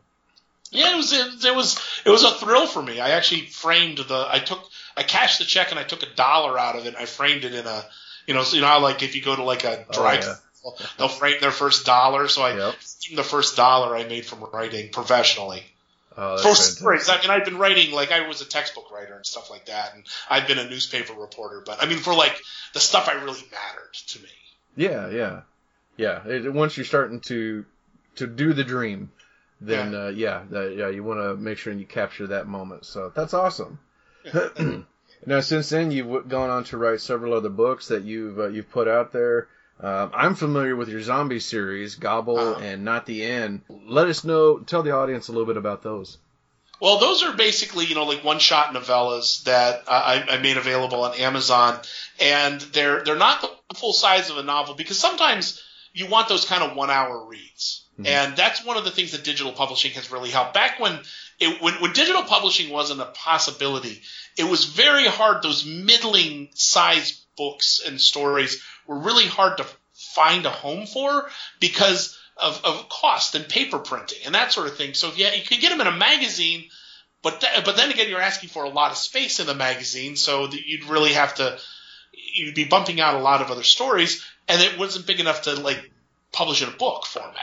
yeah 0.71 0.95
it 0.95 0.97
was 0.97 1.13
it, 1.13 1.45
it 1.45 1.55
was 1.55 1.77
it 2.05 2.11
was 2.11 2.23
a 2.23 2.31
thrill 2.31 2.69
for 2.69 2.81
me 2.81 3.01
I 3.01 3.11
actually 3.11 3.43
framed 3.43 3.99
the 3.99 4.29
I 4.31 4.39
took 4.39 4.61
I 4.97 5.03
cashed 5.03 5.41
the 5.41 5.45
check 5.45 5.73
and 5.73 5.81
I 5.81 5.83
took 5.83 6.05
a 6.05 6.15
dollar 6.15 6.57
out 6.57 6.77
of 6.77 6.85
it 6.87 6.89
and 6.89 6.97
I 6.97 7.07
framed 7.07 7.45
it 7.45 7.53
in 7.53 7.67
a 7.67 7.85
you 8.29 8.35
know 8.35 8.45
so 8.45 8.55
you 8.55 8.63
know 8.63 8.79
like 8.79 9.03
if 9.03 9.17
you 9.17 9.23
go 9.23 9.35
to 9.35 9.43
like 9.43 9.65
a 9.65 9.85
dry 9.91 10.21
oh, 10.23 10.73
yeah. 10.79 10.87
they'll 10.99 11.09
frame 11.09 11.41
their 11.41 11.51
first 11.51 11.85
dollar 11.85 12.29
so 12.29 12.43
I 12.43 12.57
yep. 12.57 12.77
the 13.17 13.25
first 13.25 13.57
dollar 13.57 13.97
I 13.97 14.05
made 14.05 14.25
from 14.25 14.45
writing 14.53 14.91
professionally 14.93 15.65
Oh, 16.19 16.39
for 16.39 16.55
stories. 16.55 17.09
I 17.11 17.21
mean, 17.21 17.31
I've 17.31 17.45
been 17.45 17.59
writing 17.59 17.93
like 17.93 18.11
I 18.11 18.27
was 18.27 18.41
a 18.41 18.47
textbook 18.47 18.91
writer 18.91 19.15
and 19.15 19.27
stuff 19.27 19.51
like 19.51 19.67
that, 19.67 19.95
and 19.95 20.05
I've 20.31 20.49
been 20.49 20.59
a 20.59 20.69
newspaper 20.69 21.13
reporter. 21.13 21.63
But 21.65 21.83
I 21.83 21.87
mean, 21.87 21.99
for 21.99 22.15
like 22.15 22.41
the 22.73 22.81
stuff 22.81 23.09
I 23.09 23.15
really 23.15 23.43
mattered 23.51 23.95
to 24.09 24.21
me. 24.21 24.29
Yeah, 24.77 25.11
yeah, 25.11 25.41
yeah. 25.97 26.27
It, 26.27 26.53
once 26.53 26.77
you're 26.77 26.87
starting 26.87 27.21
to 27.21 27.67
to 28.17 28.27
do 28.27 28.55
the 28.55 28.65
dream, 28.65 29.11
then 29.61 29.93
yeah, 29.93 29.99
uh, 29.99 30.09
yeah, 30.09 30.43
that, 30.51 30.75
yeah, 30.77 30.89
you 30.89 31.05
want 31.05 31.21
to 31.21 31.37
make 31.37 31.59
sure 31.59 31.71
and 31.71 31.81
you 31.81 31.87
capture 31.87 32.29
that 32.29 32.47
moment. 32.47 32.87
So 32.87 33.13
that's 33.15 33.35
awesome. 33.35 33.79
Yeah. 34.25 34.49
now, 35.27 35.41
since 35.41 35.69
then, 35.69 35.91
you've 35.91 36.29
gone 36.29 36.49
on 36.51 36.65
to 36.65 36.79
write 36.79 37.01
several 37.03 37.35
other 37.35 37.51
books 37.51 37.89
that 37.89 38.05
you've 38.05 38.39
uh, 38.39 38.49
you've 38.49 38.71
put 38.71 38.89
out 38.89 39.13
there. 39.13 39.49
Uh, 39.81 40.09
I'm 40.15 40.35
familiar 40.35 40.75
with 40.75 40.89
your 40.89 41.03
zombie 41.03 41.41
series, 41.41 41.97
Gobble 41.97 42.39
uh-huh. 42.39 42.61
and 42.61 42.85
Not 42.85 43.07
the 43.07 43.25
End. 43.25 43.61
Let 43.69 44.09
us 44.09 44.25
know, 44.25 44.59
tell 44.59 44.83
the 44.83 44.93
audience 44.93 45.29
a 45.29 45.33
little 45.33 45.47
bit 45.47 45.59
about 45.59 45.83
those. 45.83 46.17
Well, 46.81 46.99
those 46.99 47.23
are 47.23 47.35
basically, 47.35 47.87
you 47.87 47.95
know, 47.95 48.05
like 48.05 48.25
one-shot 48.25 48.75
novellas 48.75 49.45
that 49.45 49.85
I, 49.89 50.25
I 50.29 50.39
made 50.39 50.57
available 50.57 51.05
on 51.05 51.15
Amazon, 51.15 51.79
and 52.21 52.61
they're 52.61 53.03
they're 53.03 53.17
not 53.17 53.41
the 53.41 53.75
full 53.75 53.95
size 53.95 54.29
of 54.29 54.37
a 54.37 54.43
novel 54.43 54.75
because 54.75 54.99
sometimes 54.99 55.63
you 55.95 56.07
want 56.07 56.29
those 56.29 56.45
kind 56.45 56.63
of 56.63 56.77
one-hour 56.77 57.27
reads, 57.27 57.87
mm-hmm. 57.95 58.07
and 58.07 58.37
that's 58.37 58.65
one 58.65 58.77
of 58.77 58.85
the 58.85 58.91
things 58.91 59.13
that 59.13 59.25
digital 59.25 59.53
publishing 59.53 59.93
has 59.93 60.13
really 60.13 60.29
helped. 60.29 60.53
Back 60.53 60.79
when 60.79 60.99
it, 61.41 61.63
when, 61.63 61.75
when 61.75 61.93
digital 61.93 62.23
publishing 62.23 62.71
wasn't 62.71 63.01
a 63.01 63.07
possibility, 63.07 64.03
it 64.37 64.45
was 64.45 64.67
very 64.67 65.07
hard. 65.07 65.43
Those 65.43 65.65
middling 65.65 66.51
size 66.53 67.25
books 67.39 67.81
and 67.87 67.99
stories 67.99 68.63
were 68.87 68.99
really 68.99 69.27
hard 69.27 69.59
to 69.59 69.67
find 69.95 70.47
a 70.47 70.51
home 70.51 70.87
for 70.87 71.29
because 71.61 72.19
of, 72.37 72.65
of 72.65 72.89
cost 72.89 73.35
and 73.35 73.49
paper 73.49 73.79
printing 73.79 74.19
and 74.27 74.35
that 74.35 74.53
sort 74.53 74.67
of 74.67 74.77
thing. 74.77 74.95
So 74.95 75.13
yeah, 75.17 75.35
you 75.35 75.43
could 75.43 75.61
get 75.61 75.71
them 75.71 75.81
in 75.81 75.87
a 75.87 75.97
magazine, 75.97 76.65
but 77.23 77.41
th- 77.41 77.65
but 77.65 77.77
then 77.77 77.91
again, 77.91 78.09
you're 78.09 78.21
asking 78.21 78.51
for 78.51 78.65
a 78.65 78.69
lot 78.69 78.91
of 78.91 78.99
space 78.99 79.41
in 79.41 79.47
the 79.47 79.55
magazine, 79.55 80.17
so 80.17 80.47
that 80.47 80.67
you'd 80.67 80.85
really 80.85 81.15
have 81.15 81.35
to 81.37 81.59
you'd 82.13 82.55
be 82.55 82.65
bumping 82.65 83.01
out 83.01 83.15
a 83.15 83.21
lot 83.21 83.41
of 83.41 83.51
other 83.51 83.63
stories, 83.63 84.25
and 84.49 84.61
it 84.61 84.79
wasn't 84.79 85.07
big 85.07 85.21
enough 85.21 85.43
to 85.43 85.55
like 85.55 85.91
publish 86.33 86.63
in 86.63 86.69
a 86.69 86.73
book 86.73 87.07
format. 87.07 87.35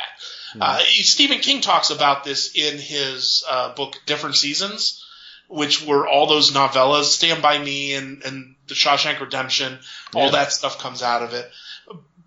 Mm-hmm. 0.51 0.61
Uh, 0.61 0.79
Stephen 0.79 1.39
King 1.39 1.61
talks 1.61 1.89
about 1.89 2.23
this 2.23 2.55
in 2.55 2.77
his 2.77 3.43
uh, 3.49 3.73
book 3.73 3.95
Different 4.05 4.35
Seasons 4.35 5.02
which 5.47 5.85
were 5.85 6.07
all 6.07 6.27
those 6.27 6.51
novellas, 6.51 7.05
Stand 7.05 7.41
by 7.41 7.57
Me 7.57 7.93
and, 7.93 8.23
and 8.23 8.55
The 8.67 8.73
Shawshank 8.73 9.19
Redemption, 9.19 9.79
all 10.15 10.25
yeah. 10.25 10.31
that 10.31 10.51
stuff 10.51 10.79
comes 10.79 11.03
out 11.03 11.21
of 11.21 11.33
it. 11.33 11.49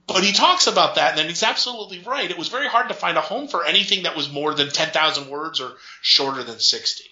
But 0.07 0.22
he 0.22 0.33
talks 0.33 0.68
about 0.68 0.94
that, 0.94 1.11
and 1.11 1.18
then 1.18 1.29
he's 1.29 1.42
absolutely 1.42 1.98
right. 2.00 2.31
It 2.31 2.38
was 2.38 2.48
very 2.48 2.68
hard 2.68 2.88
to 2.88 2.94
find 2.94 3.18
a 3.18 3.20
home 3.20 3.48
for 3.48 3.64
anything 3.64 4.05
that 4.05 4.16
was 4.16 4.31
more 4.31 4.55
than 4.55 4.70
10,000 4.70 5.29
words 5.29 5.61
or 5.61 5.72
shorter 6.00 6.44
than 6.44 6.61
60. 6.61 7.05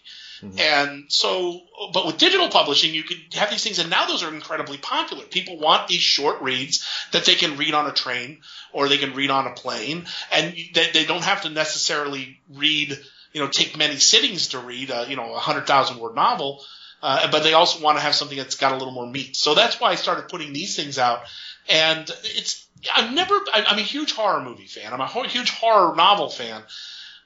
Mm-hmm. 0.45 0.59
And 0.59 1.05
so, 1.09 1.63
but 1.93 2.07
with 2.07 2.19
digital 2.19 2.49
publishing, 2.49 2.95
you 2.95 3.03
could 3.03 3.19
have 3.35 3.51
these 3.51 3.65
things, 3.65 3.79
and 3.79 3.91
now 3.91 4.07
those 4.07 4.23
are 4.23 4.33
incredibly 4.33 4.79
popular. 4.79 5.25
People 5.25 5.59
want 5.59 5.89
these 5.89 6.01
short 6.01 6.43
reads 6.43 6.87
that 7.13 7.25
they 7.25 7.35
can 7.35 7.57
read 7.57 7.75
on 7.75 7.87
a 7.87 7.93
train 7.93 8.41
or 8.73 8.89
they 8.89 8.99
can 8.99 9.15
read 9.15 9.31
on 9.31 9.47
a 9.47 9.55
plane, 9.55 10.07
and 10.33 10.55
they, 10.75 10.91
they 10.93 11.05
don't 11.05 11.25
have 11.25 11.43
to 11.43 11.51
necessarily 11.51 12.41
read 12.53 12.99
you 13.35 13.41
know 13.41 13.49
take 13.49 13.77
many 13.77 13.97
sittings 13.97 14.49
to 14.49 14.61
read 14.61 14.91
a 14.91 15.07
you 15.09 15.17
know 15.17 15.35
a 15.35 15.39
hundred 15.39 15.67
thousand 15.67 15.99
word 15.99 16.15
novel, 16.15 16.65
uh, 17.03 17.31
but 17.31 17.43
they 17.43 17.53
also 17.53 17.83
want 17.83 17.99
to 17.99 18.03
have 18.03 18.15
something 18.15 18.39
that's 18.39 18.55
got 18.55 18.73
a 18.73 18.77
little 18.77 18.95
more 18.95 19.07
meat. 19.07 19.37
So 19.37 19.55
that's 19.55 19.79
why 19.79 19.91
I 19.91 19.97
started 19.97 20.29
putting 20.29 20.55
these 20.55 20.75
things 20.75 20.99
out. 20.99 21.21
And 21.69 22.09
it's 22.23 22.67
I've 22.95 23.13
never 23.13 23.39
I'm 23.53 23.79
a 23.79 23.83
huge 23.83 24.13
horror 24.13 24.43
movie 24.43 24.67
fan. 24.67 24.93
I'm 24.93 25.01
a 25.01 25.29
huge 25.29 25.51
horror 25.51 25.95
novel 25.95 26.31
fan. 26.31 26.63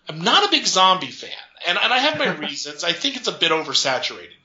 I'm 0.09 0.23
not 0.23 0.49
a 0.49 0.51
big 0.51 0.66
zombie 0.66 1.11
fan, 1.11 1.31
and 1.66 1.79
and 1.79 1.92
I 1.92 1.99
have 1.99 2.18
my 2.18 2.35
reasons. 2.47 2.83
I 2.83 2.92
think 2.92 3.16
it's 3.16 3.29
a 3.29 3.33
bit 3.33 3.53
oversaturated 3.53 4.38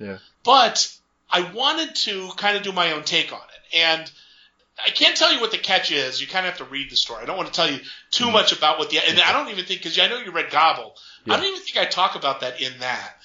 now. 0.00 0.06
Yeah. 0.06 0.18
But 0.44 0.92
I 1.30 1.52
wanted 1.52 1.94
to 1.96 2.30
kind 2.36 2.56
of 2.56 2.62
do 2.62 2.72
my 2.72 2.92
own 2.92 3.04
take 3.04 3.32
on 3.32 3.38
it, 3.38 3.76
and 3.76 4.10
I 4.84 4.90
can't 4.90 5.16
tell 5.16 5.32
you 5.32 5.40
what 5.40 5.50
the 5.50 5.58
catch 5.58 5.90
is. 5.90 6.20
You 6.20 6.26
kind 6.26 6.46
of 6.46 6.52
have 6.52 6.66
to 6.66 6.70
read 6.70 6.90
the 6.90 6.96
story. 6.96 7.22
I 7.22 7.26
don't 7.26 7.36
want 7.36 7.48
to 7.48 7.54
tell 7.54 7.70
you 7.70 7.80
too 8.10 8.30
much 8.30 8.52
about 8.52 8.78
what 8.78 8.90
the 8.90 8.98
and 8.98 9.18
I 9.20 9.32
don't 9.32 9.50
even 9.50 9.64
think 9.64 9.80
because 9.82 9.98
I 9.98 10.08
know 10.08 10.18
you 10.18 10.32
read 10.32 10.50
Gobble. 10.50 10.94
Yeah. 11.24 11.34
I 11.34 11.36
don't 11.36 11.46
even 11.46 11.60
think 11.60 11.78
I 11.78 11.86
talk 11.86 12.14
about 12.14 12.40
that 12.40 12.60
in 12.60 12.78
that. 12.80 13.16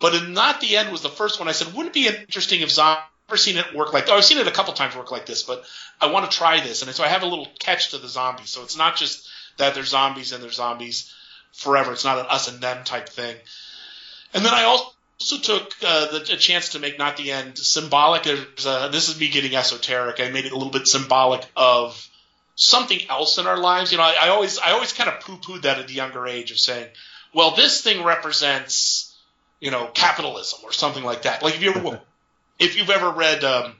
But 0.00 0.14
in 0.14 0.32
not 0.32 0.60
the 0.60 0.76
end 0.76 0.90
was 0.90 1.02
the 1.02 1.08
first 1.08 1.38
one. 1.38 1.48
I 1.48 1.52
said, 1.52 1.68
wouldn't 1.68 1.88
it 1.88 1.92
be 1.94 2.08
interesting 2.08 2.62
if 2.62 2.70
zombie? 2.70 3.00
I've 3.00 3.30
never 3.30 3.36
seen 3.36 3.56
it 3.56 3.74
work 3.74 3.92
like. 3.92 4.08
Oh, 4.08 4.16
I've 4.16 4.24
seen 4.24 4.38
it 4.38 4.46
a 4.46 4.52
couple 4.52 4.72
times 4.74 4.96
work 4.96 5.10
like 5.10 5.26
this, 5.26 5.42
but 5.42 5.64
I 6.00 6.10
want 6.10 6.30
to 6.30 6.36
try 6.36 6.60
this. 6.60 6.82
And 6.82 6.90
so 6.92 7.04
I 7.04 7.08
have 7.08 7.22
a 7.22 7.26
little 7.26 7.48
catch 7.58 7.90
to 7.90 7.98
the 7.98 8.08
zombies. 8.08 8.50
So 8.50 8.62
it's 8.62 8.76
not 8.76 8.96
just 8.96 9.28
that 9.58 9.74
they're 9.74 9.84
zombies 9.84 10.32
and 10.32 10.42
they're 10.42 10.50
zombies 10.50 11.12
forever. 11.52 11.92
It's 11.92 12.04
not 12.04 12.18
an 12.18 12.26
us 12.28 12.48
and 12.48 12.60
them 12.60 12.84
type 12.84 13.08
thing. 13.08 13.36
And 14.34 14.44
then 14.44 14.52
I 14.52 14.64
also 14.64 14.90
also 15.20 15.38
took 15.38 15.72
uh, 15.84 16.06
the, 16.12 16.34
a 16.34 16.36
chance 16.36 16.70
to 16.70 16.78
make 16.78 16.98
not 16.98 17.16
the 17.16 17.32
end 17.32 17.58
symbolic. 17.58 18.26
Uh, 18.26 18.88
this 18.88 19.08
is 19.08 19.18
me 19.18 19.28
getting 19.28 19.54
esoteric. 19.54 20.20
I 20.20 20.30
made 20.30 20.44
it 20.44 20.52
a 20.52 20.56
little 20.56 20.72
bit 20.72 20.86
symbolic 20.86 21.44
of 21.56 22.08
something 22.56 23.00
else 23.08 23.38
in 23.38 23.46
our 23.46 23.58
lives. 23.58 23.92
You 23.92 23.98
know, 23.98 24.04
I, 24.04 24.16
I 24.22 24.28
always 24.28 24.58
I 24.58 24.72
always 24.72 24.92
kind 24.92 25.08
of 25.08 25.20
poo 25.20 25.36
pooed 25.36 25.62
that 25.62 25.78
at 25.78 25.88
the 25.88 25.94
younger 25.94 26.26
age 26.26 26.50
of 26.50 26.58
saying, 26.58 26.88
well, 27.32 27.54
this 27.54 27.82
thing 27.82 28.04
represents 28.04 29.16
you 29.60 29.70
know 29.70 29.86
capitalism 29.94 30.60
or 30.62 30.72
something 30.72 31.04
like 31.04 31.22
that. 31.22 31.42
Like 31.42 31.54
if 31.54 31.62
you 31.62 31.70
ever 31.70 32.00
if 32.58 32.76
you've 32.76 32.90
ever 32.90 33.10
read 33.10 33.44
um, 33.44 33.74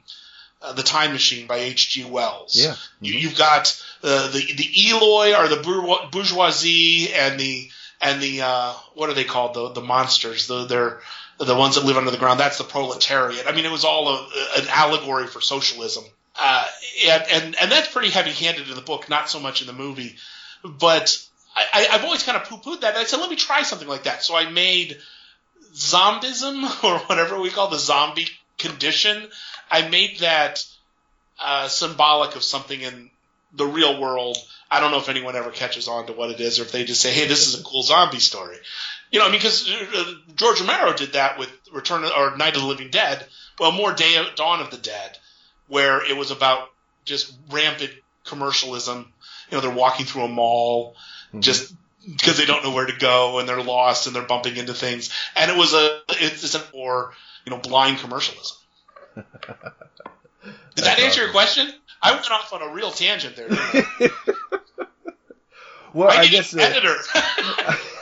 uh, 0.62 0.72
the 0.72 0.82
Time 0.82 1.12
Machine 1.12 1.46
by 1.46 1.56
H.G. 1.56 2.04
Wells. 2.04 2.56
Yeah. 2.56 2.74
You, 3.00 3.14
you've 3.14 3.36
got 3.36 3.80
uh, 4.02 4.30
the 4.30 4.40
the 4.40 4.90
Eloi 4.90 5.34
or 5.34 5.48
the 5.48 6.08
bourgeoisie 6.10 7.12
and 7.12 7.38
the 7.38 7.70
and 8.00 8.22
the 8.22 8.42
uh, 8.42 8.72
what 8.94 9.10
are 9.10 9.14
they 9.14 9.24
called 9.24 9.54
the 9.54 9.70
the 9.70 9.82
monsters 9.82 10.46
the 10.46 10.64
they're 10.64 11.00
the 11.38 11.54
ones 11.54 11.74
that 11.74 11.84
live 11.84 11.96
under 11.96 12.10
the 12.10 12.18
ground 12.18 12.40
that's 12.40 12.58
the 12.58 12.64
proletariat. 12.64 13.46
I 13.46 13.52
mean 13.52 13.64
it 13.64 13.72
was 13.72 13.84
all 13.84 14.08
a, 14.08 14.28
an 14.56 14.66
allegory 14.68 15.26
for 15.26 15.40
socialism. 15.40 16.04
Uh, 16.36 16.66
and, 17.06 17.22
and 17.30 17.56
and 17.60 17.72
that's 17.72 17.88
pretty 17.88 18.10
heavy 18.10 18.32
handed 18.32 18.68
in 18.68 18.74
the 18.74 18.82
book, 18.82 19.08
not 19.08 19.30
so 19.30 19.38
much 19.38 19.60
in 19.60 19.66
the 19.66 19.72
movie. 19.72 20.16
But 20.64 21.16
I, 21.54 21.86
I've 21.92 22.04
always 22.04 22.22
kind 22.22 22.36
of 22.36 22.48
poo 22.48 22.56
pooed 22.56 22.80
that. 22.80 22.96
I 22.96 23.04
said, 23.04 23.20
let 23.20 23.30
me 23.30 23.36
try 23.36 23.62
something 23.62 23.88
like 23.88 24.04
that. 24.04 24.22
So 24.22 24.34
I 24.36 24.50
made 24.50 24.98
zombism 25.74 26.64
or 26.84 26.98
whatever 27.00 27.40
we 27.40 27.50
call 27.50 27.68
the 27.68 27.78
zombie 27.78 28.28
condition. 28.58 29.28
I 29.70 29.88
made 29.88 30.20
that 30.20 30.64
uh, 31.42 31.68
symbolic 31.68 32.36
of 32.36 32.42
something 32.42 32.80
in 32.80 33.10
the 33.52 33.66
real 33.66 34.00
world. 34.00 34.36
I 34.70 34.80
don't 34.80 34.90
know 34.90 34.98
if 34.98 35.08
anyone 35.08 35.36
ever 35.36 35.50
catches 35.50 35.86
on 35.88 36.06
to 36.06 36.12
what 36.12 36.30
it 36.30 36.40
is, 36.40 36.58
or 36.58 36.62
if 36.62 36.72
they 36.72 36.84
just 36.84 37.00
say, 37.00 37.12
"Hey, 37.12 37.26
this 37.26 37.46
is 37.46 37.60
a 37.60 37.62
cool 37.62 37.82
zombie 37.82 38.18
story." 38.18 38.56
You 39.14 39.20
know, 39.20 39.26
I 39.26 39.30
mean, 39.30 39.38
because 39.38 39.70
uh, 39.70 40.12
George 40.34 40.60
Romero 40.60 40.92
did 40.92 41.12
that 41.12 41.38
with 41.38 41.48
Return 41.72 42.02
of, 42.02 42.10
or 42.18 42.36
Night 42.36 42.56
of 42.56 42.62
the 42.62 42.66
Living 42.66 42.90
Dead. 42.90 43.24
Well, 43.60 43.70
more 43.70 43.92
Day 43.92 44.20
Dawn 44.34 44.60
of 44.60 44.72
the 44.72 44.76
Dead, 44.76 45.16
where 45.68 46.04
it 46.04 46.16
was 46.16 46.32
about 46.32 46.70
just 47.04 47.32
rampant 47.48 47.92
commercialism. 48.24 49.12
You 49.52 49.56
know, 49.56 49.60
they're 49.60 49.70
walking 49.70 50.04
through 50.04 50.22
a 50.22 50.28
mall, 50.28 50.96
mm-hmm. 51.28 51.42
just 51.42 51.72
because 52.04 52.38
they 52.38 52.44
don't 52.44 52.64
know 52.64 52.72
where 52.72 52.86
to 52.86 52.98
go 52.98 53.38
and 53.38 53.48
they're 53.48 53.62
lost 53.62 54.08
and 54.08 54.16
they're 54.16 54.24
bumping 54.24 54.56
into 54.56 54.74
things. 54.74 55.10
And 55.36 55.48
it 55.48 55.56
was 55.56 55.74
a 55.74 56.00
it's, 56.08 56.52
a 56.56 56.58
for 56.58 57.14
you 57.46 57.52
know 57.52 57.58
blind 57.58 57.98
commercialism. 57.98 58.56
Did 59.14 59.24
that 60.86 60.98
answer 60.98 61.06
awesome. 61.06 61.22
your 61.22 61.30
question? 61.30 61.72
I 62.02 62.14
went 62.14 62.28
off 62.32 62.52
on 62.52 62.62
a 62.62 62.72
real 62.72 62.90
tangent 62.90 63.36
there. 63.36 63.48
well, 65.94 66.10
I, 66.10 66.22
I 66.22 66.26
guess 66.26 66.52
editor. 66.52 66.96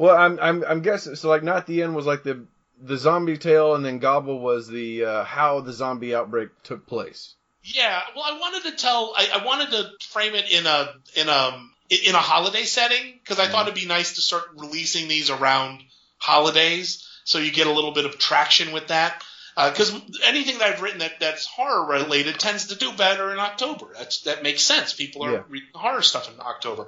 well, 0.00 0.16
I'm 0.16 0.38
I'm 0.40 0.64
I'm 0.66 0.80
guessing 0.80 1.14
so. 1.14 1.28
Like, 1.28 1.42
not 1.42 1.66
the 1.66 1.82
end 1.82 1.94
was 1.94 2.06
like 2.06 2.22
the 2.22 2.46
the 2.80 2.96
zombie 2.96 3.36
tale, 3.36 3.74
and 3.74 3.84
then 3.84 3.98
Gobble 3.98 4.40
was 4.40 4.66
the 4.66 5.04
uh, 5.04 5.24
how 5.24 5.60
the 5.60 5.74
zombie 5.74 6.14
outbreak 6.14 6.48
took 6.62 6.86
place. 6.86 7.34
Yeah, 7.62 8.00
well, 8.16 8.24
I 8.24 8.38
wanted 8.38 8.70
to 8.70 8.76
tell. 8.78 9.12
I, 9.14 9.28
I 9.34 9.44
wanted 9.44 9.72
to 9.72 9.90
frame 10.08 10.34
it 10.34 10.50
in 10.50 10.64
a 10.64 10.94
in 11.16 11.28
a 11.28 11.62
in 11.90 12.14
a 12.14 12.18
holiday 12.18 12.62
setting 12.62 13.18
because 13.22 13.38
I 13.38 13.46
mm 13.46 13.50
thought 13.50 13.66
it'd 13.66 13.74
be 13.74 13.86
nice 13.86 14.14
to 14.14 14.22
start 14.22 14.44
releasing 14.56 15.06
these 15.06 15.28
around 15.28 15.82
holidays, 16.16 17.06
so 17.24 17.38
you 17.38 17.52
get 17.52 17.66
a 17.66 17.72
little 17.72 17.92
bit 17.92 18.06
of 18.06 18.16
traction 18.16 18.72
with 18.72 18.86
that. 18.86 19.22
Because 19.54 19.94
uh, 19.94 20.00
anything 20.24 20.60
that 20.60 20.72
I've 20.72 20.80
written 20.80 21.00
that, 21.00 21.20
that's 21.20 21.44
horror 21.44 21.84
related 21.84 22.38
tends 22.38 22.68
to 22.68 22.76
do 22.76 22.90
better 22.92 23.32
in 23.32 23.38
October. 23.38 23.88
That's 23.98 24.22
that 24.22 24.42
makes 24.42 24.62
sense. 24.62 24.94
People 24.94 25.26
are 25.26 25.32
yeah. 25.32 25.42
reading 25.50 25.68
horror 25.74 26.00
stuff 26.00 26.32
in 26.32 26.40
October. 26.40 26.86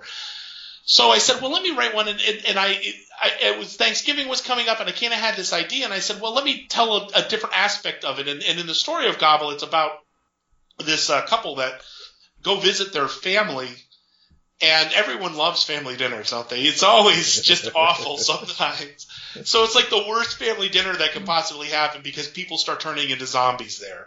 So 0.84 1.10
I 1.10 1.18
said, 1.18 1.40
well, 1.40 1.52
let 1.52 1.62
me 1.62 1.76
write 1.76 1.94
one, 1.94 2.08
and, 2.08 2.20
and, 2.20 2.46
and 2.46 2.58
I, 2.58 2.76
I, 3.20 3.30
it 3.40 3.58
was 3.58 3.76
Thanksgiving 3.76 4.28
was 4.28 4.40
coming 4.40 4.68
up, 4.68 4.80
and 4.80 4.88
I 4.88 4.92
kind 4.92 5.12
of 5.12 5.18
had 5.18 5.36
this 5.36 5.52
idea, 5.52 5.84
and 5.84 5.94
I 5.94 6.00
said, 6.00 6.20
well, 6.20 6.34
let 6.34 6.44
me 6.44 6.66
tell 6.68 6.96
a, 6.96 7.08
a 7.14 7.28
different 7.28 7.56
aspect 7.56 8.04
of 8.04 8.18
it. 8.18 8.26
And, 8.26 8.42
and, 8.42 8.58
in 8.58 8.66
the 8.66 8.74
story 8.74 9.08
of 9.08 9.18
Gobble, 9.18 9.50
it's 9.50 9.62
about 9.62 9.92
this 10.84 11.08
uh, 11.08 11.22
couple 11.22 11.56
that 11.56 11.80
go 12.42 12.58
visit 12.58 12.92
their 12.92 13.08
family 13.08 13.68
and 14.62 14.92
everyone 14.92 15.36
loves 15.36 15.64
family 15.64 15.96
dinners, 15.96 16.30
don't 16.30 16.48
they? 16.48 16.62
It's 16.62 16.84
always 16.84 17.42
just 17.42 17.70
awful 17.76 18.16
sometimes. 18.16 19.06
So 19.44 19.64
it's 19.64 19.74
like 19.74 19.90
the 19.90 20.04
worst 20.08 20.38
family 20.38 20.68
dinner 20.68 20.94
that 20.94 21.12
could 21.12 21.26
possibly 21.26 21.66
happen 21.66 22.02
because 22.02 22.28
people 22.28 22.58
start 22.58 22.80
turning 22.80 23.10
into 23.10 23.26
zombies 23.26 23.80
there. 23.80 24.06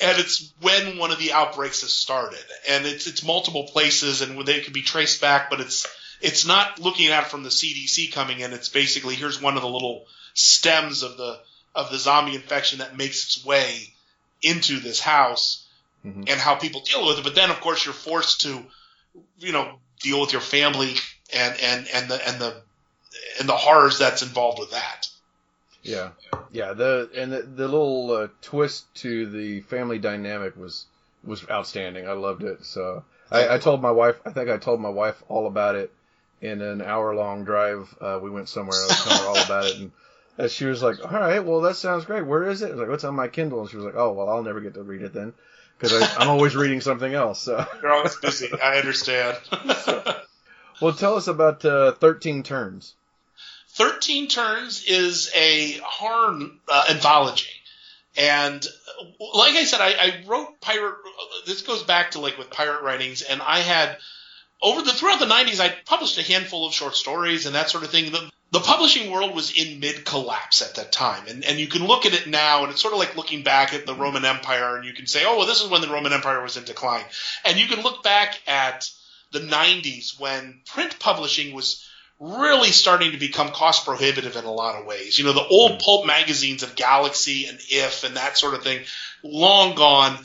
And 0.00 0.18
it's 0.18 0.52
when 0.60 0.98
one 0.98 1.10
of 1.10 1.18
the 1.18 1.32
outbreaks 1.32 1.80
has 1.80 1.92
started, 1.92 2.44
and 2.68 2.84
it's 2.84 3.06
it's 3.06 3.24
multiple 3.24 3.64
places, 3.64 4.20
and 4.20 4.38
they 4.46 4.60
can 4.60 4.74
be 4.74 4.82
traced 4.82 5.22
back, 5.22 5.48
but 5.48 5.60
it's 5.60 5.86
it's 6.20 6.46
not 6.46 6.78
looking 6.78 7.06
at 7.06 7.24
it 7.24 7.30
from 7.30 7.42
the 7.42 7.48
CDC 7.48 8.12
coming 8.12 8.40
in. 8.40 8.52
It's 8.52 8.68
basically 8.68 9.14
here's 9.14 9.40
one 9.40 9.56
of 9.56 9.62
the 9.62 9.68
little 9.68 10.06
stems 10.34 11.02
of 11.02 11.16
the 11.16 11.40
of 11.74 11.90
the 11.90 11.98
zombie 11.98 12.34
infection 12.34 12.80
that 12.80 12.96
makes 12.96 13.24
its 13.24 13.44
way 13.44 13.94
into 14.42 14.80
this 14.80 15.00
house, 15.00 15.66
mm-hmm. 16.04 16.24
and 16.26 16.40
how 16.40 16.56
people 16.56 16.82
deal 16.82 17.06
with 17.06 17.18
it. 17.18 17.24
But 17.24 17.34
then, 17.34 17.50
of 17.50 17.60
course, 17.60 17.84
you're 17.84 17.94
forced 17.94 18.42
to 18.42 18.62
you 19.38 19.52
know 19.52 19.78
deal 20.00 20.20
with 20.20 20.32
your 20.32 20.42
family 20.42 20.94
and 21.32 21.58
and 21.60 21.88
and 21.88 22.10
the 22.10 22.28
and 22.28 22.38
the 22.38 22.62
and 23.40 23.48
the 23.48 23.56
horrors 23.56 23.98
that's 23.98 24.22
involved 24.22 24.58
with 24.58 24.72
that. 24.72 25.08
Yeah, 25.88 26.10
yeah. 26.50 26.72
The 26.72 27.10
and 27.14 27.32
the, 27.32 27.42
the 27.42 27.68
little 27.68 28.10
uh, 28.12 28.28
twist 28.42 28.92
to 28.96 29.26
the 29.26 29.60
family 29.62 29.98
dynamic 29.98 30.56
was 30.56 30.86
was 31.24 31.48
outstanding. 31.50 32.08
I 32.08 32.12
loved 32.12 32.42
it. 32.42 32.64
So 32.64 33.04
I, 33.30 33.54
I, 33.54 33.58
told 33.58 33.82
my 33.82 33.90
wife. 33.90 34.16
I 34.24 34.30
think 34.30 34.48
I 34.48 34.58
told 34.58 34.80
my 34.80 34.88
wife 34.88 35.22
all 35.28 35.46
about 35.46 35.74
it 35.74 35.92
in 36.40 36.62
an 36.62 36.82
hour 36.82 37.14
long 37.14 37.44
drive. 37.44 37.94
Uh, 38.00 38.18
we 38.22 38.30
went 38.30 38.48
somewhere. 38.48 38.78
I 38.78 38.86
was 38.86 39.04
telling 39.04 39.22
her 39.22 39.28
all 39.28 39.44
about 39.44 39.64
it, 39.66 39.76
and, 39.78 39.92
and 40.38 40.50
she 40.50 40.66
was 40.66 40.82
like, 40.82 41.04
"All 41.04 41.18
right, 41.18 41.44
well 41.44 41.62
that 41.62 41.76
sounds 41.76 42.04
great. 42.04 42.26
Where 42.26 42.44
is 42.44 42.62
it?" 42.62 42.68
I 42.68 42.70
was 42.70 42.80
like, 42.80 42.88
"What's 42.88 43.04
on 43.04 43.14
my 43.14 43.28
Kindle?" 43.28 43.60
And 43.60 43.70
she 43.70 43.76
was 43.76 43.86
like, 43.86 43.96
"Oh, 43.96 44.12
well, 44.12 44.28
I'll 44.28 44.42
never 44.42 44.60
get 44.60 44.74
to 44.74 44.82
read 44.82 45.02
it 45.02 45.12
then." 45.12 45.32
because 45.78 46.16
I'm 46.16 46.28
always 46.28 46.56
reading 46.56 46.80
something 46.80 47.12
else. 47.12 47.40
So 47.40 47.64
you're 47.82 47.92
always 47.92 48.16
busy. 48.16 48.50
I 48.60 48.78
understand. 48.78 49.38
well, 50.80 50.92
tell 50.92 51.16
us 51.16 51.28
about 51.28 51.64
uh, 51.64 51.92
Thirteen 51.92 52.42
Turns. 52.42 52.94
Thirteen 53.76 54.28
Turns 54.28 54.84
is 54.84 55.30
a 55.34 55.78
horror 55.84 56.48
uh, 56.68 56.84
anthology, 56.90 57.48
and 58.16 58.66
like 59.20 59.54
I 59.54 59.64
said, 59.64 59.80
I, 59.80 59.92
I 59.92 60.24
wrote 60.26 60.60
pirate. 60.60 60.94
This 61.46 61.62
goes 61.62 61.82
back 61.82 62.12
to 62.12 62.20
like 62.20 62.38
with 62.38 62.50
pirate 62.50 62.82
writings, 62.82 63.22
and 63.22 63.40
I 63.42 63.60
had 63.60 63.98
over 64.62 64.82
the 64.82 64.92
throughout 64.92 65.20
the 65.20 65.26
90s 65.26 65.60
i 65.60 65.68
published 65.84 66.16
a 66.16 66.22
handful 66.22 66.66
of 66.66 66.72
short 66.72 66.96
stories 66.96 67.44
and 67.44 67.54
that 67.54 67.68
sort 67.68 67.84
of 67.84 67.90
thing 67.90 68.10
the, 68.10 68.30
the 68.52 68.60
publishing 68.60 69.10
world 69.10 69.34
was 69.34 69.52
in 69.52 69.80
mid 69.80 70.04
collapse 70.04 70.62
at 70.62 70.76
that 70.76 70.92
time. 70.92 71.26
And, 71.28 71.44
and 71.44 71.58
you 71.58 71.66
can 71.66 71.86
look 71.86 72.06
at 72.06 72.14
it 72.14 72.26
now, 72.26 72.62
and 72.62 72.72
it's 72.72 72.80
sort 72.80 72.94
of 72.94 73.00
like 73.00 73.16
looking 73.16 73.42
back 73.42 73.74
at 73.74 73.86
the 73.86 73.94
Roman 73.94 74.24
Empire, 74.24 74.76
and 74.76 74.84
you 74.84 74.92
can 74.92 75.06
say, 75.06 75.24
oh, 75.26 75.36
well, 75.36 75.46
this 75.46 75.62
is 75.62 75.68
when 75.68 75.80
the 75.80 75.88
Roman 75.88 76.12
Empire 76.12 76.42
was 76.42 76.56
in 76.56 76.64
decline. 76.64 77.04
And 77.44 77.58
you 77.58 77.66
can 77.66 77.82
look 77.82 78.02
back 78.02 78.40
at 78.46 78.88
the 79.32 79.40
90s 79.40 80.18
when 80.20 80.60
print 80.64 80.98
publishing 80.98 81.54
was 81.54 81.85
really 82.18 82.70
starting 82.70 83.12
to 83.12 83.18
become 83.18 83.50
cost 83.50 83.84
prohibitive 83.84 84.36
in 84.36 84.44
a 84.44 84.52
lot 84.52 84.80
of 84.80 84.86
ways. 84.86 85.18
You 85.18 85.24
know, 85.24 85.32
the 85.32 85.46
old 85.46 85.72
hmm. 85.72 85.78
pulp 85.78 86.06
magazines 86.06 86.62
of 86.62 86.76
Galaxy 86.76 87.46
and 87.46 87.58
If 87.68 88.04
and 88.04 88.16
that 88.16 88.38
sort 88.38 88.54
of 88.54 88.62
thing, 88.62 88.84
long 89.22 89.74
gone. 89.74 90.18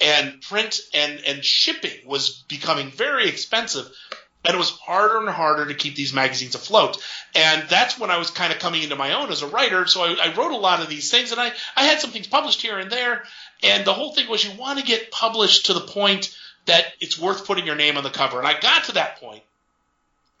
And 0.00 0.40
print 0.40 0.80
and, 0.92 1.20
and 1.24 1.44
shipping 1.44 1.96
was 2.04 2.42
becoming 2.48 2.90
very 2.90 3.28
expensive 3.28 3.88
and 4.44 4.54
it 4.54 4.58
was 4.58 4.70
harder 4.70 5.18
and 5.18 5.28
harder 5.28 5.66
to 5.66 5.74
keep 5.74 5.94
these 5.94 6.12
magazines 6.12 6.54
afloat. 6.54 7.02
And 7.34 7.68
that's 7.68 7.98
when 7.98 8.10
I 8.10 8.18
was 8.18 8.30
kind 8.30 8.52
of 8.52 8.58
coming 8.58 8.82
into 8.82 8.96
my 8.96 9.14
own 9.14 9.30
as 9.30 9.42
a 9.42 9.46
writer. 9.46 9.86
So 9.86 10.02
I, 10.02 10.16
I, 10.20 10.34
wrote 10.34 10.50
a 10.50 10.56
lot 10.56 10.80
of 10.80 10.88
these 10.88 11.10
things, 11.10 11.30
and 11.30 11.40
I, 11.40 11.52
I 11.76 11.84
had 11.84 12.00
some 12.00 12.10
things 12.10 12.26
published 12.26 12.60
here 12.60 12.78
and 12.78 12.90
there. 12.90 13.22
And 13.62 13.84
the 13.84 13.94
whole 13.94 14.12
thing 14.12 14.28
was 14.28 14.44
you 14.44 14.58
want 14.58 14.80
to 14.80 14.84
get 14.84 15.12
published 15.12 15.66
to 15.66 15.74
the 15.74 15.80
point 15.80 16.36
that 16.66 16.86
it's 17.00 17.18
worth 17.18 17.46
putting 17.46 17.66
your 17.66 17.76
name 17.76 17.96
on 17.96 18.04
the 18.04 18.10
cover. 18.10 18.38
And 18.38 18.46
I 18.46 18.58
got 18.58 18.84
to 18.84 18.92
that 18.92 19.20
point 19.20 19.42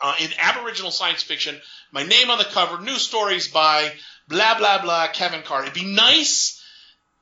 uh, 0.02 0.14
in 0.20 0.30
Aboriginal 0.38 0.90
science 0.90 1.22
fiction. 1.22 1.60
My 1.92 2.02
name 2.02 2.30
on 2.30 2.38
the 2.38 2.44
cover, 2.44 2.82
new 2.82 2.96
stories 2.96 3.48
by 3.48 3.92
blah 4.28 4.58
blah 4.58 4.82
blah 4.82 5.08
Kevin 5.08 5.42
Carr. 5.42 5.62
It'd 5.62 5.74
be 5.74 5.84
nice 5.84 6.62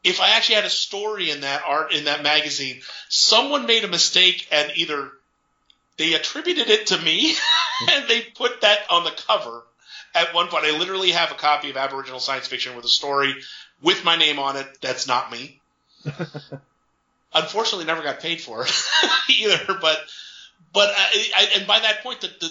if 0.02 0.20
I 0.20 0.30
actually 0.30 0.56
had 0.56 0.64
a 0.64 0.70
story 0.70 1.30
in 1.30 1.42
that 1.42 1.62
art 1.66 1.92
in 1.92 2.04
that 2.04 2.22
magazine. 2.22 2.80
Someone 3.08 3.66
made 3.66 3.84
a 3.84 3.88
mistake 3.88 4.48
and 4.50 4.72
either 4.76 5.10
they 5.98 6.14
attributed 6.14 6.68
it 6.70 6.88
to 6.88 6.98
me 6.98 7.34
and 7.92 8.08
they 8.08 8.22
put 8.22 8.62
that 8.62 8.78
on 8.90 9.04
the 9.04 9.12
cover 9.28 9.62
at 10.14 10.34
one 10.34 10.48
point. 10.48 10.64
I 10.64 10.78
literally 10.78 11.10
have 11.10 11.30
a 11.30 11.34
copy 11.34 11.70
of 11.70 11.76
Aboriginal 11.76 12.20
science 12.20 12.46
fiction 12.46 12.76
with 12.76 12.84
a 12.84 12.88
story 12.88 13.34
with 13.82 14.04
my 14.04 14.16
name 14.16 14.38
on 14.38 14.56
it. 14.56 14.66
That's 14.80 15.06
not 15.06 15.30
me. 15.30 15.60
Unfortunately, 17.34 17.84
never 17.84 18.02
got 18.02 18.20
paid 18.20 18.40
for 18.40 18.64
it 18.64 18.88
either. 19.28 19.78
But 19.80 20.00
but 20.72 20.90
I, 20.96 21.30
I, 21.36 21.48
and 21.58 21.66
by 21.66 21.80
that 21.80 22.02
point, 22.02 22.20
the, 22.20 22.28
the 22.40 22.50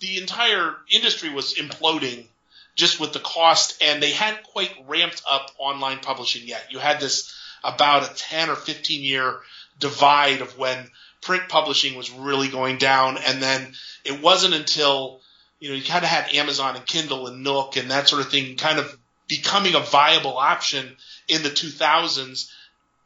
the 0.00 0.18
entire 0.18 0.76
industry 0.90 1.30
was 1.30 1.54
imploding 1.54 2.26
just 2.74 3.00
with 3.00 3.12
the 3.12 3.18
cost, 3.18 3.82
and 3.82 4.02
they 4.02 4.10
hadn't 4.10 4.42
quite 4.44 4.70
ramped 4.86 5.22
up 5.28 5.50
online 5.58 5.98
publishing 5.98 6.46
yet. 6.46 6.66
You 6.70 6.78
had 6.78 7.00
this 7.00 7.34
about 7.64 8.10
a 8.10 8.14
ten 8.14 8.50
or 8.50 8.54
fifteen 8.54 9.02
year 9.02 9.40
divide 9.78 10.42
of 10.42 10.58
when 10.58 10.90
print 11.22 11.48
publishing 11.48 11.96
was 11.96 12.10
really 12.10 12.48
going 12.48 12.78
down, 12.78 13.18
and 13.26 13.42
then 13.42 13.74
it 14.04 14.22
wasn't 14.22 14.54
until 14.54 15.20
you 15.58 15.70
know 15.70 15.74
you 15.74 15.82
kind 15.82 16.04
of 16.04 16.10
had 16.10 16.34
Amazon 16.34 16.76
and 16.76 16.86
Kindle 16.86 17.26
and 17.26 17.42
Nook 17.42 17.76
and 17.76 17.90
that 17.90 18.08
sort 18.08 18.22
of 18.22 18.30
thing 18.30 18.56
kind 18.56 18.78
of 18.78 18.96
becoming 19.26 19.74
a 19.74 19.80
viable 19.80 20.36
option 20.36 20.96
in 21.28 21.42
the 21.42 21.48
2000s, 21.48 22.50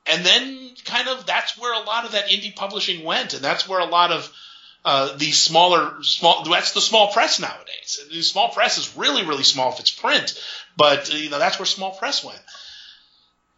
and 0.07 0.27
then 0.27 0.71
kind 0.85 1.09
of 1.09 1.27
that's 1.27 1.57
where 1.59 1.81
a 1.81 1.87
lot 1.87 2.05
of 2.05 2.13
that 2.13 2.29
indie 2.29 2.55
publishing 2.55 3.05
went, 3.05 3.35
and 3.35 3.43
that's 3.43 3.69
where 3.69 3.81
a 3.81 3.87
lot 3.87 4.11
of 4.11 4.31
uh, 4.85 5.17
the 5.17 5.31
smaller 5.33 6.03
small 6.03 6.45
that's 6.45 6.73
the 6.73 6.81
small 6.81 7.13
press 7.13 7.41
nowadays. 7.41 8.01
The 8.11 8.23
small 8.23 8.49
press 8.51 8.79
is 8.79 8.97
really 8.97 9.25
really 9.25 9.45
small 9.45 9.73
if 9.73 9.81
it's 9.81 9.91
print, 9.91 10.41
but 10.77 11.13
you 11.13 11.31
know 11.31 11.39
that's 11.39 11.59
where 11.59 11.67
small 11.67 11.93
press 11.93 12.25
went. 12.25 12.41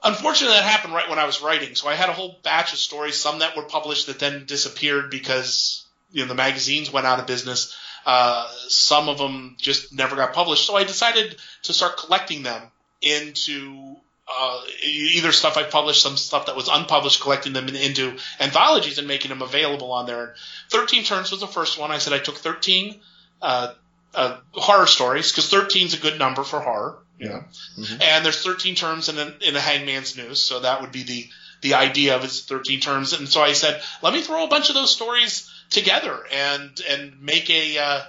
unfortunately, 0.03 0.57
that 0.57 0.65
happened 0.65 0.95
right 0.95 1.09
when 1.09 1.19
I 1.19 1.27
was 1.27 1.43
writing. 1.43 1.75
So 1.75 1.89
I 1.89 1.95
had 1.95 2.09
a 2.09 2.13
whole 2.13 2.39
batch 2.43 2.73
of 2.73 2.79
stories, 2.79 3.17
some 3.17 3.41
that 3.41 3.57
were 3.57 3.63
published 3.65 4.07
that 4.07 4.19
then 4.19 4.47
disappeared 4.47 5.11
because 5.11 5.87
you 6.11 6.23
know 6.23 6.29
the 6.29 6.35
magazines 6.35 6.93
went 6.93 7.07
out 7.07 7.21
of 7.21 7.27
business. 7.27 7.77
Uh, 8.05 8.49
some 8.69 9.09
of 9.09 9.19
them 9.19 9.57
just 9.61 9.93
never 9.93 10.17
got 10.17 10.33
published. 10.33 10.67
So 10.67 10.75
I 10.75 10.85
decided 10.85 11.37
to 11.65 11.73
start 11.73 11.99
collecting 11.99 12.43
them 12.43 12.63
into 13.01 13.97
uh, 14.29 14.63
either 14.85 15.33
stuff 15.33 15.57
I 15.57 15.65
published, 15.65 16.03
some 16.03 16.17
stuff 16.17 16.47
that 16.47 16.57
was 16.57 16.69
unpublished, 16.69 17.21
collecting 17.21 17.53
them 17.53 17.69
in, 17.69 17.77
into 17.77 18.17
anthologies 18.41 18.99
and 18.99 19.09
making 19.09 19.31
them 19.31 19.43
available 19.43 19.93
on 19.93 20.07
there. 20.07 20.35
13 20.71 21.05
Turns 21.05 21.31
was 21.31 21.41
the 21.41 21.47
first 21.47 21.79
one. 21.79 21.91
I 21.91 21.99
said 21.99 22.13
I 22.13 22.19
took 22.19 22.37
13 22.37 23.01
uh, 23.41 23.75
uh, 24.15 24.39
horror 24.53 24.87
stories 24.87 25.31
because 25.31 25.49
13 25.51 25.89
is 25.89 25.95
a 25.95 25.99
good 25.99 26.19
number 26.19 26.45
for 26.45 26.61
horror. 26.61 26.99
You 27.19 27.29
know? 27.29 27.45
Mm-hmm. 27.79 28.03
And 28.03 28.25
there's 28.25 28.43
13 28.43 28.75
terms 28.75 29.09
in 29.09 29.19
a, 29.19 29.35
in 29.43 29.57
a 29.57 29.61
hangman's 29.61 30.17
noose, 30.17 30.43
so 30.43 30.61
that 30.61 30.81
would 30.81 30.93
be 30.93 31.03
the 31.03 31.29
the 31.61 31.75
idea 31.75 32.17
of 32.17 32.25
its 32.25 32.45
13 32.45 32.81
Turns. 32.81 33.13
And 33.13 33.29
so 33.29 33.41
I 33.41 33.53
said, 33.53 33.81
let 34.03 34.13
me 34.13 34.21
throw 34.21 34.45
a 34.45 34.49
bunch 34.49 34.69
of 34.69 34.75
those 34.75 34.91
stories 34.91 35.49
together 35.71 36.19
and 36.33 36.81
and 36.91 37.23
make 37.23 37.49
a 37.51 37.79
uh, 37.79 38.03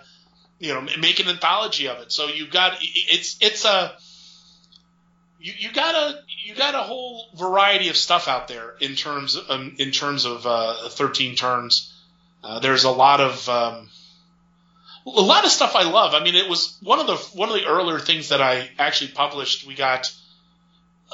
you 0.59 0.73
know 0.73 0.81
make 0.99 1.19
an 1.19 1.27
anthology 1.27 1.87
of 1.87 1.99
it. 1.99 2.11
So 2.11 2.27
you've 2.27 2.51
got 2.51 2.77
it's 2.81 3.37
it's 3.41 3.65
a 3.65 3.95
you, 5.43 5.51
you 5.59 5.73
got 5.73 5.93
a 5.93 6.19
you 6.45 6.55
got 6.55 6.73
a 6.73 6.79
whole 6.79 7.27
variety 7.35 7.89
of 7.89 7.97
stuff 7.97 8.29
out 8.29 8.47
there 8.47 8.75
in 8.79 8.95
terms 8.95 9.35
of, 9.35 9.49
um, 9.49 9.75
in 9.77 9.91
terms 9.91 10.23
of 10.25 10.47
uh, 10.47 10.87
13 10.87 11.35
Turns. 11.35 11.93
Uh, 12.41 12.59
there's 12.59 12.85
a 12.85 12.89
lot 12.89 13.19
of 13.19 13.49
um, 13.49 13.89
a 15.05 15.09
lot 15.09 15.43
of 15.43 15.51
stuff 15.51 15.75
I 15.75 15.83
love. 15.83 16.13
I 16.13 16.23
mean, 16.23 16.35
it 16.35 16.49
was 16.49 16.77
one 16.81 16.99
of 16.99 17.07
the 17.07 17.17
one 17.37 17.49
of 17.49 17.55
the 17.55 17.65
earlier 17.65 17.99
things 17.99 18.29
that 18.29 18.41
I 18.41 18.69
actually 18.79 19.11
published. 19.11 19.67
We 19.67 19.75
got 19.75 20.09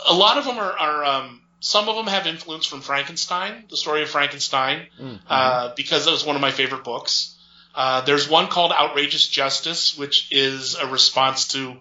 a 0.07 0.13
lot 0.13 0.37
of 0.37 0.45
them 0.45 0.59
are, 0.59 0.77
are 0.77 1.05
um, 1.05 1.41
some 1.59 1.89
of 1.89 1.95
them 1.95 2.05
have 2.05 2.27
influence 2.27 2.67
from 2.67 2.81
Frankenstein, 2.81 3.63
the 3.67 3.77
story 3.77 4.03
of 4.03 4.11
Frankenstein, 4.11 4.85
mm-hmm. 5.01 5.15
uh, 5.27 5.73
because 5.75 6.05
that 6.05 6.11
was 6.11 6.23
one 6.23 6.35
of 6.35 6.41
my 6.41 6.51
favorite 6.51 6.83
books. 6.83 7.35
Uh, 7.73 8.01
there's 8.01 8.29
one 8.29 8.47
called 8.47 8.73
Outrageous 8.73 9.27
Justice, 9.27 9.97
which 9.97 10.31
is 10.31 10.75
a 10.75 10.85
response 10.85 11.47
to 11.49 11.77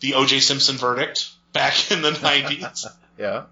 the 0.00 0.14
O.J. 0.14 0.40
Simpson 0.40 0.76
verdict 0.76 1.30
back 1.52 1.90
in 1.90 2.02
the 2.02 2.10
90s. 2.10 2.86
yeah. 3.18 3.44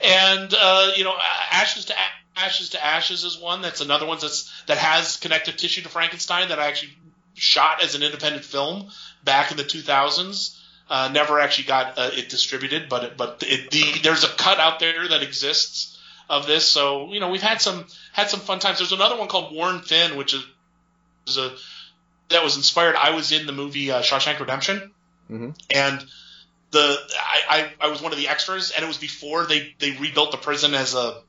And 0.00 0.54
uh, 0.54 0.92
you 0.96 1.04
know, 1.04 1.14
Ashes 1.50 1.86
to 1.86 1.94
Ashes 2.36 2.70
to 2.70 2.84
Ashes 2.84 3.24
is 3.24 3.38
one. 3.38 3.62
That's 3.62 3.80
another 3.80 4.06
one 4.06 4.18
that's 4.20 4.52
that 4.66 4.78
has 4.78 5.16
connective 5.16 5.56
tissue 5.56 5.82
to 5.82 5.88
Frankenstein 5.88 6.50
that 6.50 6.58
I 6.58 6.68
actually 6.68 6.96
shot 7.34 7.82
as 7.82 7.94
an 7.94 8.02
independent 8.02 8.44
film 8.44 8.88
back 9.24 9.50
in 9.50 9.56
the 9.56 9.64
2000s. 9.64 10.56
Uh, 10.90 11.10
never 11.12 11.38
actually 11.38 11.64
got 11.64 11.98
uh, 11.98 12.10
it 12.14 12.28
distributed, 12.28 12.88
but 12.88 13.04
it, 13.04 13.16
but 13.16 13.42
it, 13.46 13.70
the, 13.70 14.00
there's 14.02 14.24
a 14.24 14.28
cut 14.28 14.58
out 14.58 14.80
there 14.80 15.08
that 15.08 15.22
exists 15.22 15.98
of 16.30 16.46
this. 16.46 16.66
So 16.66 17.12
you 17.12 17.20
know 17.20 17.28
we've 17.28 17.42
had 17.42 17.60
some 17.60 17.86
had 18.12 18.30
some 18.30 18.40
fun 18.40 18.58
times. 18.58 18.78
There's 18.78 18.92
another 18.92 19.18
one 19.18 19.28
called 19.28 19.54
Warren 19.54 19.80
Thin, 19.80 20.16
which 20.16 20.32
is, 20.32 20.46
is 21.26 21.36
a 21.36 21.54
that 22.30 22.42
was 22.42 22.56
inspired. 22.56 22.96
I 22.96 23.10
was 23.10 23.32
in 23.32 23.46
the 23.46 23.52
movie 23.52 23.90
uh, 23.90 24.00
Shawshank 24.00 24.40
Redemption, 24.40 24.92
mm-hmm. 25.30 25.50
and 25.70 26.06
the 26.70 26.98
I, 27.18 27.72
I, 27.80 27.86
I 27.86 27.88
was 27.88 28.02
one 28.02 28.12
of 28.12 28.18
the 28.18 28.28
extras, 28.28 28.70
and 28.70 28.84
it 28.84 28.88
was 28.88 28.98
before 28.98 29.46
they 29.46 29.74
they 29.78 29.92
rebuilt 29.92 30.32
the 30.32 30.38
prison 30.38 30.74
as 30.74 30.94
a 30.94 31.22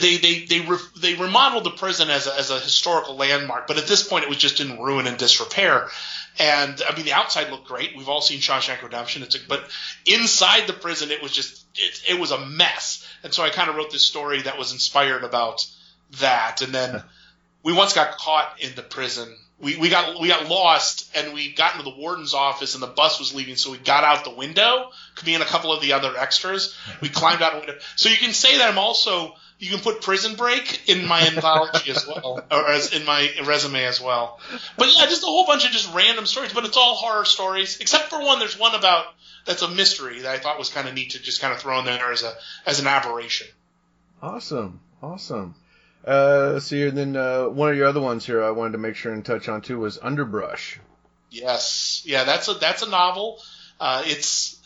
they 0.00 0.16
they 0.16 0.44
they 0.44 0.60
re, 0.60 0.78
they 0.98 1.14
remodeled 1.14 1.64
the 1.64 1.70
prison 1.70 2.10
as 2.10 2.26
a, 2.26 2.38
as 2.38 2.50
a 2.50 2.58
historical 2.58 3.16
landmark, 3.16 3.66
but 3.66 3.78
at 3.78 3.86
this 3.86 4.06
point 4.06 4.24
it 4.24 4.28
was 4.28 4.38
just 4.38 4.60
in 4.60 4.78
ruin 4.78 5.06
and 5.06 5.18
disrepair. 5.18 5.88
And 6.38 6.82
I 6.88 6.96
mean, 6.96 7.04
the 7.04 7.12
outside 7.12 7.50
looked 7.50 7.68
great. 7.68 7.96
We've 7.96 8.08
all 8.08 8.20
seen 8.20 8.40
Shawshank 8.40 8.82
Redemption. 8.82 9.22
It's 9.22 9.36
a, 9.36 9.38
but 9.46 9.68
inside 10.04 10.66
the 10.66 10.72
prison, 10.72 11.10
it 11.10 11.22
was 11.22 11.32
just 11.32 11.64
it, 11.76 12.14
it 12.14 12.20
was 12.20 12.30
a 12.30 12.44
mess. 12.46 13.06
And 13.22 13.32
so 13.32 13.42
I 13.42 13.50
kind 13.50 13.70
of 13.70 13.76
wrote 13.76 13.90
this 13.90 14.04
story 14.04 14.42
that 14.42 14.58
was 14.58 14.72
inspired 14.72 15.22
about 15.22 15.66
that. 16.20 16.60
And 16.62 16.74
then 16.74 17.02
we 17.64 17.72
once 17.72 17.94
got 17.94 18.18
caught 18.18 18.60
in 18.60 18.74
the 18.76 18.82
prison. 18.82 19.34
We, 19.58 19.76
we 19.76 19.88
got 19.88 20.20
we 20.20 20.28
got 20.28 20.48
lost 20.48 21.10
and 21.16 21.32
we 21.32 21.52
got 21.52 21.72
into 21.72 21.90
the 21.90 21.96
warden's 21.96 22.34
office 22.34 22.74
and 22.74 22.82
the 22.82 22.88
bus 22.88 23.18
was 23.18 23.34
leaving, 23.34 23.56
so 23.56 23.72
we 23.72 23.78
got 23.78 24.04
out 24.04 24.24
the 24.24 24.30
window. 24.30 24.90
Me 25.24 25.34
and 25.34 25.42
a 25.42 25.46
couple 25.46 25.72
of 25.72 25.80
the 25.80 25.94
other 25.94 26.16
extras, 26.16 26.76
we 27.00 27.08
climbed 27.08 27.40
out 27.40 27.54
a 27.54 27.58
window. 27.58 27.78
So 27.96 28.08
you 28.08 28.16
can 28.16 28.32
say 28.32 28.58
that 28.58 28.70
I'm 28.70 28.78
also 28.78 29.34
you 29.58 29.70
can 29.70 29.80
put 29.80 30.02
Prison 30.02 30.34
Break 30.34 30.88
in 30.88 31.06
my 31.06 31.20
anthology 31.20 31.90
as 31.90 32.06
well, 32.06 32.44
or 32.50 32.68
as 32.68 32.92
in 32.92 33.06
my 33.06 33.30
resume 33.44 33.84
as 33.84 34.00
well. 34.00 34.40
But 34.76 34.92
yeah, 34.94 35.06
just 35.06 35.22
a 35.22 35.26
whole 35.26 35.46
bunch 35.46 35.64
of 35.64 35.70
just 35.70 35.94
random 35.94 36.26
stories, 36.26 36.52
but 36.52 36.64
it's 36.64 36.76
all 36.76 36.96
horror 36.96 37.24
stories, 37.24 37.80
except 37.80 38.10
for 38.10 38.20
one. 38.20 38.40
There's 38.40 38.58
one 38.58 38.74
about 38.74 39.06
that's 39.46 39.62
a 39.62 39.68
mystery 39.68 40.20
that 40.20 40.34
I 40.34 40.38
thought 40.38 40.58
was 40.58 40.68
kind 40.68 40.88
of 40.88 40.94
neat 40.94 41.10
to 41.10 41.22
just 41.22 41.40
kind 41.40 41.54
of 41.54 41.60
throw 41.60 41.78
in 41.78 41.84
there 41.84 42.12
as 42.12 42.22
a 42.22 42.34
as 42.66 42.80
an 42.80 42.86
aberration. 42.86 43.46
Awesome, 44.20 44.80
awesome. 45.02 45.54
Uh, 46.04 46.60
see, 46.60 46.82
and 46.86 46.96
then 46.96 47.16
uh, 47.16 47.46
one 47.46 47.70
of 47.70 47.76
your 47.76 47.86
other 47.86 48.00
ones 48.00 48.26
here 48.26 48.42
I 48.42 48.50
wanted 48.50 48.72
to 48.72 48.78
make 48.78 48.94
sure 48.94 49.12
and 49.12 49.24
touch 49.24 49.48
on 49.48 49.62
too 49.62 49.78
was 49.78 49.98
Underbrush. 49.98 50.78
Yes, 51.30 52.02
yeah, 52.04 52.24
that's 52.24 52.48
a 52.48 52.54
that's 52.54 52.82
a 52.82 52.90
novel. 52.90 53.40
Uh, 53.80 54.02
it's 54.04 54.60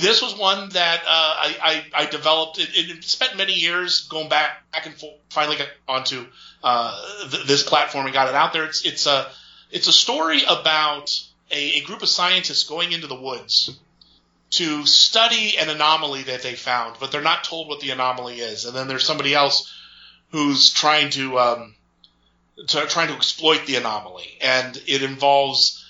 this 0.00 0.20
was 0.20 0.36
one 0.36 0.68
that 0.70 1.00
uh, 1.00 1.06
I, 1.06 1.56
I, 1.94 2.02
I, 2.02 2.06
developed. 2.06 2.58
It, 2.58 2.68
it, 2.74 3.04
spent 3.04 3.36
many 3.36 3.54
years 3.54 4.08
going 4.08 4.28
back 4.28 4.70
back 4.72 4.86
and 4.86 4.94
forth. 4.96 5.14
Finally 5.30 5.58
got 5.58 5.68
onto 5.86 6.26
uh, 6.62 7.00
th- 7.30 7.46
this 7.46 7.62
platform 7.62 8.06
and 8.06 8.12
got 8.12 8.28
it 8.28 8.34
out 8.34 8.52
there. 8.52 8.64
It's 8.64 8.84
it's 8.84 9.06
a 9.06 9.30
it's 9.70 9.86
a 9.86 9.92
story 9.92 10.42
about 10.42 11.16
a, 11.50 11.78
a, 11.78 11.80
group 11.82 12.02
of 12.02 12.08
scientists 12.08 12.64
going 12.64 12.92
into 12.92 13.06
the 13.06 13.14
woods 13.14 13.78
to 14.50 14.84
study 14.86 15.56
an 15.58 15.68
anomaly 15.68 16.24
that 16.24 16.42
they 16.42 16.54
found, 16.54 16.96
but 16.98 17.12
they're 17.12 17.22
not 17.22 17.44
told 17.44 17.68
what 17.68 17.80
the 17.80 17.90
anomaly 17.90 18.40
is. 18.40 18.64
And 18.64 18.74
then 18.74 18.88
there's 18.88 19.04
somebody 19.04 19.34
else 19.34 19.72
who's 20.30 20.70
trying 20.70 21.10
to 21.10 21.38
um, 21.38 21.74
to, 22.68 22.86
trying 22.86 23.08
to 23.08 23.14
exploit 23.14 23.66
the 23.66 23.76
anomaly, 23.76 24.38
and 24.40 24.80
it 24.86 25.02
involves 25.02 25.84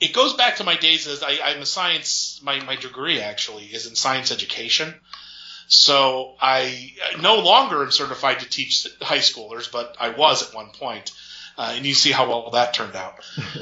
it 0.00 0.14
goes 0.14 0.32
back 0.34 0.56
to 0.56 0.64
my 0.64 0.76
days 0.76 1.06
as 1.06 1.22
I, 1.22 1.38
I'm 1.44 1.62
a 1.62 1.66
science. 1.66 2.40
My 2.42 2.60
my 2.64 2.76
degree 2.76 3.20
actually 3.20 3.64
is 3.64 3.86
in 3.86 3.94
science 3.94 4.32
education. 4.32 4.94
So 5.68 6.34
I 6.40 6.94
no 7.20 7.38
longer 7.38 7.84
am 7.84 7.92
certified 7.92 8.40
to 8.40 8.48
teach 8.48 8.88
high 9.00 9.18
schoolers, 9.18 9.70
but 9.70 9.96
I 10.00 10.10
was 10.10 10.48
at 10.48 10.52
one 10.54 10.70
point, 10.70 11.12
uh, 11.56 11.74
and 11.76 11.86
you 11.86 11.94
see 11.94 12.10
how 12.10 12.28
well 12.28 12.50
that 12.50 12.74
turned 12.74 12.96
out. 12.96 13.20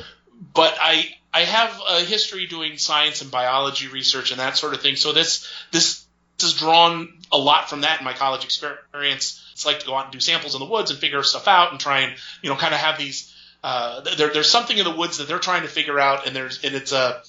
but 0.55 0.77
I 0.81 1.15
I 1.35 1.41
have 1.41 1.81
a 1.91 2.01
history 2.01 2.47
doing 2.47 2.79
science 2.79 3.21
and 3.21 3.31
biology 3.31 3.89
research 3.89 4.31
and 4.31 4.41
that 4.41 4.57
sort 4.57 4.75
of 4.75 4.81
thing. 4.81 4.97
So 4.97 5.13
this 5.13 5.47
this 5.71 6.07
has 6.41 6.55
drawn 6.55 7.19
a 7.31 7.37
lot 7.37 7.69
from 7.69 7.83
that 7.83 7.99
in 7.99 8.05
my 8.05 8.15
college 8.15 8.45
experience. 8.45 9.45
It's 9.59 9.67
like 9.67 9.81
to 9.81 9.87
go 9.87 9.97
out 9.97 10.05
and 10.05 10.13
do 10.13 10.21
samples 10.21 10.55
in 10.55 10.61
the 10.61 10.67
woods 10.67 10.93
and 10.93 11.01
figure 11.01 11.21
stuff 11.25 11.49
out 11.49 11.73
and 11.73 11.81
try 11.81 12.03
and 12.03 12.17
you 12.43 12.49
know 12.49 12.55
kind 12.55 12.73
of 12.73 12.79
have 12.79 12.97
these 12.97 13.35
uh, 13.65 14.03
there, 14.17 14.33
there's 14.33 14.49
something 14.49 14.79
in 14.79 14.85
the 14.85 14.95
woods 14.95 15.19
that 15.19 15.27
they're 15.27 15.41
trying 15.41 15.63
to 15.63 15.69
figure 15.69 15.99
out, 15.99 16.29
and 16.29 16.37
there's 16.37 16.63
and 16.63 16.77
it's 16.77 16.93
a 16.93 17.21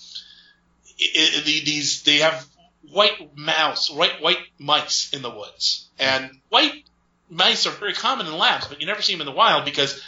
it, 1.00 1.48
it, 1.48 1.66
these 1.66 2.04
they 2.04 2.18
have 2.18 2.46
white 2.92 3.36
mouse, 3.36 3.90
white 3.90 4.22
white 4.22 4.38
mice 4.60 5.12
in 5.12 5.24
the 5.24 5.32
woods, 5.32 5.90
and 5.98 6.30
white 6.50 6.84
mice 7.32 7.66
are 7.66 7.72
very 7.72 7.94
common 7.94 8.28
in 8.28 8.38
labs, 8.38 8.68
but 8.68 8.80
you 8.80 8.86
never 8.86 9.02
see 9.02 9.14
them 9.14 9.22
in 9.22 9.26
the 9.26 9.32
wild 9.32 9.66
because 9.66 10.00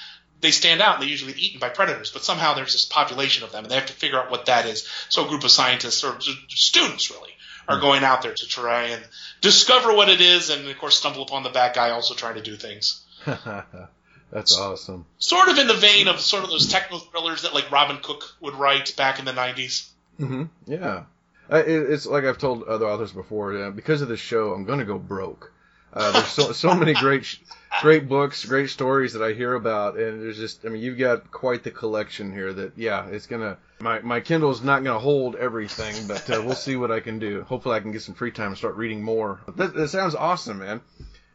they 0.42 0.52
stand 0.52 0.80
out 0.80 1.00
and 1.00 1.04
they 1.04 1.10
usually 1.10 1.34
eaten 1.34 1.60
by 1.60 1.70
predators. 1.70 2.12
But 2.12 2.24
somehow 2.24 2.54
there's 2.54 2.74
this 2.74 2.86
population 2.86 3.44
of 3.44 3.52
them, 3.52 3.64
and 3.64 3.72
they 3.72 3.78
have 3.78 3.88
to 3.88 3.94
figure 3.94 4.20
out 4.20 4.30
what 4.30 4.46
that 4.46 4.68
is. 4.68 4.88
So 5.10 5.26
a 5.26 5.28
group 5.28 5.44
of 5.44 5.50
scientists 5.50 6.04
or 6.04 6.20
students 6.50 7.10
really 7.10 7.32
are 7.68 7.78
hmm. 7.78 7.82
going 7.82 8.04
out 8.04 8.22
there 8.22 8.34
to 8.34 8.48
try 8.48 8.84
and 8.88 9.04
discover 9.42 9.94
what 9.94 10.10
it 10.10 10.22
is, 10.22 10.50
and 10.50 10.68
of 10.68 10.78
course 10.78 10.98
stumble 10.98 11.24
upon 11.24 11.44
the 11.44 11.50
bad 11.50 11.76
guy 11.76 11.92
also 11.92 12.14
trying 12.14 12.36
to 12.36 12.42
do 12.42 12.56
things. 12.56 13.06
That's 14.32 14.58
awesome. 14.58 15.06
Sort 15.18 15.50
of 15.50 15.58
in 15.58 15.68
the 15.68 15.74
vein 15.74 16.08
of 16.08 16.22
sort 16.22 16.44
of 16.44 16.50
those 16.50 16.68
techno 16.68 17.00
thrillers 17.00 17.42
that 17.42 17.54
like 17.54 17.70
Robin 17.70 17.98
Cook 18.02 18.36
would 18.40 18.56
write 18.56 18.96
back 18.96 19.20
in 19.20 19.26
the 19.26 19.34
90s. 19.34 19.90
Mm-hmm. 20.20 20.44
Yeah. 20.68 21.04
it's 21.50 22.06
like 22.06 22.24
I've 22.24 22.38
told 22.38 22.64
other 22.64 22.88
authors 22.88 23.12
before. 23.12 23.72
because 23.72 24.02
of 24.02 24.08
this 24.08 24.22
show, 24.22 24.54
I'm 24.54 24.64
going 24.64 24.80
to 24.80 24.86
go 24.86 24.98
broke. 24.98 25.51
Uh, 25.94 26.12
there's 26.12 26.28
so 26.28 26.52
so 26.52 26.74
many 26.74 26.94
great 26.94 27.40
great 27.82 28.08
books, 28.08 28.46
great 28.46 28.70
stories 28.70 29.14
that 29.14 29.24
I 29.24 29.34
hear 29.34 29.54
about, 29.54 29.98
and 29.98 30.22
there's 30.22 30.38
just 30.38 30.66
I 30.66 30.70
mean 30.70 30.82
you've 30.82 30.98
got 30.98 31.32
quite 31.32 31.64
the 31.64 31.72
collection 31.72 32.32
here. 32.32 32.54
That 32.54 32.78
yeah, 32.78 33.08
it's 33.08 33.28
gonna 33.28 33.58
my 33.80 34.00
my 34.00 34.20
Kindle's 34.20 34.62
not 34.62 34.84
gonna 34.84 35.00
hold 35.00 35.36
everything, 35.36 36.08
but 36.08 36.30
uh, 36.30 36.42
we'll 36.44 36.56
see 36.56 36.76
what 36.76 36.92
I 36.92 37.00
can 37.00 37.20
do. 37.20 37.44
Hopefully, 37.44 37.76
I 37.76 37.80
can 37.80 37.92
get 37.92 38.02
some 38.02 38.16
free 38.16 38.32
time 38.32 38.48
and 38.48 38.58
start 38.58 38.76
reading 38.76 39.04
more. 39.04 39.42
That, 39.56 39.74
that 39.74 39.90
sounds 39.90 40.16
awesome, 40.16 40.60
man. 40.60 40.82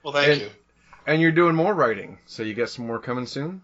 Well, 0.02 0.14
thank 0.14 0.28
and, 0.28 0.40
you. 0.40 0.50
And 1.06 1.22
you're 1.22 1.32
doing 1.32 1.54
more 1.54 1.74
writing, 1.74 2.18
so 2.26 2.42
you 2.42 2.54
got 2.54 2.70
some 2.70 2.86
more 2.86 2.98
coming 2.98 3.26
soon. 3.26 3.62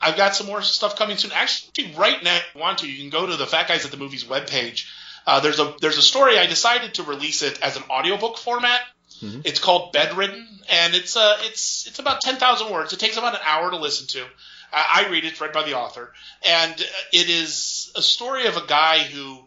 I've 0.00 0.16
got 0.16 0.34
some 0.34 0.46
more 0.46 0.62
stuff 0.62 0.96
coming 0.96 1.18
soon. 1.18 1.30
Actually, 1.34 1.92
right 1.94 2.22
now, 2.22 2.36
if 2.36 2.44
you 2.54 2.60
want 2.60 2.78
to, 2.78 2.90
you 2.90 2.98
can 2.98 3.10
go 3.10 3.26
to 3.26 3.36
the 3.36 3.46
Fat 3.46 3.68
Guys 3.68 3.84
at 3.84 3.90
the 3.90 3.98
Movies 3.98 4.24
webpage. 4.24 4.86
Uh, 5.26 5.40
there's 5.40 5.60
a 5.60 5.74
there's 5.80 5.98
a 5.98 6.02
story. 6.02 6.38
I 6.38 6.46
decided 6.46 6.94
to 6.94 7.02
release 7.02 7.42
it 7.42 7.60
as 7.60 7.76
an 7.76 7.82
audiobook 7.90 8.38
format. 8.38 8.80
Mm-hmm. 9.20 9.40
It's 9.44 9.58
called 9.58 9.92
Bedridden, 9.92 10.48
and 10.70 10.94
it's 10.94 11.16
uh 11.16 11.36
it's 11.40 11.86
it's 11.86 11.98
about 11.98 12.20
ten 12.20 12.36
thousand 12.36 12.70
words. 12.70 12.92
It 12.92 13.00
takes 13.00 13.16
about 13.16 13.34
an 13.34 13.40
hour 13.44 13.70
to 13.70 13.76
listen 13.76 14.06
to. 14.08 14.24
I 14.72 15.08
read 15.10 15.24
it, 15.24 15.32
it's 15.32 15.40
read 15.40 15.52
by 15.52 15.64
the 15.64 15.76
author, 15.76 16.12
and 16.46 16.72
it 17.12 17.28
is 17.28 17.92
a 17.96 18.02
story 18.02 18.46
of 18.46 18.56
a 18.56 18.64
guy 18.66 18.98
who 18.98 19.40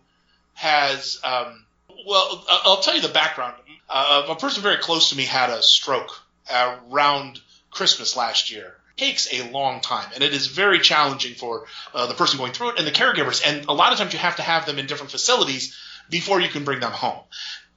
has 0.53 1.19
um, 1.23 1.65
Well, 2.05 2.45
I'll 2.49 2.81
tell 2.81 2.95
you 2.95 3.01
the 3.01 3.07
background. 3.07 3.55
Uh, 3.89 4.25
a 4.29 4.35
person 4.35 4.63
very 4.63 4.77
close 4.77 5.09
to 5.09 5.17
me 5.17 5.23
had 5.23 5.49
a 5.49 5.61
stroke 5.61 6.11
around 6.51 7.39
Christmas 7.71 8.17
last 8.17 8.51
year. 8.51 8.75
It 8.97 9.01
takes 9.01 9.33
a 9.33 9.49
long 9.51 9.81
time, 9.81 10.09
and 10.13 10.23
it 10.23 10.33
is 10.33 10.47
very 10.47 10.79
challenging 10.79 11.35
for 11.35 11.65
uh, 11.93 12.07
the 12.07 12.13
person 12.13 12.37
going 12.37 12.51
through 12.51 12.71
it 12.71 12.79
and 12.79 12.87
the 12.87 12.91
caregivers. 12.91 13.41
And 13.45 13.65
a 13.67 13.73
lot 13.73 13.91
of 13.91 13.97
times 13.97 14.13
you 14.13 14.19
have 14.19 14.35
to 14.37 14.43
have 14.43 14.65
them 14.65 14.77
in 14.77 14.87
different 14.87 15.11
facilities 15.11 15.75
before 16.09 16.41
you 16.41 16.49
can 16.49 16.63
bring 16.63 16.79
them 16.79 16.91
home. 16.91 17.23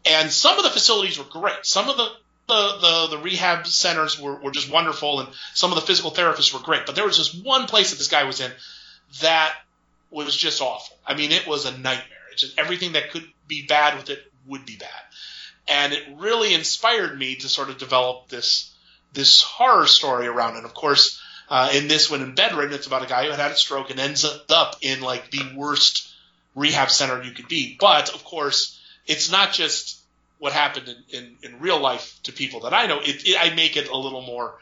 And 0.06 0.30
some 0.30 0.56
of 0.56 0.64
the 0.64 0.70
facilities 0.70 1.18
were 1.18 1.24
great. 1.24 1.64
Some 1.64 1.88
of 1.88 1.96
the 1.96 2.08
the, 2.48 3.08
the, 3.10 3.16
the 3.16 3.22
rehab 3.22 3.66
centers 3.66 4.20
were, 4.20 4.36
were 4.36 4.52
just 4.52 4.70
wonderful, 4.70 5.18
and 5.18 5.28
some 5.54 5.72
of 5.72 5.76
the 5.76 5.86
physical 5.86 6.12
therapists 6.12 6.54
were 6.54 6.60
great. 6.60 6.86
But 6.86 6.94
there 6.94 7.04
was 7.04 7.16
just 7.16 7.44
one 7.44 7.66
place 7.66 7.90
that 7.90 7.96
this 7.96 8.08
guy 8.08 8.22
was 8.22 8.40
in 8.40 8.52
that 9.20 9.52
was 10.10 10.36
just 10.36 10.62
awful. 10.62 10.96
I 11.04 11.14
mean, 11.14 11.32
it 11.32 11.46
was 11.46 11.64
a 11.64 11.72
nightmare. 11.72 12.18
It's 12.30 12.42
just 12.42 12.58
everything 12.58 12.92
that 12.92 13.10
could 13.10 13.24
be 13.48 13.66
bad 13.66 13.96
with 13.96 14.10
it 14.10 14.20
would 14.46 14.64
be 14.64 14.76
bad, 14.76 14.88
and 15.66 15.92
it 15.92 16.04
really 16.18 16.54
inspired 16.54 17.18
me 17.18 17.36
to 17.36 17.48
sort 17.48 17.68
of 17.68 17.78
develop 17.78 18.28
this 18.28 18.72
this 19.12 19.42
horror 19.42 19.86
story 19.86 20.28
around 20.28 20.54
it. 20.54 20.58
And 20.58 20.66
of 20.66 20.74
course, 20.74 21.20
uh, 21.48 21.70
in 21.74 21.88
this 21.88 22.10
one 22.10 22.22
in 22.22 22.34
bedridden, 22.34 22.74
it's 22.74 22.86
about 22.86 23.02
a 23.02 23.08
guy 23.08 23.24
who 23.24 23.30
had 23.30 23.40
had 23.40 23.50
a 23.50 23.56
stroke 23.56 23.90
and 23.90 23.98
ends 23.98 24.24
up 24.24 24.76
in 24.82 25.00
like 25.00 25.30
the 25.30 25.54
worst 25.56 26.12
rehab 26.54 26.90
center 26.90 27.22
you 27.22 27.32
could 27.32 27.48
be. 27.48 27.76
But 27.80 28.14
of 28.14 28.22
course, 28.22 28.75
it's 29.06 29.30
not 29.30 29.52
just 29.52 30.00
what 30.38 30.52
happened 30.52 30.88
in, 30.88 31.18
in, 31.18 31.36
in 31.42 31.60
real 31.60 31.80
life 31.80 32.18
to 32.24 32.32
people 32.32 32.60
that 32.60 32.74
I 32.74 32.86
know. 32.86 33.00
It, 33.00 33.26
it, 33.26 33.36
I 33.38 33.54
make 33.54 33.76
it 33.76 33.88
a 33.88 33.96
little 33.96 34.22
more. 34.22 34.58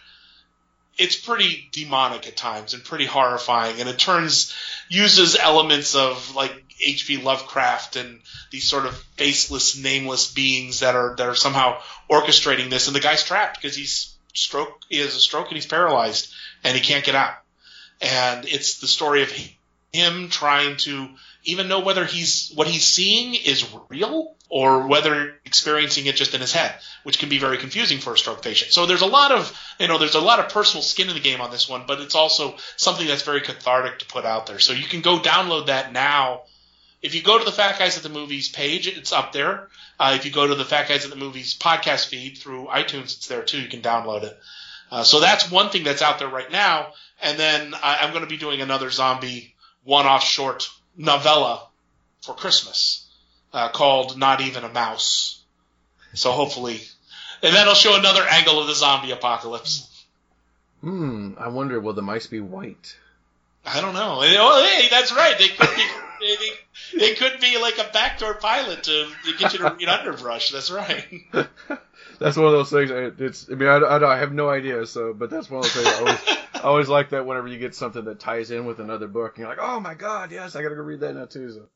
It's 0.97 1.17
pretty 1.17 1.69
demonic 1.73 2.29
at 2.29 2.37
times 2.37 2.73
and 2.73 2.85
pretty 2.85 3.07
horrifying, 3.07 3.81
and 3.81 3.89
it 3.89 3.99
turns 3.99 4.55
uses 4.89 5.37
elements 5.37 5.97
of 5.97 6.37
like 6.37 6.53
H.P. 6.81 7.19
Lovecraft 7.19 7.97
and 7.97 8.21
these 8.51 8.69
sort 8.69 8.87
of 8.87 8.97
faceless, 9.17 9.77
nameless 9.77 10.33
beings 10.33 10.81
that 10.81 10.95
are 10.95 11.17
that 11.17 11.27
are 11.27 11.35
somehow 11.35 11.81
orchestrating 12.09 12.71
this. 12.71 12.87
And 12.87 12.95
the 12.95 13.01
guy's 13.01 13.25
trapped 13.25 13.61
because 13.61 13.77
he's 13.77 14.15
stroke. 14.35 14.83
He 14.89 14.99
has 14.99 15.17
a 15.17 15.21
stroke 15.21 15.49
and 15.49 15.57
he's 15.57 15.67
paralyzed 15.67 16.33
and 16.63 16.77
he 16.77 16.83
can't 16.83 17.05
get 17.05 17.15
out. 17.15 17.35
And 18.01 18.45
it's 18.45 18.79
the 18.79 18.87
story 18.87 19.23
of 19.23 19.33
him 19.93 20.29
trying 20.29 20.77
to 20.79 21.09
even 21.45 21.69
know 21.69 21.81
whether 21.81 22.05
he's 22.05 22.51
what 22.55 22.67
he's 22.67 22.85
seeing 22.85 23.35
is 23.35 23.67
real 23.89 24.35
or 24.49 24.87
whether 24.87 25.35
experiencing 25.45 26.07
it 26.07 26.17
just 26.17 26.35
in 26.35 26.41
his 26.41 26.53
head, 26.53 26.75
which 27.03 27.19
can 27.19 27.29
be 27.29 27.39
very 27.39 27.59
confusing 27.59 27.99
for 27.99 28.15
a 28.15 28.19
stroke 28.19 28.43
patient. 28.43 28.73
So 28.73 28.87
there's 28.87 29.03
a 29.03 29.07
lot 29.07 29.33
of 29.33 29.59
you 29.79 29.89
know 29.89 29.99
there's 29.99 30.15
a 30.15 30.21
lot 30.21 30.41
of 30.41 30.49
personal 30.49 30.83
skin 30.83 31.09
in 31.09 31.15
the 31.15 31.21
game 31.21 31.41
on 31.41 31.51
this 31.51 31.69
one, 31.69 31.85
but 31.87 32.01
it's 32.01 32.15
also 32.15 32.57
something 32.77 33.07
that's 33.07 33.23
very 33.23 33.41
cathartic 33.41 34.01
to 34.01 34.07
put 34.07 34.25
out 34.25 34.47
there. 34.47 34.59
So 34.59 34.73
you 34.73 34.87
can 34.87 35.01
go 35.01 35.19
download 35.19 35.67
that 35.67 35.93
now. 35.93 36.43
If 37.03 37.15
you 37.15 37.23
go 37.23 37.39
to 37.39 37.45
the 37.45 37.53
Fat 37.53 37.79
Guys 37.79 37.99
at 37.99 38.03
the 38.03 38.09
Movies 38.09 38.49
page, 38.49 38.89
it's 38.89 39.13
up 39.13 39.33
there. 39.33 39.69
Uh, 40.01 40.15
if 40.17 40.25
you 40.25 40.31
go 40.31 40.47
to 40.47 40.55
the 40.55 40.65
Fat 40.65 40.89
Guys 40.89 41.05
at 41.05 41.11
the 41.11 41.17
Movies 41.17 41.55
podcast 41.55 42.09
feed 42.09 42.39
through 42.39 42.67
iTunes, 42.67 43.17
it's 43.17 43.29
there 43.29 43.43
too. 43.43 43.61
You 43.61 43.69
can 43.69 43.83
download 43.83 44.23
it. 44.23 44.39
Uh, 44.91 45.03
so 45.03 45.21
that's 45.21 45.51
one 45.51 45.69
thing 45.69 45.85
that's 45.85 46.03
out 46.03 46.19
there 46.19 46.29
right 46.29 46.51
now. 46.51 46.93
And 47.23 47.39
then 47.39 47.75
I, 47.75 47.99
I'm 48.01 48.11
going 48.11 48.25
to 48.25 48.31
be 48.31 48.39
doing 48.39 48.63
another 48.63 48.91
zombie 48.91 49.55
one-off 49.83 50.25
short 50.25 50.71
novella 50.97 51.67
for 52.23 52.35
Christmas 52.35 53.09
uh, 53.53 53.69
called 53.71 54.19
Not 54.19 54.41
Even 54.41 54.65
a 54.65 54.69
Mouse. 54.69 55.43
So 56.15 56.31
hopefully, 56.33 56.81
and 57.43 57.55
that'll 57.55 57.75
show 57.75 57.99
another 57.99 58.25
angle 58.29 58.61
of 58.61 58.67
the 58.67 58.75
zombie 58.75 59.11
apocalypse. 59.11 59.91
Hmm. 60.81 61.33
I 61.39 61.49
wonder, 61.49 61.81
will 61.81 61.93
the 61.95 62.03
mice 62.03 62.27
be 62.27 62.41
white? 62.41 62.97
I 63.67 63.81
don't 63.81 63.95
know. 63.95 64.21
Oh, 64.21 64.65
hey, 64.65 64.89
that's 64.91 65.13
right. 65.13 65.39
They 65.39 65.49
could 65.49 65.75
be. 65.75 65.85
they, 66.21 66.99
they 66.99 67.15
could 67.15 67.41
be 67.41 67.59
like 67.59 67.79
a 67.79 67.91
backdoor 67.93 68.35
pilot 68.35 68.85
to, 68.85 69.07
to 69.25 69.39
get 69.39 69.53
you 69.55 69.61
to 69.61 69.75
read 69.79 69.89
underbrush. 69.89 70.51
That's 70.51 70.71
right. 70.71 71.05
that's 72.19 72.37
one 72.37 72.47
of 72.47 72.53
those 72.53 72.71
things. 72.71 72.91
It's. 73.19 73.49
I 73.51 73.55
mean, 73.55 73.69
I, 73.69 73.77
I, 73.77 74.15
I, 74.15 74.19
have 74.19 74.33
no 74.33 74.51
idea. 74.51 74.85
So, 74.87 75.15
but 75.15 75.31
that's 75.31 75.51
one 75.51 75.65
of 75.65 75.73
those 75.73 75.73
things. 75.73 75.87
I 75.87 75.99
always, 76.01 76.39
I 76.64 76.68
always 76.68 76.88
like 76.88 77.11
that 77.11 77.27
whenever 77.27 77.46
you 77.46 77.59
get 77.59 77.74
something 77.74 78.07
that 78.07 78.20
ties 78.20 78.50
in 78.50 78.64
with 78.64 78.81
another 78.81 79.07
book, 79.07 79.33
and 79.35 79.40
you're 79.40 79.48
like, 79.48 79.59
oh 79.61 79.81
my 79.81 79.92
god, 79.92 80.33
yes, 80.33 80.57
I 80.57 80.62
got 80.62 80.70
to 80.70 80.74
go 80.74 80.81
read 80.81 81.00
that 81.00 81.14
now 81.14 81.27
too. 81.27 81.50
So. 81.50 81.68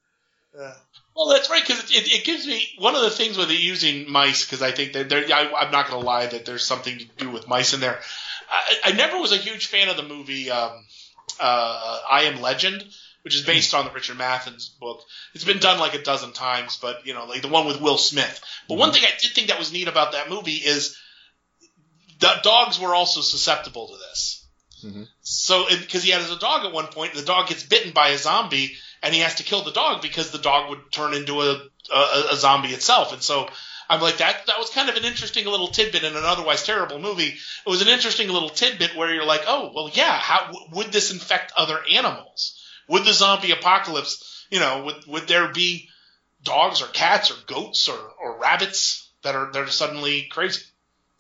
Yeah. 0.59 0.73
Well, 1.15 1.29
that's 1.29 1.51
right 1.51 1.63
because 1.63 1.91
it, 1.91 2.11
it, 2.11 2.25
gives 2.25 2.47
me 2.47 2.67
one 2.79 2.95
of 2.95 3.03
the 3.03 3.11
things 3.11 3.37
with 3.37 3.51
it 3.51 3.61
using 3.61 4.11
mice 4.11 4.47
because 4.47 4.63
I 4.63 4.71
think 4.71 4.95
that 4.95 5.11
they're. 5.11 5.27
I, 5.31 5.67
am 5.67 5.73
not 5.73 5.89
going 5.89 6.01
to 6.01 6.07
lie 6.07 6.27
that 6.29 6.47
there's 6.47 6.65
something 6.65 6.97
to 6.97 7.05
do 7.19 7.31
with 7.31 7.47
mice 7.47 7.75
in 7.75 7.81
there. 7.81 8.01
I, 8.51 8.77
I 8.91 8.93
never 8.93 9.19
was 9.19 9.33
a 9.33 9.37
huge 9.37 9.67
fan 9.67 9.91
of 9.91 9.99
the 9.99 10.03
movie 10.03 10.51
um, 10.51 10.73
uh, 11.39 12.01
I 12.11 12.23
Am 12.23 12.41
Legend, 12.41 12.83
which 13.23 13.35
is 13.35 13.43
based 13.43 13.75
on 13.75 13.85
the 13.85 13.91
Richard 13.91 14.17
Matheson 14.17 14.57
book. 14.81 15.03
It's 15.35 15.45
been 15.45 15.59
done 15.59 15.79
like 15.79 15.95
a 15.95 16.03
dozen 16.03 16.33
times, 16.33 16.79
but 16.81 17.07
you 17.07 17.13
know, 17.13 17.27
like 17.27 17.43
the 17.43 17.49
one 17.49 17.67
with 17.67 17.83
Will 17.83 17.99
Smith. 17.99 18.41
But 18.67 18.75
mm-hmm. 18.75 18.81
one 18.81 18.93
thing 18.93 19.05
I 19.05 19.13
did 19.21 19.33
think 19.33 19.49
that 19.49 19.59
was 19.59 19.71
neat 19.71 19.89
about 19.89 20.13
that 20.13 20.31
movie 20.31 20.53
is 20.53 20.97
the 22.21 22.33
dogs 22.43 22.81
were 22.81 22.95
also 22.95 23.21
susceptible 23.21 23.89
to 23.89 23.97
this. 23.97 24.38
Mm-hmm. 24.85 25.05
So, 25.21 25.67
because 25.69 26.03
he 26.03 26.11
has 26.11 26.31
a 26.31 26.39
dog 26.39 26.65
at 26.65 26.73
one 26.73 26.87
point, 26.87 27.15
the 27.15 27.23
dog 27.23 27.49
gets 27.49 27.63
bitten 27.63 27.93
by 27.93 28.09
a 28.09 28.19
zombie, 28.19 28.75
and 29.03 29.15
he 29.15 29.21
has 29.21 29.37
to 29.37 29.43
kill 29.43 29.63
the 29.63 29.73
dog 29.73 30.03
because 30.03 30.31
the 30.31 30.39
dog 30.39 30.71
would 30.71 30.91
turn 30.91 31.15
into 31.15 31.41
a, 31.41 31.63
a, 31.93 32.25
a 32.33 32.37
zombie 32.37 32.69
itself. 32.69 33.13
And 33.13 33.23
so, 33.23 33.49
I'm 33.91 34.01
like 34.01 34.19
that. 34.19 34.47
That 34.47 34.59
was 34.59 34.71
kind 34.71 34.89
of 34.89 34.97
an 34.97 35.05
interesting 35.05 35.47
little 35.47 35.69
tidbit 35.69 36.05
in 36.05 36.15
an 36.15 36.25
otherwise 36.25 36.65
terrible 36.65 36.99
movie. 36.99 37.29
It 37.29 37.69
was 37.69 37.83
an 37.83 37.89
interesting 37.89 38.29
little 38.29 38.51
tidbit 38.51 38.97
where 38.97 39.13
you're 39.13 39.25
like, 39.25 39.45
oh, 39.47 39.73
well, 39.75 39.91
yeah. 39.93 40.19
How 40.19 40.53
would 40.73 40.93
this 40.93 41.11
infect 41.11 41.53
other 41.57 41.79
animals? 41.91 42.63
Would 42.89 43.05
the 43.05 43.13
zombie 43.13 43.53
apocalypse, 43.53 44.47
you 44.51 44.61
know, 44.61 44.85
would 44.85 45.07
would 45.07 45.29
there 45.29 45.53
be 45.53 45.89
dogs 46.43 46.83
or 46.83 46.87
cats 46.87 47.31
or 47.31 47.35
goats 47.47 47.89
or, 47.89 47.99
or 48.21 48.39
rabbits 48.39 49.11
that 49.23 49.35
are 49.35 49.51
that 49.53 49.63
are 49.63 49.71
suddenly 49.71 50.29
crazy? 50.31 50.63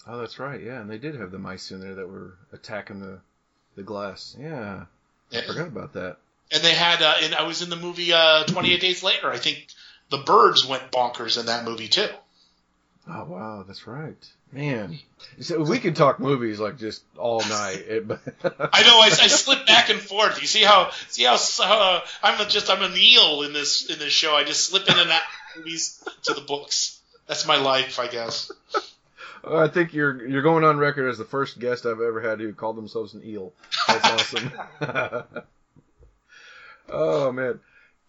Oh, 0.06 0.18
that's 0.18 0.38
right. 0.38 0.60
Yeah, 0.62 0.80
and 0.80 0.90
they 0.90 0.98
did 0.98 1.14
have 1.16 1.30
the 1.30 1.38
mice 1.38 1.70
in 1.70 1.80
there 1.80 1.96
that 1.96 2.08
were 2.08 2.38
attacking 2.52 3.00
the 3.00 3.20
the 3.78 3.84
glass. 3.84 4.36
Yeah, 4.38 4.84
I 5.32 5.40
forgot 5.42 5.68
about 5.68 5.94
that. 5.94 6.18
And 6.52 6.62
they 6.62 6.74
had, 6.74 7.00
uh, 7.00 7.14
and 7.22 7.34
I 7.34 7.44
was 7.44 7.62
in 7.62 7.70
the 7.70 7.76
movie 7.76 8.12
uh, 8.12 8.44
28 8.44 8.80
Days 8.80 9.02
Later. 9.02 9.30
I 9.30 9.38
think 9.38 9.66
the 10.10 10.18
birds 10.18 10.66
went 10.66 10.90
bonkers 10.90 11.38
in 11.38 11.46
that 11.46 11.64
movie 11.64 11.88
too. 11.88 12.08
Oh 13.10 13.24
wow, 13.24 13.64
that's 13.66 13.86
right, 13.86 14.16
man. 14.52 14.98
So 15.40 15.62
we 15.62 15.78
could 15.78 15.96
talk 15.96 16.20
movies 16.20 16.60
like 16.60 16.76
just 16.76 17.02
all 17.16 17.40
night. 17.40 17.84
I 17.88 18.82
know. 18.82 19.00
I, 19.00 19.06
I 19.06 19.28
slip 19.28 19.66
back 19.66 19.88
and 19.88 19.98
forth. 19.98 20.42
You 20.42 20.46
see 20.46 20.62
how 20.62 20.90
see 21.08 21.24
how 21.24 21.38
uh, 21.60 22.00
I'm 22.22 22.40
a, 22.40 22.48
just 22.48 22.68
I'm 22.68 22.82
an 22.82 22.98
eel 22.98 23.42
in 23.42 23.54
this 23.54 23.88
in 23.88 23.98
this 23.98 24.12
show. 24.12 24.34
I 24.34 24.44
just 24.44 24.66
slip 24.66 24.86
in 24.88 24.98
and 24.98 25.10
out 25.10 25.22
movies 25.56 26.04
to 26.24 26.34
the 26.34 26.42
books. 26.42 27.00
That's 27.26 27.46
my 27.46 27.56
life, 27.56 27.98
I 27.98 28.08
guess. 28.08 28.50
I 29.44 29.68
think 29.68 29.94
you're 29.94 30.26
you're 30.26 30.42
going 30.42 30.64
on 30.64 30.78
record 30.78 31.08
as 31.08 31.18
the 31.18 31.24
first 31.24 31.58
guest 31.58 31.86
I've 31.86 32.00
ever 32.00 32.20
had 32.20 32.40
who 32.40 32.52
called 32.52 32.76
themselves 32.76 33.14
an 33.14 33.22
eel. 33.24 33.52
That's 33.86 34.10
awesome. 34.10 34.52
oh 36.88 37.32
man, 37.32 37.60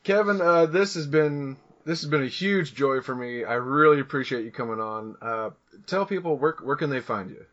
Kevin, 0.03 0.41
uh, 0.41 0.65
this 0.65 0.95
has 0.95 1.07
been 1.07 1.57
this 1.85 2.01
has 2.01 2.09
been 2.09 2.23
a 2.23 2.27
huge 2.27 2.73
joy 2.75 3.01
for 3.01 3.15
me. 3.15 3.43
I 3.43 3.55
really 3.55 3.99
appreciate 3.99 4.45
you 4.45 4.51
coming 4.51 4.79
on. 4.79 5.15
Uh, 5.21 5.49
tell 5.87 6.05
people 6.05 6.37
where 6.37 6.55
where 6.61 6.75
can 6.75 6.89
they 6.89 7.01
find 7.01 7.29
you? 7.29 7.45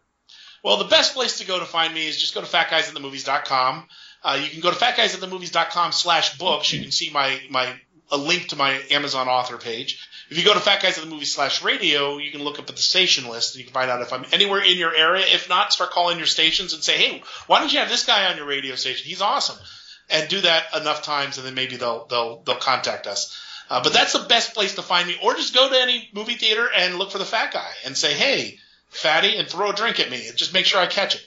Well, 0.66 0.78
the 0.78 0.84
best 0.84 1.14
place 1.14 1.38
to 1.38 1.46
go 1.46 1.60
to 1.60 1.64
find 1.64 1.94
me 1.94 2.08
is 2.08 2.18
just 2.18 2.34
go 2.34 2.40
to 2.40 2.46
fatguysatthemovies.com. 2.46 3.86
Uh, 4.22 4.38
you 4.42 4.50
can 4.50 4.60
go 4.60 4.72
to 4.72 4.76
fatguysatthemovies.com 4.76 5.92
slash 5.92 6.38
books. 6.38 6.72
You 6.72 6.82
can 6.82 6.90
see 6.90 7.10
my, 7.10 7.40
my, 7.50 7.72
a 8.10 8.16
link 8.16 8.48
to 8.48 8.56
my 8.56 8.80
Amazon 8.90 9.28
author 9.28 9.58
page. 9.58 10.08
If 10.28 10.38
you 10.38 10.44
go 10.44 10.54
to 10.54 10.60
Fat 10.60 10.82
Guys 10.82 10.98
at 10.98 11.04
the 11.04 11.10
Movies 11.10 11.34
slash 11.34 11.62
radio, 11.62 12.18
you 12.18 12.30
can 12.32 12.42
look 12.42 12.58
up 12.58 12.68
at 12.68 12.76
the 12.76 12.82
station 12.82 13.28
list 13.28 13.54
and 13.54 13.60
you 13.60 13.64
can 13.64 13.74
find 13.74 13.90
out 13.90 14.02
if 14.02 14.12
I'm 14.12 14.24
anywhere 14.32 14.60
in 14.60 14.76
your 14.76 14.94
area. 14.94 15.24
If 15.26 15.48
not, 15.48 15.72
start 15.72 15.90
calling 15.90 16.18
your 16.18 16.26
stations 16.26 16.72
and 16.72 16.82
say, 16.82 16.96
hey, 16.96 17.22
why 17.46 17.60
don't 17.60 17.72
you 17.72 17.78
have 17.78 17.88
this 17.88 18.04
guy 18.04 18.30
on 18.30 18.36
your 18.36 18.46
radio 18.46 18.74
station? 18.74 19.06
He's 19.06 19.22
awesome. 19.22 19.56
And 20.10 20.28
do 20.28 20.40
that 20.40 20.66
enough 20.74 21.02
times 21.02 21.38
and 21.38 21.46
then 21.46 21.54
maybe 21.54 21.76
they'll, 21.76 22.06
they'll, 22.06 22.42
they'll 22.42 22.56
contact 22.56 23.06
us. 23.06 23.40
Uh, 23.68 23.82
but 23.82 23.92
that's 23.92 24.12
the 24.12 24.26
best 24.28 24.54
place 24.54 24.76
to 24.76 24.82
find 24.82 25.09
me. 25.09 25.18
Or 25.22 25.34
just 25.34 25.54
go 25.54 25.68
to 25.68 25.80
any 25.80 26.09
movie 26.12 26.34
theater 26.34 26.68
and 26.76 26.96
look 26.96 27.11
for 27.11 27.18
the 27.18 27.24
fat 27.24 27.52
guy 27.52 27.70
and 27.84 27.96
say, 27.96 28.14
hey, 28.14 28.59
fatty, 28.88 29.36
and 29.36 29.48
throw 29.48 29.70
a 29.70 29.74
drink 29.74 29.98
at 29.98 30.11
me. 30.11 30.28
And 30.28 30.36
just 30.36 30.52
make 30.52 30.66
sure 30.66 30.80
I 30.80 30.86
catch 30.86 31.16
it. 31.16 31.26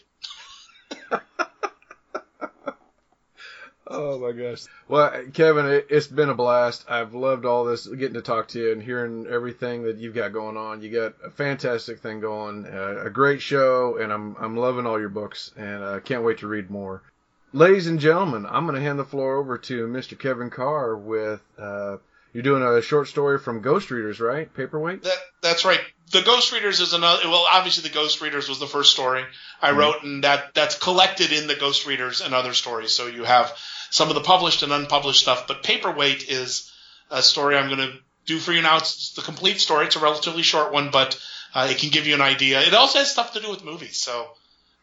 Oh 3.89 4.19
my 4.19 4.31
gosh. 4.31 4.63
Well, 4.87 5.23
Kevin, 5.33 5.65
it, 5.65 5.91
has 5.91 6.07
been 6.07 6.29
a 6.29 6.35
blast. 6.35 6.85
I've 6.89 7.13
loved 7.13 7.45
all 7.45 7.65
this, 7.65 7.87
getting 7.87 8.13
to 8.13 8.21
talk 8.21 8.49
to 8.49 8.59
you 8.59 8.71
and 8.71 8.81
hearing 8.81 9.27
everything 9.27 9.83
that 9.83 9.97
you've 9.97 10.15
got 10.15 10.33
going 10.33 10.57
on. 10.57 10.81
You 10.81 10.91
got 10.91 11.15
a 11.25 11.29
fantastic 11.31 11.99
thing 11.99 12.19
going, 12.19 12.65
uh, 12.65 13.03
a 13.05 13.09
great 13.09 13.41
show, 13.41 13.97
and 13.97 14.11
I'm 14.11 14.35
I'm 14.39 14.57
loving 14.57 14.85
all 14.85 14.99
your 14.99 15.09
books, 15.09 15.51
and 15.57 15.83
I 15.83 15.97
uh, 15.97 15.99
can't 15.99 16.23
wait 16.23 16.39
to 16.39 16.47
read 16.47 16.69
more. 16.69 17.03
Ladies 17.51 17.87
and 17.87 17.99
gentlemen, 17.99 18.45
I'm 18.45 18.65
going 18.65 18.75
to 18.75 18.81
hand 18.81 18.99
the 18.99 19.05
floor 19.05 19.37
over 19.37 19.57
to 19.57 19.87
Mr. 19.87 20.17
Kevin 20.17 20.51
Carr 20.51 20.95
with 20.95 21.41
uh, 21.57 21.97
you're 22.33 22.43
doing 22.43 22.61
a 22.61 22.81
short 22.81 23.07
story 23.07 23.39
from 23.39 23.61
Ghost 23.61 23.89
Readers, 23.89 24.19
right? 24.19 24.53
Paperweight. 24.53 25.03
That, 25.03 25.17
that's 25.41 25.65
right. 25.65 25.79
The 26.11 26.21
Ghost 26.21 26.51
Readers 26.51 26.79
is 26.79 26.93
another. 26.93 27.27
Well, 27.27 27.47
obviously, 27.51 27.87
the 27.87 27.93
Ghost 27.93 28.21
Readers 28.21 28.47
was 28.47 28.59
the 28.59 28.67
first 28.67 28.91
story 28.91 29.23
I 29.61 29.69
mm-hmm. 29.69 29.79
wrote, 29.79 30.03
and 30.03 30.23
that 30.23 30.53
that's 30.53 30.77
collected 30.77 31.31
in 31.31 31.47
the 31.47 31.55
Ghost 31.55 31.87
Readers 31.87 32.21
and 32.21 32.33
other 32.33 32.53
stories. 32.53 32.93
So 32.93 33.07
you 33.07 33.23
have 33.23 33.51
some 33.89 34.09
of 34.09 34.15
the 34.15 34.21
published 34.21 34.63
and 34.63 34.71
unpublished 34.71 35.21
stuff. 35.21 35.47
But 35.47 35.63
Paperweight 35.63 36.29
is 36.29 36.71
a 37.09 37.21
story 37.21 37.57
I'm 37.57 37.67
going 37.67 37.91
to 37.91 37.97
do 38.25 38.39
for 38.39 38.51
you 38.51 38.61
now. 38.61 38.77
It's 38.77 39.13
the 39.13 39.21
complete 39.21 39.59
story. 39.59 39.85
It's 39.85 39.95
a 39.95 39.99
relatively 39.99 40.43
short 40.43 40.71
one, 40.71 40.91
but 40.91 41.19
uh, 41.53 41.67
it 41.69 41.79
can 41.79 41.89
give 41.89 42.07
you 42.07 42.13
an 42.13 42.21
idea. 42.21 42.61
It 42.61 42.73
also 42.73 42.99
has 42.99 43.11
stuff 43.11 43.33
to 43.33 43.41
do 43.41 43.49
with 43.49 43.63
movies. 43.63 43.99
So, 43.99 44.27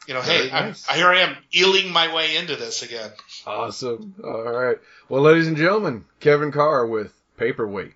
you 0.07 0.15
know, 0.15 0.21
Very 0.21 0.49
hey, 0.49 0.57
I'm, 0.57 0.75
here 0.95 1.09
I 1.09 1.21
am 1.21 1.37
eeling 1.55 1.93
my 1.93 2.15
way 2.15 2.37
into 2.37 2.57
this 2.57 2.83
again. 2.83 3.11
Awesome. 3.47 4.15
All 4.23 4.43
right. 4.43 4.79
Well, 5.09 5.23
ladies 5.23 5.47
and 5.47 5.57
gentlemen, 5.57 6.05
Kevin 6.21 6.53
Carr 6.53 6.87
with 6.87 7.13
Paperweight. 7.37 7.93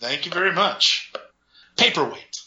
Thank 0.00 0.26
you 0.26 0.32
very 0.32 0.52
much. 0.52 1.12
Paperweight. 1.76 2.42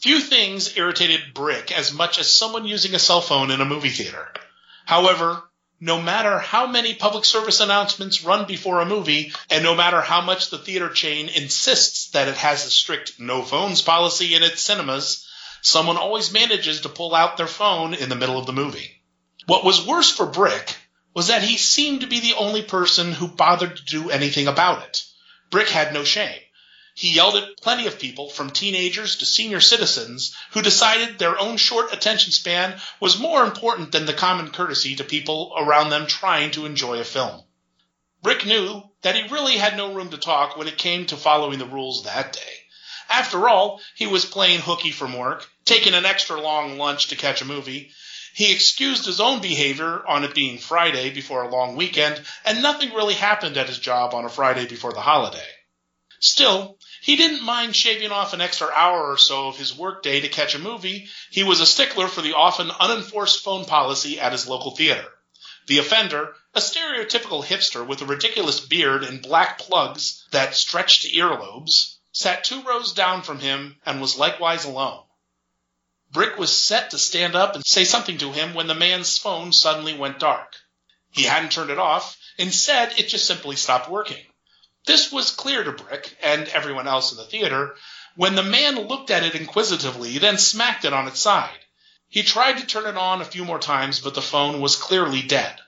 Few 0.00 0.20
things 0.20 0.76
irritated 0.76 1.34
Brick 1.34 1.76
as 1.76 1.92
much 1.92 2.18
as 2.18 2.28
someone 2.32 2.66
using 2.66 2.94
a 2.94 2.98
cell 2.98 3.20
phone 3.20 3.50
in 3.50 3.60
a 3.60 3.64
movie 3.64 3.88
theater. 3.88 4.26
However, 4.84 5.42
no 5.80 6.00
matter 6.00 6.38
how 6.38 6.66
many 6.66 6.94
public 6.94 7.24
service 7.24 7.60
announcements 7.60 8.24
run 8.24 8.46
before 8.46 8.80
a 8.80 8.86
movie, 8.86 9.32
and 9.50 9.62
no 9.62 9.74
matter 9.74 10.00
how 10.00 10.20
much 10.20 10.50
the 10.50 10.58
theater 10.58 10.88
chain 10.88 11.28
insists 11.28 12.10
that 12.10 12.28
it 12.28 12.36
has 12.36 12.64
a 12.64 12.70
strict 12.70 13.18
no 13.18 13.42
phones 13.42 13.82
policy 13.82 14.34
in 14.34 14.42
its 14.42 14.62
cinemas, 14.62 15.28
someone 15.62 15.96
always 15.96 16.32
manages 16.32 16.80
to 16.80 16.88
pull 16.88 17.14
out 17.14 17.36
their 17.36 17.46
phone 17.46 17.94
in 17.94 18.08
the 18.08 18.16
middle 18.16 18.38
of 18.38 18.46
the 18.46 18.52
movie. 18.52 19.02
What 19.46 19.64
was 19.64 19.86
worse 19.86 20.10
for 20.10 20.26
Brick 20.26 20.76
was 21.14 21.28
that 21.28 21.42
he 21.42 21.56
seemed 21.56 22.02
to 22.02 22.06
be 22.06 22.20
the 22.20 22.34
only 22.34 22.62
person 22.62 23.12
who 23.12 23.28
bothered 23.28 23.76
to 23.76 23.84
do 23.84 24.10
anything 24.10 24.48
about 24.48 24.82
it. 24.86 25.04
Brick 25.50 25.68
had 25.68 25.92
no 25.92 26.04
shame. 26.04 26.40
He 26.98 27.12
yelled 27.12 27.36
at 27.36 27.60
plenty 27.60 27.86
of 27.86 27.98
people, 27.98 28.30
from 28.30 28.50
teenagers 28.50 29.16
to 29.16 29.26
senior 29.26 29.60
citizens, 29.60 30.34
who 30.52 30.62
decided 30.62 31.18
their 31.18 31.38
own 31.38 31.58
short 31.58 31.92
attention 31.92 32.32
span 32.32 32.80
was 33.00 33.18
more 33.18 33.44
important 33.44 33.92
than 33.92 34.06
the 34.06 34.14
common 34.14 34.50
courtesy 34.50 34.96
to 34.96 35.04
people 35.04 35.52
around 35.58 35.90
them 35.90 36.06
trying 36.06 36.52
to 36.52 36.64
enjoy 36.64 36.98
a 36.98 37.04
film. 37.04 37.44
Brick 38.22 38.46
knew 38.46 38.82
that 39.02 39.14
he 39.14 39.28
really 39.28 39.58
had 39.58 39.76
no 39.76 39.92
room 39.92 40.08
to 40.08 40.16
talk 40.16 40.56
when 40.56 40.68
it 40.68 40.78
came 40.78 41.04
to 41.04 41.18
following 41.18 41.58
the 41.58 41.66
rules 41.66 42.04
that 42.04 42.32
day. 42.32 42.64
After 43.10 43.46
all, 43.46 43.82
he 43.94 44.06
was 44.06 44.24
playing 44.24 44.60
hooky 44.60 44.90
from 44.90 45.12
work, 45.12 45.46
taking 45.66 45.92
an 45.92 46.06
extra 46.06 46.40
long 46.40 46.78
lunch 46.78 47.08
to 47.08 47.16
catch 47.16 47.42
a 47.42 47.44
movie. 47.44 47.92
He 48.32 48.52
excused 48.52 49.04
his 49.04 49.20
own 49.20 49.40
behavior 49.42 50.02
on 50.08 50.24
it 50.24 50.34
being 50.34 50.56
Friday 50.56 51.10
before 51.10 51.42
a 51.42 51.52
long 51.52 51.76
weekend, 51.76 52.24
and 52.46 52.62
nothing 52.62 52.94
really 52.94 53.12
happened 53.12 53.58
at 53.58 53.68
his 53.68 53.78
job 53.78 54.14
on 54.14 54.24
a 54.24 54.30
Friday 54.30 54.66
before 54.66 54.94
the 54.94 55.02
holiday. 55.02 55.46
Still, 56.18 56.78
he 57.06 57.14
didn't 57.14 57.44
mind 57.44 57.76
shaving 57.76 58.10
off 58.10 58.32
an 58.32 58.40
extra 58.40 58.66
hour 58.66 59.12
or 59.12 59.16
so 59.16 59.46
of 59.46 59.56
his 59.56 59.72
workday 59.72 60.18
to 60.18 60.28
catch 60.28 60.56
a 60.56 60.58
movie. 60.58 61.08
He 61.30 61.44
was 61.44 61.60
a 61.60 61.66
stickler 61.66 62.08
for 62.08 62.20
the 62.20 62.34
often 62.34 62.68
unenforced 62.68 63.44
phone 63.44 63.64
policy 63.64 64.18
at 64.18 64.32
his 64.32 64.48
local 64.48 64.74
theater. 64.74 65.06
The 65.68 65.78
offender, 65.78 66.34
a 66.52 66.58
stereotypical 66.58 67.44
hipster 67.44 67.86
with 67.86 68.02
a 68.02 68.06
ridiculous 68.06 68.58
beard 68.58 69.04
and 69.04 69.22
black 69.22 69.60
plugs 69.60 70.24
that 70.32 70.56
stretched 70.56 71.02
to 71.02 71.12
earlobes, 71.12 71.94
sat 72.10 72.42
two 72.42 72.62
rows 72.62 72.92
down 72.92 73.22
from 73.22 73.38
him 73.38 73.76
and 73.86 74.00
was 74.00 74.18
likewise 74.18 74.64
alone. 74.64 75.04
Brick 76.10 76.36
was 76.36 76.60
set 76.60 76.90
to 76.90 76.98
stand 76.98 77.36
up 77.36 77.54
and 77.54 77.64
say 77.64 77.84
something 77.84 78.18
to 78.18 78.32
him 78.32 78.52
when 78.52 78.66
the 78.66 78.74
man's 78.74 79.16
phone 79.16 79.52
suddenly 79.52 79.94
went 79.94 80.18
dark. 80.18 80.56
He 81.12 81.22
hadn't 81.22 81.52
turned 81.52 81.70
it 81.70 81.78
off. 81.78 82.18
Instead, 82.36 82.98
it 82.98 83.06
just 83.06 83.26
simply 83.26 83.54
stopped 83.54 83.88
working. 83.88 84.26
This 84.86 85.10
was 85.10 85.32
clear 85.32 85.64
to 85.64 85.72
Brick 85.72 86.16
and 86.22 86.48
everyone 86.48 86.86
else 86.86 87.10
in 87.10 87.18
the 87.18 87.24
theater 87.24 87.76
when 88.14 88.36
the 88.36 88.42
man 88.42 88.86
looked 88.86 89.10
at 89.10 89.24
it 89.24 89.34
inquisitively, 89.34 90.18
then 90.18 90.38
smacked 90.38 90.84
it 90.84 90.92
on 90.92 91.08
its 91.08 91.20
side. 91.20 91.58
He 92.08 92.22
tried 92.22 92.58
to 92.58 92.66
turn 92.66 92.86
it 92.86 92.96
on 92.96 93.20
a 93.20 93.24
few 93.24 93.44
more 93.44 93.58
times, 93.58 93.98
but 93.98 94.14
the 94.14 94.22
phone 94.22 94.60
was 94.60 94.76
clearly 94.76 95.22
dead. 95.22 95.60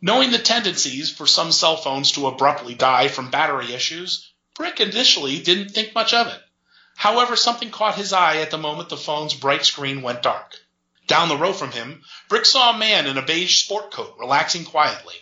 Knowing 0.00 0.32
the 0.32 0.38
tendencies 0.38 1.10
for 1.10 1.26
some 1.26 1.52
cell 1.52 1.76
phones 1.76 2.12
to 2.12 2.26
abruptly 2.26 2.74
die 2.74 3.06
from 3.06 3.30
battery 3.30 3.72
issues, 3.72 4.32
Brick 4.56 4.80
initially 4.80 5.38
didn't 5.40 5.70
think 5.70 5.94
much 5.94 6.12
of 6.12 6.26
it. 6.26 6.42
However, 6.96 7.36
something 7.36 7.70
caught 7.70 7.94
his 7.94 8.12
eye 8.12 8.38
at 8.38 8.50
the 8.50 8.58
moment 8.58 8.88
the 8.88 8.96
phone's 8.96 9.34
bright 9.34 9.64
screen 9.64 10.02
went 10.02 10.22
dark. 10.22 10.56
Down 11.06 11.28
the 11.28 11.36
row 11.36 11.52
from 11.52 11.70
him, 11.70 12.02
Brick 12.28 12.44
saw 12.44 12.70
a 12.70 12.78
man 12.78 13.06
in 13.06 13.16
a 13.16 13.22
beige 13.22 13.62
sport 13.62 13.92
coat 13.92 14.16
relaxing 14.18 14.64
quietly. 14.64 15.14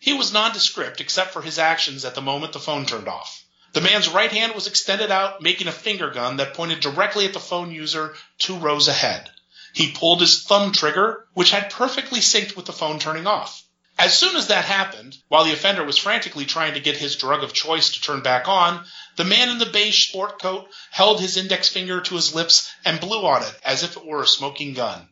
He 0.00 0.12
was 0.12 0.32
nondescript 0.32 1.00
except 1.00 1.32
for 1.32 1.42
his 1.42 1.58
actions 1.58 2.04
at 2.04 2.14
the 2.14 2.22
moment 2.22 2.52
the 2.52 2.60
phone 2.60 2.86
turned 2.86 3.08
off. 3.08 3.42
The 3.72 3.80
man's 3.80 4.08
right 4.08 4.30
hand 4.30 4.54
was 4.54 4.66
extended 4.66 5.10
out, 5.10 5.42
making 5.42 5.66
a 5.66 5.72
finger 5.72 6.10
gun 6.10 6.36
that 6.36 6.54
pointed 6.54 6.80
directly 6.80 7.26
at 7.26 7.32
the 7.32 7.40
phone 7.40 7.72
user 7.72 8.16
two 8.38 8.56
rows 8.56 8.88
ahead. 8.88 9.30
He 9.74 9.92
pulled 9.92 10.20
his 10.20 10.44
thumb 10.44 10.72
trigger, 10.72 11.26
which 11.34 11.50
had 11.50 11.70
perfectly 11.70 12.20
synced 12.20 12.56
with 12.56 12.66
the 12.66 12.72
phone 12.72 12.98
turning 12.98 13.26
off. 13.26 13.64
As 13.98 14.16
soon 14.16 14.36
as 14.36 14.46
that 14.46 14.64
happened, 14.64 15.16
while 15.26 15.42
the 15.44 15.52
offender 15.52 15.84
was 15.84 15.98
frantically 15.98 16.46
trying 16.46 16.74
to 16.74 16.80
get 16.80 16.96
his 16.96 17.16
drug 17.16 17.42
of 17.42 17.52
choice 17.52 17.90
to 17.90 18.00
turn 18.00 18.20
back 18.20 18.46
on, 18.46 18.86
the 19.16 19.24
man 19.24 19.48
in 19.48 19.58
the 19.58 19.66
beige 19.66 20.08
sport 20.08 20.40
coat 20.40 20.70
held 20.92 21.20
his 21.20 21.36
index 21.36 21.68
finger 21.68 22.00
to 22.00 22.14
his 22.14 22.32
lips 22.32 22.70
and 22.84 23.00
blew 23.00 23.26
on 23.26 23.42
it 23.42 23.54
as 23.64 23.82
if 23.82 23.96
it 23.96 24.06
were 24.06 24.22
a 24.22 24.26
smoking 24.28 24.74
gun. 24.74 25.08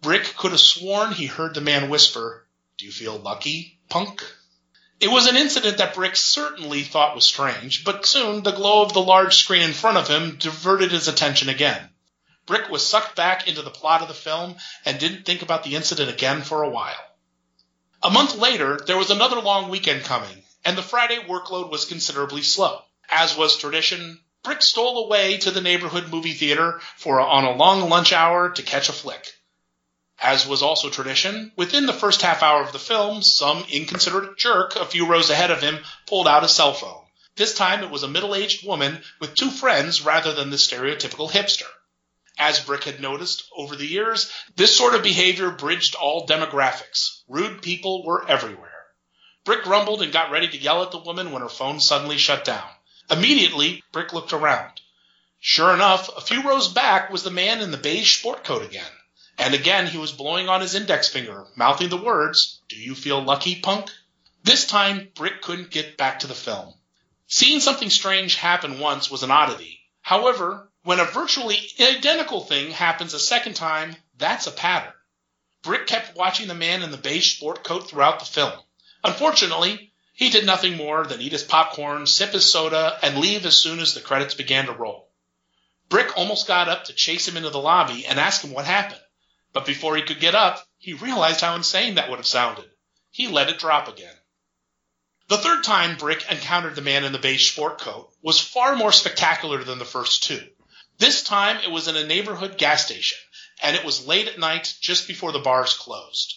Brick 0.00 0.36
could 0.36 0.52
have 0.52 0.60
sworn 0.60 1.12
he 1.12 1.26
heard 1.26 1.54
the 1.54 1.60
man 1.60 1.88
whisper, 1.90 2.46
Do 2.80 2.86
you 2.86 2.92
feel 2.92 3.18
lucky, 3.18 3.78
punk? 3.90 4.24
It 5.00 5.10
was 5.10 5.26
an 5.26 5.36
incident 5.36 5.76
that 5.76 5.92
Brick 5.92 6.16
certainly 6.16 6.82
thought 6.82 7.14
was 7.14 7.26
strange, 7.26 7.84
but 7.84 8.06
soon 8.06 8.42
the 8.42 8.52
glow 8.52 8.80
of 8.80 8.94
the 8.94 9.02
large 9.02 9.36
screen 9.36 9.60
in 9.60 9.74
front 9.74 9.98
of 9.98 10.08
him 10.08 10.36
diverted 10.36 10.90
his 10.90 11.06
attention 11.06 11.50
again. 11.50 11.90
Brick 12.46 12.70
was 12.70 12.88
sucked 12.88 13.16
back 13.16 13.46
into 13.46 13.60
the 13.60 13.70
plot 13.70 14.00
of 14.00 14.08
the 14.08 14.14
film 14.14 14.56
and 14.86 14.98
didn't 14.98 15.26
think 15.26 15.42
about 15.42 15.62
the 15.62 15.76
incident 15.76 16.08
again 16.08 16.42
for 16.42 16.62
a 16.62 16.70
while. 16.70 16.96
A 18.02 18.08
month 18.08 18.36
later, 18.36 18.80
there 18.86 18.96
was 18.96 19.10
another 19.10 19.42
long 19.42 19.68
weekend 19.68 20.04
coming, 20.04 20.42
and 20.64 20.78
the 20.78 20.82
Friday 20.82 21.18
workload 21.18 21.68
was 21.68 21.84
considerably 21.84 22.40
slow. 22.40 22.80
As 23.10 23.36
was 23.36 23.58
tradition, 23.58 24.24
Brick 24.42 24.62
stole 24.62 25.04
away 25.04 25.36
to 25.36 25.50
the 25.50 25.60
neighborhood 25.60 26.08
movie 26.08 26.32
theater 26.32 26.80
for 26.96 27.20
on 27.20 27.44
a 27.44 27.52
long 27.52 27.90
lunch 27.90 28.14
hour 28.14 28.48
to 28.48 28.62
catch 28.62 28.88
a 28.88 28.94
flick. 28.94 29.34
As 30.22 30.46
was 30.46 30.62
also 30.62 30.90
tradition, 30.90 31.50
within 31.56 31.86
the 31.86 31.94
first 31.94 32.20
half 32.20 32.42
hour 32.42 32.62
of 32.62 32.72
the 32.72 32.78
film, 32.78 33.22
some 33.22 33.64
inconsiderate 33.70 34.36
jerk 34.36 34.76
a 34.76 34.84
few 34.84 35.06
rows 35.06 35.30
ahead 35.30 35.50
of 35.50 35.62
him 35.62 35.82
pulled 36.06 36.28
out 36.28 36.44
a 36.44 36.48
cell 36.48 36.74
phone. 36.74 37.06
This 37.36 37.54
time 37.54 37.82
it 37.82 37.88
was 37.88 38.02
a 38.02 38.08
middle-aged 38.08 38.66
woman 38.66 39.02
with 39.18 39.34
two 39.34 39.50
friends 39.50 40.02
rather 40.02 40.34
than 40.34 40.50
the 40.50 40.58
stereotypical 40.58 41.30
hipster. 41.30 41.66
As 42.38 42.60
Brick 42.60 42.84
had 42.84 43.00
noticed 43.00 43.44
over 43.56 43.76
the 43.76 43.86
years, 43.86 44.30
this 44.56 44.76
sort 44.76 44.94
of 44.94 45.02
behavior 45.02 45.50
bridged 45.50 45.94
all 45.94 46.26
demographics. 46.26 47.22
Rude 47.26 47.62
people 47.62 48.04
were 48.04 48.28
everywhere. 48.28 48.84
Brick 49.44 49.62
grumbled 49.64 50.02
and 50.02 50.12
got 50.12 50.30
ready 50.30 50.48
to 50.48 50.58
yell 50.58 50.82
at 50.82 50.90
the 50.90 50.98
woman 50.98 51.32
when 51.32 51.40
her 51.40 51.48
phone 51.48 51.80
suddenly 51.80 52.18
shut 52.18 52.44
down. 52.44 52.68
Immediately, 53.10 53.82
Brick 53.90 54.12
looked 54.12 54.34
around. 54.34 54.82
Sure 55.38 55.72
enough, 55.72 56.14
a 56.14 56.20
few 56.20 56.42
rows 56.42 56.68
back 56.68 57.08
was 57.08 57.22
the 57.22 57.30
man 57.30 57.62
in 57.62 57.70
the 57.70 57.78
beige 57.78 58.18
sport 58.18 58.44
coat 58.44 58.62
again. 58.62 58.92
And 59.40 59.54
again 59.54 59.86
he 59.86 59.96
was 59.96 60.12
blowing 60.12 60.50
on 60.50 60.60
his 60.60 60.74
index 60.74 61.08
finger, 61.08 61.46
mouthing 61.56 61.88
the 61.88 61.96
words, 61.96 62.60
Do 62.68 62.76
you 62.76 62.94
feel 62.94 63.22
lucky, 63.22 63.56
punk? 63.56 63.90
This 64.42 64.66
time, 64.66 65.08
Brick 65.14 65.40
couldn't 65.40 65.70
get 65.70 65.96
back 65.96 66.20
to 66.20 66.26
the 66.26 66.34
film. 66.34 66.74
Seeing 67.26 67.60
something 67.60 67.88
strange 67.88 68.34
happen 68.34 68.78
once 68.78 69.10
was 69.10 69.22
an 69.22 69.30
oddity. 69.30 69.80
However, 70.02 70.70
when 70.82 71.00
a 71.00 71.06
virtually 71.06 71.58
identical 71.80 72.44
thing 72.44 72.70
happens 72.70 73.14
a 73.14 73.18
second 73.18 73.54
time, 73.54 73.96
that's 74.18 74.46
a 74.46 74.50
pattern. 74.50 74.92
Brick 75.62 75.86
kept 75.86 76.16
watching 76.16 76.46
the 76.46 76.54
man 76.54 76.82
in 76.82 76.90
the 76.90 76.98
beige 76.98 77.36
sport 77.36 77.64
coat 77.64 77.88
throughout 77.88 78.18
the 78.18 78.26
film. 78.26 78.60
Unfortunately, 79.02 79.94
he 80.12 80.28
did 80.28 80.44
nothing 80.44 80.76
more 80.76 81.06
than 81.06 81.22
eat 81.22 81.32
his 81.32 81.44
popcorn, 81.44 82.06
sip 82.06 82.34
his 82.34 82.52
soda, 82.52 82.98
and 83.02 83.16
leave 83.16 83.46
as 83.46 83.56
soon 83.56 83.80
as 83.80 83.94
the 83.94 84.02
credits 84.02 84.34
began 84.34 84.66
to 84.66 84.72
roll. 84.72 85.10
Brick 85.88 86.18
almost 86.18 86.46
got 86.46 86.68
up 86.68 86.84
to 86.84 86.92
chase 86.92 87.26
him 87.26 87.38
into 87.38 87.48
the 87.48 87.58
lobby 87.58 88.04
and 88.04 88.20
ask 88.20 88.42
him 88.42 88.52
what 88.52 88.66
happened. 88.66 88.99
But 89.52 89.66
before 89.66 89.96
he 89.96 90.02
could 90.02 90.20
get 90.20 90.34
up, 90.34 90.66
he 90.78 90.92
realized 90.92 91.40
how 91.40 91.54
insane 91.54 91.96
that 91.96 92.08
would 92.08 92.18
have 92.18 92.26
sounded. 92.26 92.70
He 93.10 93.26
let 93.26 93.48
it 93.48 93.58
drop 93.58 93.88
again. 93.88 94.16
The 95.28 95.38
third 95.38 95.64
time 95.64 95.96
Brick 95.96 96.24
encountered 96.30 96.74
the 96.74 96.82
man 96.82 97.04
in 97.04 97.12
the 97.12 97.18
beige 97.18 97.50
sport 97.50 97.80
coat 97.80 98.12
was 98.22 98.40
far 98.40 98.76
more 98.76 98.92
spectacular 98.92 99.62
than 99.62 99.78
the 99.78 99.84
first 99.84 100.22
two. 100.24 100.50
This 100.98 101.22
time 101.22 101.56
it 101.58 101.70
was 101.70 101.88
in 101.88 101.96
a 101.96 102.06
neighborhood 102.06 102.58
gas 102.58 102.84
station, 102.84 103.18
and 103.62 103.74
it 103.74 103.84
was 103.84 104.06
late 104.06 104.28
at 104.28 104.38
night 104.38 104.74
just 104.80 105.08
before 105.08 105.32
the 105.32 105.38
bars 105.38 105.74
closed. 105.74 106.34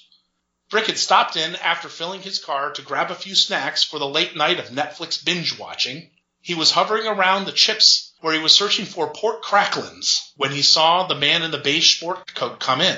Brick 0.69 0.87
had 0.87 0.97
stopped 0.97 1.35
in 1.35 1.55
after 1.57 1.89
filling 1.89 2.21
his 2.21 2.39
car 2.39 2.71
to 2.71 2.81
grab 2.81 3.11
a 3.11 3.15
few 3.15 3.35
snacks 3.35 3.83
for 3.83 3.99
the 3.99 4.07
late 4.07 4.35
night 4.35 4.59
of 4.59 4.69
Netflix 4.69 5.23
binge 5.23 5.57
watching. 5.57 6.09
He 6.41 6.55
was 6.55 6.71
hovering 6.71 7.07
around 7.07 7.45
the 7.45 7.51
chips 7.51 8.12
where 8.23 8.33
he 8.33 8.39
was 8.39 8.55
searching 8.55 8.85
for 8.85 9.11
pork 9.11 9.43
cracklins 9.43 10.31
when 10.37 10.49
he 10.49 10.61
saw 10.61 11.05
the 11.05 11.13
man 11.13 11.43
in 11.43 11.51
the 11.51 11.57
beige 11.57 11.97
sport 11.97 12.33
coat 12.33 12.57
come 12.57 12.79
in. 12.79 12.97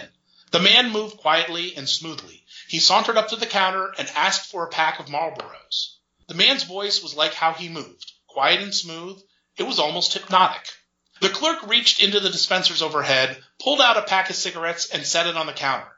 The 0.52 0.60
man 0.60 0.92
moved 0.92 1.18
quietly 1.18 1.76
and 1.76 1.90
smoothly. 1.90 2.46
He 2.68 2.80
sauntered 2.80 3.18
up 3.18 3.30
to 3.30 3.36
the 3.36 3.48
counter 3.48 3.92
and 3.98 4.08
asked 4.10 4.52
for 4.52 4.64
a 4.64 4.70
pack 4.70 5.00
of 5.00 5.08
Marlboros. 5.08 5.96
The 6.28 6.36
man's 6.36 6.62
voice 6.62 7.02
was 7.02 7.16
like 7.16 7.34
how 7.34 7.54
he 7.54 7.70
moved, 7.70 8.12
quiet 8.28 8.62
and 8.62 8.74
smooth. 8.74 9.20
It 9.58 9.64
was 9.64 9.80
almost 9.80 10.14
hypnotic. 10.14 10.72
The 11.22 11.30
clerk 11.30 11.64
reached 11.64 12.04
into 12.04 12.20
the 12.20 12.30
dispensers 12.30 12.84
overhead, 12.84 13.44
pulled 13.60 13.82
out 13.82 13.98
a 13.98 14.04
pack 14.04 14.30
of 14.30 14.36
cigarettes, 14.36 14.92
and 14.92 15.08
set 15.08 15.26
it 15.26 15.36
on 15.36 15.48
the 15.48 15.54
counter. 15.54 15.92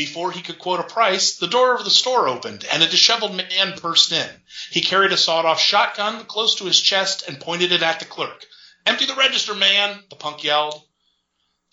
Before 0.00 0.32
he 0.32 0.40
could 0.40 0.58
quote 0.58 0.80
a 0.80 0.84
price, 0.84 1.34
the 1.34 1.46
door 1.46 1.74
of 1.74 1.84
the 1.84 1.90
store 1.90 2.26
opened 2.26 2.64
and 2.64 2.82
a 2.82 2.88
disheveled 2.88 3.34
man 3.34 3.78
burst 3.82 4.10
in. 4.12 4.42
He 4.70 4.80
carried 4.80 5.12
a 5.12 5.18
sawed 5.18 5.44
off 5.44 5.60
shotgun 5.60 6.24
close 6.24 6.54
to 6.54 6.64
his 6.64 6.80
chest 6.80 7.24
and 7.28 7.38
pointed 7.38 7.70
it 7.70 7.82
at 7.82 7.98
the 7.98 8.06
clerk. 8.06 8.46
Empty 8.86 9.04
the 9.04 9.14
register, 9.14 9.54
man, 9.54 10.02
the 10.08 10.16
punk 10.16 10.42
yelled. 10.42 10.82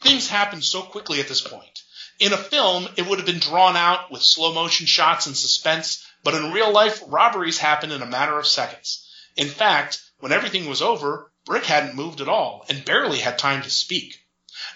Things 0.01 0.27
happened 0.27 0.65
so 0.65 0.81
quickly 0.81 1.21
at 1.21 1.29
this 1.29 1.39
point. 1.39 1.83
In 2.19 2.33
a 2.33 2.37
film, 2.37 2.89
it 2.97 3.05
would 3.05 3.17
have 3.17 3.25
been 3.25 3.39
drawn 3.39 3.77
out 3.77 4.11
with 4.11 4.21
slow 4.21 4.51
motion 4.51 4.87
shots 4.87 5.25
and 5.25 5.37
suspense, 5.37 6.05
but 6.21 6.33
in 6.33 6.51
real 6.51 6.73
life, 6.73 7.01
robberies 7.07 7.59
happen 7.59 7.93
in 7.93 8.01
a 8.01 8.05
matter 8.05 8.37
of 8.37 8.45
seconds. 8.45 9.09
In 9.37 9.47
fact, 9.47 10.01
when 10.17 10.33
everything 10.33 10.67
was 10.67 10.81
over, 10.81 11.31
Brick 11.45 11.63
hadn't 11.63 11.95
moved 11.95 12.19
at 12.19 12.27
all 12.27 12.65
and 12.67 12.83
barely 12.83 13.19
had 13.19 13.39
time 13.39 13.63
to 13.63 13.69
speak. 13.69 14.19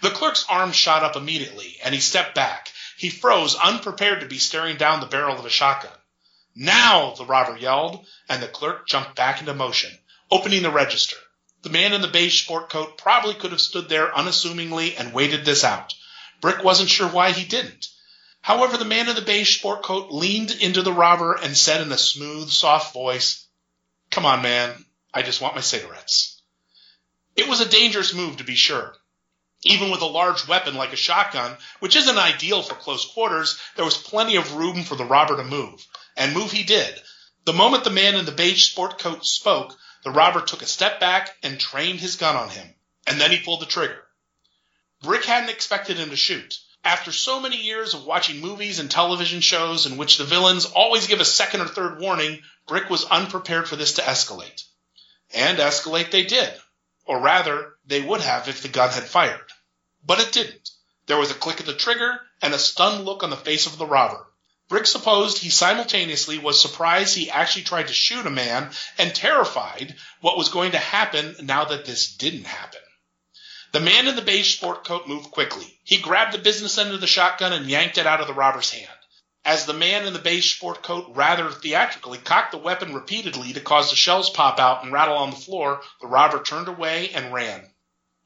The 0.01 0.09
clerk's 0.09 0.45
arm 0.47 0.71
shot 0.71 1.03
up 1.03 1.17
immediately, 1.17 1.81
and 1.83 1.93
he 1.93 1.99
stepped 1.99 2.33
back. 2.33 2.70
He 3.01 3.09
froze, 3.09 3.55
unprepared 3.55 4.19
to 4.19 4.27
be 4.27 4.37
staring 4.37 4.77
down 4.77 4.99
the 4.99 5.07
barrel 5.07 5.39
of 5.39 5.43
a 5.43 5.49
shotgun. 5.49 5.97
Now, 6.53 7.15
the 7.15 7.25
robber 7.25 7.57
yelled, 7.57 8.05
and 8.29 8.43
the 8.43 8.47
clerk 8.47 8.87
jumped 8.87 9.15
back 9.15 9.39
into 9.39 9.55
motion, 9.55 9.97
opening 10.29 10.61
the 10.61 10.69
register. 10.69 11.15
The 11.63 11.71
man 11.71 11.93
in 11.93 12.03
the 12.03 12.07
beige 12.07 12.43
sport 12.43 12.69
coat 12.69 12.99
probably 12.99 13.33
could 13.33 13.53
have 13.53 13.59
stood 13.59 13.89
there 13.89 14.15
unassumingly 14.15 14.95
and 14.97 15.13
waited 15.13 15.45
this 15.45 15.63
out. 15.63 15.95
Brick 16.41 16.63
wasn't 16.63 16.91
sure 16.91 17.07
why 17.07 17.31
he 17.31 17.43
didn't. 17.43 17.87
However, 18.39 18.77
the 18.77 18.85
man 18.85 19.09
in 19.09 19.15
the 19.15 19.23
beige 19.23 19.57
sport 19.57 19.81
coat 19.81 20.11
leaned 20.11 20.51
into 20.51 20.83
the 20.83 20.93
robber 20.93 21.33
and 21.33 21.57
said 21.57 21.81
in 21.81 21.91
a 21.91 21.97
smooth, 21.97 22.51
soft 22.51 22.93
voice, 22.93 23.47
Come 24.11 24.27
on, 24.27 24.43
man. 24.43 24.85
I 25.11 25.23
just 25.23 25.41
want 25.41 25.55
my 25.55 25.61
cigarettes. 25.61 26.39
It 27.35 27.47
was 27.47 27.61
a 27.61 27.67
dangerous 27.67 28.13
move, 28.13 28.37
to 28.37 28.43
be 28.43 28.53
sure. 28.53 28.95
Even 29.63 29.91
with 29.91 30.01
a 30.01 30.07
large 30.07 30.47
weapon 30.47 30.75
like 30.75 30.91
a 30.91 30.95
shotgun, 30.95 31.55
which 31.79 31.95
isn't 31.95 32.17
ideal 32.17 32.63
for 32.63 32.73
close 32.75 33.05
quarters, 33.05 33.59
there 33.75 33.85
was 33.85 33.97
plenty 33.97 34.35
of 34.35 34.55
room 34.55 34.83
for 34.83 34.95
the 34.95 35.05
robber 35.05 35.37
to 35.37 35.43
move. 35.43 35.85
And 36.17 36.33
move 36.33 36.51
he 36.51 36.63
did. 36.63 37.01
The 37.45 37.53
moment 37.53 37.83
the 37.83 37.89
man 37.91 38.15
in 38.15 38.25
the 38.25 38.31
beige 38.31 38.71
sport 38.71 38.97
coat 38.99 39.25
spoke, 39.25 39.77
the 40.03 40.11
robber 40.11 40.41
took 40.41 40.61
a 40.61 40.67
step 40.67 40.99
back 40.99 41.37
and 41.43 41.59
trained 41.59 41.99
his 41.99 42.15
gun 42.15 42.35
on 42.35 42.49
him. 42.49 42.73
And 43.05 43.21
then 43.21 43.31
he 43.31 43.39
pulled 43.39 43.61
the 43.61 43.67
trigger. 43.67 44.03
Brick 45.01 45.25
hadn't 45.25 45.49
expected 45.49 45.97
him 45.97 46.09
to 46.09 46.15
shoot. 46.15 46.57
After 46.83 47.11
so 47.11 47.39
many 47.39 47.57
years 47.57 47.93
of 47.93 48.05
watching 48.05 48.39
movies 48.39 48.79
and 48.79 48.89
television 48.89 49.41
shows 49.41 49.85
in 49.85 49.97
which 49.97 50.17
the 50.17 50.23
villains 50.23 50.65
always 50.65 51.05
give 51.07 51.19
a 51.19 51.25
second 51.25 51.61
or 51.61 51.67
third 51.67 51.99
warning, 51.99 52.41
Brick 52.67 52.89
was 52.89 53.05
unprepared 53.05 53.69
for 53.69 53.75
this 53.75 53.93
to 53.93 54.01
escalate. 54.01 54.63
And 55.31 55.59
escalate 55.59 56.09
they 56.09 56.23
did. 56.23 56.51
Or 57.05 57.19
rather, 57.19 57.70
they 57.85 58.01
would 58.01 58.21
have 58.21 58.47
if 58.47 58.61
the 58.61 58.69
gun 58.69 58.89
had 58.91 59.03
fired. 59.03 59.51
But 60.03 60.19
it 60.19 60.31
didn't. 60.31 60.69
There 61.07 61.17
was 61.17 61.31
a 61.31 61.35
click 61.35 61.59
of 61.59 61.65
the 61.65 61.73
trigger 61.73 62.21
and 62.41 62.53
a 62.53 62.59
stunned 62.59 63.05
look 63.05 63.23
on 63.23 63.29
the 63.29 63.37
face 63.37 63.65
of 63.65 63.77
the 63.77 63.85
robber. 63.85 64.27
Brick 64.69 64.87
supposed 64.87 65.39
he 65.39 65.49
simultaneously 65.49 66.37
was 66.37 66.61
surprised 66.61 67.15
he 67.15 67.29
actually 67.29 67.63
tried 67.63 67.89
to 67.89 67.93
shoot 67.93 68.25
a 68.25 68.29
man 68.29 68.71
and 68.97 69.13
terrified 69.13 69.95
what 70.21 70.37
was 70.37 70.47
going 70.47 70.71
to 70.71 70.77
happen 70.77 71.35
now 71.41 71.65
that 71.65 71.83
this 71.83 72.15
didn't 72.15 72.45
happen. 72.45 72.79
The 73.73 73.81
man 73.81 74.07
in 74.07 74.15
the 74.15 74.21
beige 74.21 74.55
sport 74.55 74.85
coat 74.85 75.07
moved 75.07 75.31
quickly. 75.31 75.79
He 75.83 75.97
grabbed 75.97 76.33
the 76.33 76.37
business 76.37 76.77
end 76.77 76.93
of 76.93 77.01
the 77.01 77.07
shotgun 77.07 77.51
and 77.51 77.69
yanked 77.69 77.97
it 77.97 78.07
out 78.07 78.21
of 78.21 78.27
the 78.27 78.33
robber's 78.33 78.71
hand. 78.71 78.87
As 79.43 79.65
the 79.65 79.73
man 79.73 80.05
in 80.05 80.13
the 80.13 80.19
beige 80.19 80.55
sport 80.55 80.83
coat 80.83 81.07
rather 81.09 81.49
theatrically 81.49 82.19
cocked 82.19 82.51
the 82.51 82.57
weapon 82.57 82.93
repeatedly 82.93 83.53
to 83.53 83.59
cause 83.59 83.89
the 83.89 83.95
shells 83.95 84.29
pop 84.29 84.59
out 84.59 84.83
and 84.83 84.93
rattle 84.93 85.17
on 85.17 85.31
the 85.31 85.35
floor, 85.35 85.81
the 85.99 86.07
robber 86.07 86.43
turned 86.43 86.67
away 86.67 87.09
and 87.09 87.33
ran. 87.33 87.70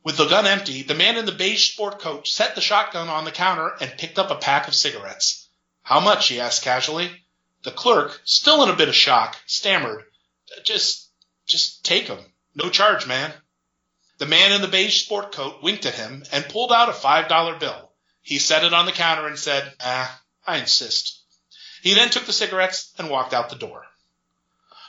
With 0.06 0.18
the 0.18 0.28
gun 0.28 0.45
empty, 0.45 0.84
the 0.84 0.93
man 0.93 1.18
in 1.18 1.26
the 1.26 1.32
beige 1.32 1.72
sport 1.72 1.99
coat 1.99 2.28
set 2.28 2.53
the 2.53 2.62
shotgun 2.62 3.10
on 3.10 3.26
the 3.26 3.32
counter 3.32 3.76
and 3.82 3.97
picked 3.97 4.20
up 4.20 4.30
a 4.30 4.36
pack 4.36 4.68
of 4.68 4.76
cigarettes. 4.76 5.49
How 5.82 5.99
much? 5.99 6.28
he 6.28 6.39
asked 6.39 6.62
casually. 6.62 7.26
The 7.64 7.72
clerk, 7.72 8.22
still 8.24 8.62
in 8.62 8.70
a 8.70 8.76
bit 8.76 8.88
of 8.88 8.93
shock, 8.93 9.36
stammered, 9.47 10.06
Just, 10.64 11.10
just 11.47 11.84
take 11.84 12.08
'em. 12.08 12.32
No 12.53 12.70
charge, 12.70 13.08
man. 13.08 13.34
The 14.20 14.28
man 14.28 14.51
in 14.51 14.62
the 14.62 14.68
beige 14.68 15.03
sport 15.03 15.32
coat 15.32 15.64
winked 15.64 15.88
at 15.88 15.95
him 15.95 16.24
and 16.32 16.47
pulled 16.49 16.72
out 16.72 16.88
a 16.88 16.93
five 16.93 17.28
dollar 17.28 17.58
bill. 17.58 17.91
He 18.22 18.38
set 18.38 18.64
it 18.64 18.76
on 18.76 18.86
the 18.86 18.91
counter 18.91 19.26
and 19.26 19.39
said, 19.39 19.74
Ah, 19.80 20.22
I 20.45 20.58
insist. 20.58 21.20
He 21.82 21.95
then 21.95 22.12
took 22.12 22.28
the 22.28 22.32
cigarettes 22.32 22.93
and 22.99 23.10
walked 23.10 23.34
out 23.34 23.49
the 23.49 23.56
door. 23.56 23.88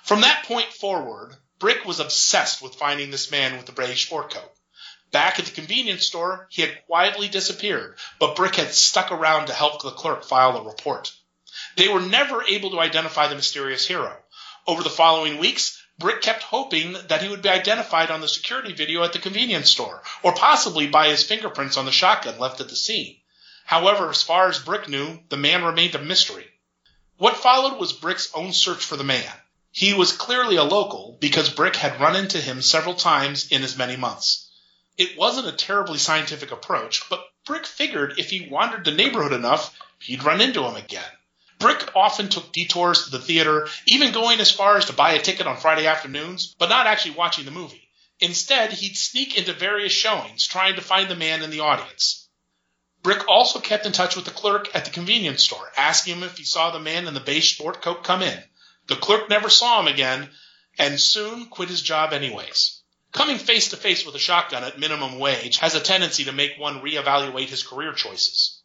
From 0.05 0.21
that 0.21 0.45
point 0.45 0.75
forward, 0.75 1.39
Brick 1.59 1.87
was 1.87 2.01
obsessed 2.01 2.61
with 2.61 2.75
finding 2.75 3.11
this 3.11 3.31
man 3.31 3.57
with 3.57 3.65
the 3.65 3.73
beige 3.73 4.05
sport 4.05 4.35
coat. 4.35 4.53
Back 5.17 5.39
at 5.39 5.47
the 5.47 5.51
convenience 5.51 6.05
store, 6.05 6.47
he 6.51 6.61
had 6.61 6.85
quietly 6.85 7.27
disappeared, 7.29 7.97
but 8.19 8.37
Brick 8.37 8.57
had 8.57 8.75
stuck 8.75 9.11
around 9.11 9.47
to 9.47 9.55
help 9.55 9.81
the 9.81 9.91
clerk 9.91 10.25
file 10.25 10.53
the 10.53 10.61
report. 10.61 11.11
They 11.79 11.89
were 11.89 12.03
never 12.03 12.45
able 12.45 12.73
to 12.73 12.81
identify 12.81 13.27
the 13.27 13.35
mysterious 13.35 13.87
hero. 13.87 14.15
Over 14.67 14.83
the 14.83 14.91
following 14.91 15.39
weeks, 15.39 15.83
Brick 15.99 16.21
kept 16.21 16.43
hoping 16.43 16.93
that 17.09 17.23
he 17.23 17.31
would 17.31 17.41
be 17.41 17.49
identified 17.49 18.11
on 18.11 18.21
the 18.21 18.29
security 18.29 18.75
video 18.75 19.03
at 19.05 19.15
the 19.15 19.19
convenience 19.19 19.71
store, 19.71 20.03
or 20.23 20.35
possibly 20.35 20.87
by 20.87 21.09
his 21.09 21.25
fingerprints 21.25 21.79
on 21.79 21.87
the 21.87 21.93
shotgun 21.93 22.39
left 22.39 22.61
at 22.61 22.69
the 22.69 22.77
scene. 22.77 23.19
However, 23.65 24.11
as 24.11 24.23
far 24.23 24.51
as 24.51 24.59
Brick 24.59 24.87
knew, 24.87 25.21
the 25.31 25.39
man 25.39 25.65
remained 25.65 25.95
a 25.95 25.99
mystery. 25.99 26.47
What 27.17 27.39
followed 27.39 27.79
was 27.79 27.95
Brick's 27.95 28.29
own 28.35 28.53
search 28.53 28.85
for 28.85 28.99
the 28.99 29.03
man. 29.03 29.33
He 29.71 29.95
was 29.95 30.13
clearly 30.13 30.57
a 30.57 30.63
local 30.63 31.17
because 31.23 31.49
Brick 31.49 31.77
had 31.77 32.03
run 32.03 32.17
into 32.17 32.39
him 32.39 32.61
several 32.61 32.97
times 32.97 33.49
in 33.49 33.63
as 33.63 33.79
many 33.79 33.97
months. 33.97 34.43
It 34.97 35.19
wasn't 35.19 35.49
a 35.49 35.53
terribly 35.53 35.99
scientific 35.99 36.53
approach, 36.53 37.09
but 37.11 37.29
Brick 37.45 37.67
figured 37.67 38.19
if 38.19 38.31
he 38.31 38.49
wandered 38.49 38.85
the 38.85 38.93
neighborhood 38.93 39.33
enough, 39.33 39.79
he'd 39.99 40.25
run 40.25 40.41
into 40.41 40.65
him 40.65 40.75
again. 40.75 41.11
Brick 41.59 41.95
often 41.95 42.29
took 42.29 42.53
detours 42.53 43.05
to 43.05 43.11
the 43.11 43.19
theater, 43.19 43.69
even 43.87 44.13
going 44.13 44.41
as 44.41 44.51
far 44.51 44.77
as 44.77 44.87
to 44.87 44.93
buy 44.93 45.13
a 45.13 45.21
ticket 45.21 45.47
on 45.47 45.57
Friday 45.57 45.87
afternoons, 45.87 46.55
but 46.59 46.69
not 46.69 46.87
actually 46.87 47.13
watching 47.13 47.45
the 47.45 47.51
movie. 47.51 47.89
Instead, 48.21 48.73
he'd 48.73 48.97
sneak 48.97 49.37
into 49.37 49.53
various 49.53 49.93
showings, 49.93 50.47
trying 50.47 50.77
to 50.77 50.83
find 50.83 51.11
the 51.11 51.15
man 51.15 51.43
in 51.43 51.51
the 51.51 51.61
audience. 51.61 52.29
Brick 53.03 53.29
also 53.29 53.61
kept 53.61 53.87
in 53.87 53.93
touch 53.93 54.17
with 54.17 54.25
the 54.25 54.31
clerk 54.31 54.75
at 54.75 54.85
the 54.85 54.91
convenience 54.91 55.45
store, 55.45 55.73
asking 55.77 56.17
him 56.17 56.23
if 56.23 56.39
he 56.39 56.45
saw 56.45 56.71
the 56.71 56.81
man 56.81 57.07
in 57.07 57.15
the 57.15 57.21
beige 57.21 57.55
sport 57.55 57.83
coat 57.83 58.03
come 58.03 58.23
in. 58.23 58.43
The 58.87 58.97
clerk 58.97 59.29
never 59.29 59.51
saw 59.51 59.81
him 59.81 59.89
again, 59.89 60.31
and 60.79 61.01
soon 61.01 61.47
quit 61.47 61.69
his 61.69 61.83
job 61.83 62.13
anyways. 62.13 62.76
Coming 63.17 63.39
face 63.39 63.69
to 63.69 63.79
face 63.79 64.05
with 64.05 64.15
a 64.15 64.19
shotgun 64.19 64.63
at 64.63 64.79
minimum 64.79 65.19
wage 65.19 65.57
has 65.57 65.75
a 65.75 65.81
tendency 65.81 66.25
to 66.25 66.33
make 66.33 66.59
one 66.59 66.83
reevaluate 66.83 67.49
his 67.49 67.63
career 67.63 67.95
choices. 67.95 68.61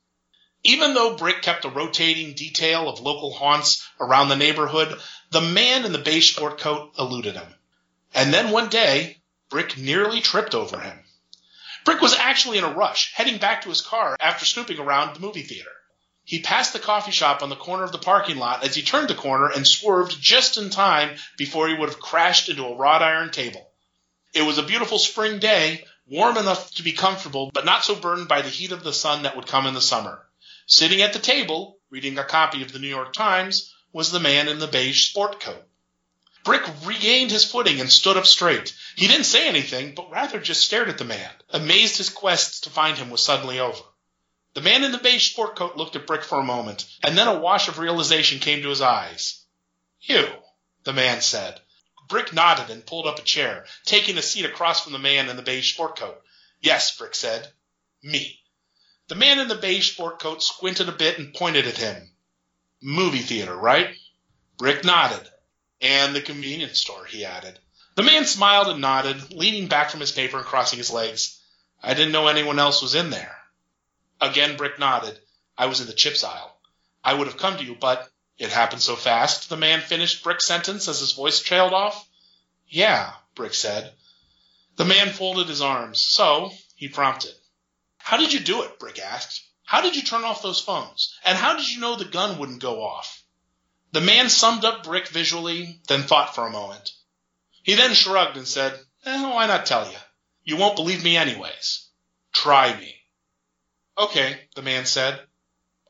Even 0.65 0.93
though 0.93 1.15
Brick 1.15 1.41
kept 1.41 1.63
a 1.63 1.69
rotating 1.69 2.33
detail 2.33 2.89
of 2.89 2.99
local 2.99 3.33
haunts 3.33 3.87
around 3.97 4.27
the 4.27 4.35
neighborhood, 4.35 4.99
the 5.29 5.39
man 5.39 5.85
in 5.85 5.93
the 5.93 5.97
beige 5.99 6.33
sport 6.33 6.59
coat 6.59 6.91
eluded 6.99 7.35
him. 7.35 7.55
And 8.13 8.33
then 8.33 8.51
one 8.51 8.67
day, 8.67 9.21
Brick 9.49 9.77
nearly 9.77 10.19
tripped 10.19 10.53
over 10.53 10.81
him. 10.81 11.01
Brick 11.85 12.01
was 12.01 12.13
actually 12.13 12.57
in 12.57 12.65
a 12.65 12.73
rush, 12.73 13.13
heading 13.13 13.37
back 13.37 13.61
to 13.61 13.69
his 13.69 13.79
car 13.79 14.17
after 14.19 14.45
snooping 14.45 14.79
around 14.79 15.15
the 15.15 15.21
movie 15.21 15.43
theater. 15.43 15.71
He 16.25 16.41
passed 16.41 16.73
the 16.73 16.79
coffee 16.79 17.13
shop 17.13 17.41
on 17.41 17.47
the 17.47 17.55
corner 17.55 17.85
of 17.85 17.93
the 17.93 17.97
parking 17.97 18.37
lot 18.37 18.65
as 18.65 18.75
he 18.75 18.81
turned 18.81 19.07
the 19.07 19.15
corner 19.15 19.49
and 19.49 19.65
swerved 19.65 20.21
just 20.21 20.57
in 20.57 20.69
time 20.71 21.17
before 21.37 21.69
he 21.69 21.73
would 21.73 21.87
have 21.87 22.01
crashed 22.01 22.49
into 22.49 22.65
a 22.65 22.75
wrought 22.75 23.01
iron 23.01 23.31
table. 23.31 23.70
It 24.33 24.43
was 24.43 24.57
a 24.57 24.63
beautiful 24.63 24.97
spring 24.97 25.39
day, 25.39 25.85
warm 26.05 26.37
enough 26.37 26.73
to 26.75 26.83
be 26.83 26.93
comfortable, 26.93 27.51
but 27.53 27.65
not 27.65 27.83
so 27.83 27.95
burned 27.95 28.27
by 28.27 28.41
the 28.41 28.49
heat 28.49 28.71
of 28.71 28.83
the 28.83 28.93
sun 28.93 29.23
that 29.23 29.35
would 29.35 29.47
come 29.47 29.67
in 29.67 29.73
the 29.73 29.81
summer. 29.81 30.25
Sitting 30.65 31.01
at 31.01 31.11
the 31.13 31.19
table, 31.19 31.79
reading 31.89 32.17
a 32.17 32.23
copy 32.23 32.61
of 32.61 32.71
the 32.71 32.79
New 32.79 32.87
York 32.87 33.11
Times, 33.11 33.73
was 33.91 34.11
the 34.11 34.19
man 34.19 34.47
in 34.47 34.59
the 34.59 34.67
beige 34.67 35.09
sport 35.09 35.41
coat. 35.41 35.67
Brick 36.43 36.63
regained 36.85 37.29
his 37.29 37.43
footing 37.43 37.79
and 37.81 37.91
stood 37.91 38.17
up 38.17 38.25
straight. 38.25 38.73
He 38.95 39.07
didn't 39.07 39.25
say 39.25 39.47
anything, 39.47 39.93
but 39.95 40.09
rather 40.09 40.39
just 40.39 40.65
stared 40.65 40.89
at 40.89 40.97
the 40.97 41.03
man, 41.03 41.29
amazed 41.49 41.97
his 41.97 42.09
quest 42.09 42.63
to 42.63 42.69
find 42.69 42.97
him 42.97 43.09
was 43.09 43.21
suddenly 43.21 43.59
over. 43.59 43.83
The 44.53 44.61
man 44.61 44.83
in 44.83 44.91
the 44.91 44.97
beige 44.97 45.31
sport 45.31 45.55
coat 45.55 45.75
looked 45.75 45.95
at 45.95 46.07
Brick 46.07 46.23
for 46.23 46.39
a 46.39 46.43
moment, 46.43 46.85
and 47.03 47.17
then 47.17 47.27
a 47.27 47.39
wash 47.39 47.67
of 47.67 47.79
realization 47.79 48.39
came 48.39 48.61
to 48.63 48.69
his 48.69 48.81
eyes. 48.81 49.45
You, 50.01 50.27
the 50.83 50.93
man 50.93 51.21
said. 51.21 51.61
Brick 52.11 52.33
nodded 52.33 52.69
and 52.69 52.85
pulled 52.85 53.07
up 53.07 53.19
a 53.19 53.23
chair, 53.23 53.65
taking 53.85 54.17
a 54.17 54.21
seat 54.21 54.43
across 54.43 54.83
from 54.83 54.91
the 54.91 54.99
man 54.99 55.29
in 55.29 55.37
the 55.37 55.41
beige 55.41 55.73
sport 55.73 55.97
coat. 55.97 56.21
Yes, 56.59 56.97
Brick 56.97 57.15
said. 57.15 57.49
Me. 58.03 58.37
The 59.07 59.15
man 59.15 59.39
in 59.39 59.47
the 59.47 59.55
beige 59.55 59.93
sport 59.93 60.19
coat 60.19 60.43
squinted 60.43 60.89
a 60.89 60.91
bit 60.91 61.19
and 61.19 61.33
pointed 61.33 61.67
at 61.67 61.77
him. 61.77 62.11
Movie 62.81 63.21
theater, 63.21 63.55
right? 63.55 63.95
Brick 64.57 64.83
nodded. 64.83 65.25
And 65.79 66.13
the 66.13 66.21
convenience 66.21 66.81
store, 66.81 67.05
he 67.05 67.23
added. 67.23 67.57
The 67.95 68.03
man 68.03 68.25
smiled 68.25 68.67
and 68.67 68.81
nodded, 68.81 69.31
leaning 69.31 69.67
back 69.67 69.89
from 69.89 70.01
his 70.01 70.11
paper 70.11 70.37
and 70.37 70.45
crossing 70.45 70.79
his 70.79 70.91
legs. 70.91 71.41
I 71.81 71.93
didn't 71.93 72.11
know 72.11 72.27
anyone 72.27 72.59
else 72.59 72.81
was 72.81 72.93
in 72.93 73.09
there. 73.09 73.37
Again, 74.19 74.57
Brick 74.57 74.79
nodded. 74.79 75.17
I 75.57 75.67
was 75.67 75.79
in 75.79 75.87
the 75.87 75.93
chips 75.93 76.25
aisle. 76.25 76.59
I 77.05 77.13
would 77.13 77.27
have 77.27 77.37
come 77.37 77.57
to 77.57 77.63
you, 77.63 77.75
but 77.79 78.11
it 78.37 78.49
happened 78.49 78.81
so 78.81 78.95
fast, 78.95 79.49
the 79.49 79.57
man 79.57 79.81
finished 79.81 80.23
Brick's 80.23 80.47
sentence 80.47 80.87
as 80.87 80.99
his 80.99 81.11
voice 81.13 81.39
trailed 81.39 81.73
off. 81.73 82.07
Yeah, 82.67 83.13
Brick 83.35 83.53
said. 83.53 83.93
The 84.77 84.85
man 84.85 85.09
folded 85.09 85.47
his 85.47 85.61
arms. 85.61 86.01
So, 86.01 86.51
he 86.75 86.87
prompted. 86.87 87.33
How 87.97 88.17
did 88.17 88.33
you 88.33 88.39
do 88.39 88.63
it? 88.63 88.79
Brick 88.79 88.99
asked. 88.99 89.43
How 89.63 89.81
did 89.81 89.95
you 89.95 90.01
turn 90.01 90.23
off 90.23 90.41
those 90.41 90.59
phones? 90.59 91.17
And 91.23 91.37
how 91.37 91.55
did 91.55 91.69
you 91.69 91.79
know 91.79 91.95
the 91.95 92.05
gun 92.05 92.39
wouldn't 92.39 92.61
go 92.61 92.83
off? 92.83 93.23
The 93.91 94.01
man 94.01 94.29
summed 94.29 94.65
up 94.65 94.83
Brick 94.83 95.07
visually, 95.09 95.79
then 95.87 96.03
thought 96.03 96.33
for 96.33 96.47
a 96.47 96.51
moment. 96.51 96.91
He 97.63 97.75
then 97.75 97.93
shrugged 97.93 98.37
and 98.37 98.47
said, 98.47 98.73
eh, 99.05 99.29
why 99.29 99.47
not 99.47 99.65
tell 99.65 99.89
you? 99.89 99.97
You 100.43 100.57
won't 100.57 100.75
believe 100.75 101.03
me 101.03 101.17
anyways. 101.17 101.87
Try 102.33 102.77
me. 102.77 102.95
Okay, 103.97 104.39
the 104.55 104.61
man 104.61 104.85
said. 104.85 105.19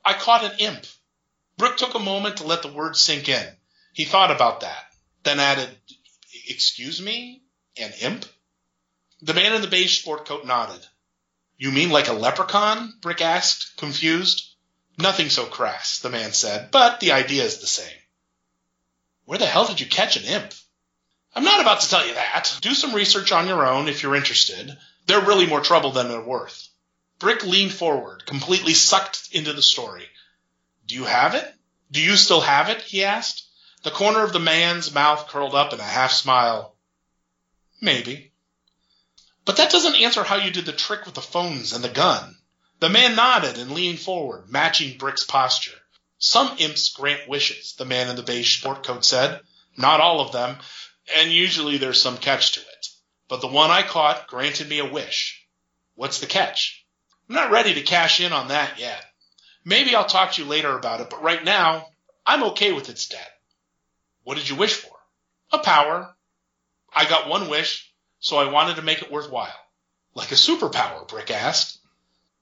I 0.04 0.12
caught 0.14 0.44
an 0.44 0.58
imp. 0.58 0.84
Brick 1.56 1.76
took 1.76 1.94
a 1.94 1.98
moment 1.98 2.38
to 2.38 2.44
let 2.44 2.62
the 2.62 2.72
words 2.72 3.00
sink 3.00 3.28
in. 3.28 3.56
He 3.92 4.04
thought 4.04 4.30
about 4.30 4.60
that, 4.60 4.92
then 5.22 5.38
added, 5.38 5.68
Excuse 6.48 7.00
me? 7.00 7.42
An 7.76 7.92
imp? 8.00 8.26
The 9.20 9.34
man 9.34 9.54
in 9.54 9.62
the 9.62 9.68
beige 9.68 10.00
sport 10.00 10.26
coat 10.26 10.44
nodded. 10.44 10.86
You 11.56 11.70
mean 11.70 11.90
like 11.90 12.08
a 12.08 12.12
leprechaun? 12.12 12.94
Brick 13.00 13.20
asked, 13.20 13.76
confused. 13.76 14.48
Nothing 14.98 15.30
so 15.30 15.46
crass, 15.46 16.00
the 16.00 16.10
man 16.10 16.32
said, 16.32 16.70
but 16.70 17.00
the 17.00 17.12
idea 17.12 17.44
is 17.44 17.58
the 17.58 17.66
same. 17.66 17.98
Where 19.24 19.38
the 19.38 19.46
hell 19.46 19.66
did 19.66 19.80
you 19.80 19.86
catch 19.86 20.16
an 20.16 20.24
imp? 20.24 20.52
I'm 21.34 21.44
not 21.44 21.60
about 21.60 21.80
to 21.80 21.88
tell 21.88 22.06
you 22.06 22.14
that. 22.14 22.58
Do 22.60 22.74
some 22.74 22.94
research 22.94 23.32
on 23.32 23.46
your 23.46 23.66
own 23.66 23.88
if 23.88 24.02
you're 24.02 24.16
interested. 24.16 24.76
They're 25.06 25.24
really 25.24 25.46
more 25.46 25.60
trouble 25.60 25.92
than 25.92 26.08
they're 26.08 26.20
worth. 26.20 26.68
Brick 27.18 27.44
leaned 27.44 27.72
forward, 27.72 28.26
completely 28.26 28.74
sucked 28.74 29.28
into 29.32 29.52
the 29.52 29.62
story. 29.62 30.08
Do 30.86 30.94
you 30.94 31.04
have 31.04 31.34
it? 31.34 31.54
Do 31.90 32.00
you 32.00 32.16
still 32.16 32.40
have 32.40 32.68
it? 32.68 32.82
he 32.82 33.04
asked. 33.04 33.44
The 33.82 33.90
corner 33.90 34.22
of 34.22 34.32
the 34.32 34.38
man's 34.38 34.92
mouth 34.92 35.28
curled 35.28 35.54
up 35.54 35.72
in 35.72 35.80
a 35.80 35.84
half 35.84 36.12
smile. 36.12 36.76
Maybe. 37.80 38.32
But 39.44 39.56
that 39.56 39.72
doesn't 39.72 39.96
answer 39.96 40.22
how 40.22 40.36
you 40.36 40.50
did 40.50 40.66
the 40.66 40.72
trick 40.72 41.04
with 41.04 41.14
the 41.14 41.20
phones 41.20 41.72
and 41.72 41.82
the 41.82 41.88
gun. 41.88 42.38
The 42.78 42.88
man 42.88 43.14
nodded 43.14 43.58
and 43.58 43.72
leaned 43.72 44.00
forward, 44.00 44.48
matching 44.48 44.98
Brick's 44.98 45.24
posture. 45.24 45.80
Some 46.18 46.56
imps 46.58 46.88
grant 46.88 47.28
wishes, 47.28 47.74
the 47.74 47.84
man 47.84 48.08
in 48.08 48.16
the 48.16 48.22
beige 48.22 48.58
sport 48.58 48.84
coat 48.84 49.04
said. 49.04 49.40
Not 49.76 50.00
all 50.00 50.20
of 50.20 50.32
them, 50.32 50.58
and 51.14 51.32
usually 51.32 51.78
there's 51.78 52.00
some 52.00 52.18
catch 52.18 52.52
to 52.52 52.60
it. 52.60 52.86
But 53.28 53.40
the 53.40 53.48
one 53.48 53.70
I 53.70 53.82
caught 53.82 54.28
granted 54.28 54.68
me 54.68 54.78
a 54.78 54.84
wish. 54.84 55.44
What's 55.94 56.20
the 56.20 56.26
catch? 56.26 56.84
I'm 57.28 57.34
not 57.34 57.50
ready 57.50 57.74
to 57.74 57.82
cash 57.82 58.20
in 58.20 58.32
on 58.32 58.48
that 58.48 58.78
yet. 58.78 59.11
Maybe 59.64 59.94
I'll 59.94 60.04
talk 60.04 60.32
to 60.32 60.42
you 60.42 60.48
later 60.48 60.76
about 60.76 61.00
it, 61.00 61.10
but 61.10 61.22
right 61.22 61.42
now, 61.44 61.88
I'm 62.26 62.42
okay 62.44 62.72
with 62.72 62.88
its 62.88 63.08
debt. 63.08 63.30
What 64.24 64.36
did 64.36 64.48
you 64.48 64.56
wish 64.56 64.74
for? 64.74 64.96
A 65.52 65.58
power. 65.58 66.14
I 66.92 67.04
got 67.04 67.28
one 67.28 67.48
wish, 67.48 67.92
so 68.20 68.36
I 68.36 68.50
wanted 68.50 68.76
to 68.76 68.82
make 68.82 69.02
it 69.02 69.10
worthwhile. 69.10 69.54
Like 70.14 70.32
a 70.32 70.36
superpower, 70.36 71.06
Brick 71.08 71.30
asked. 71.30 71.78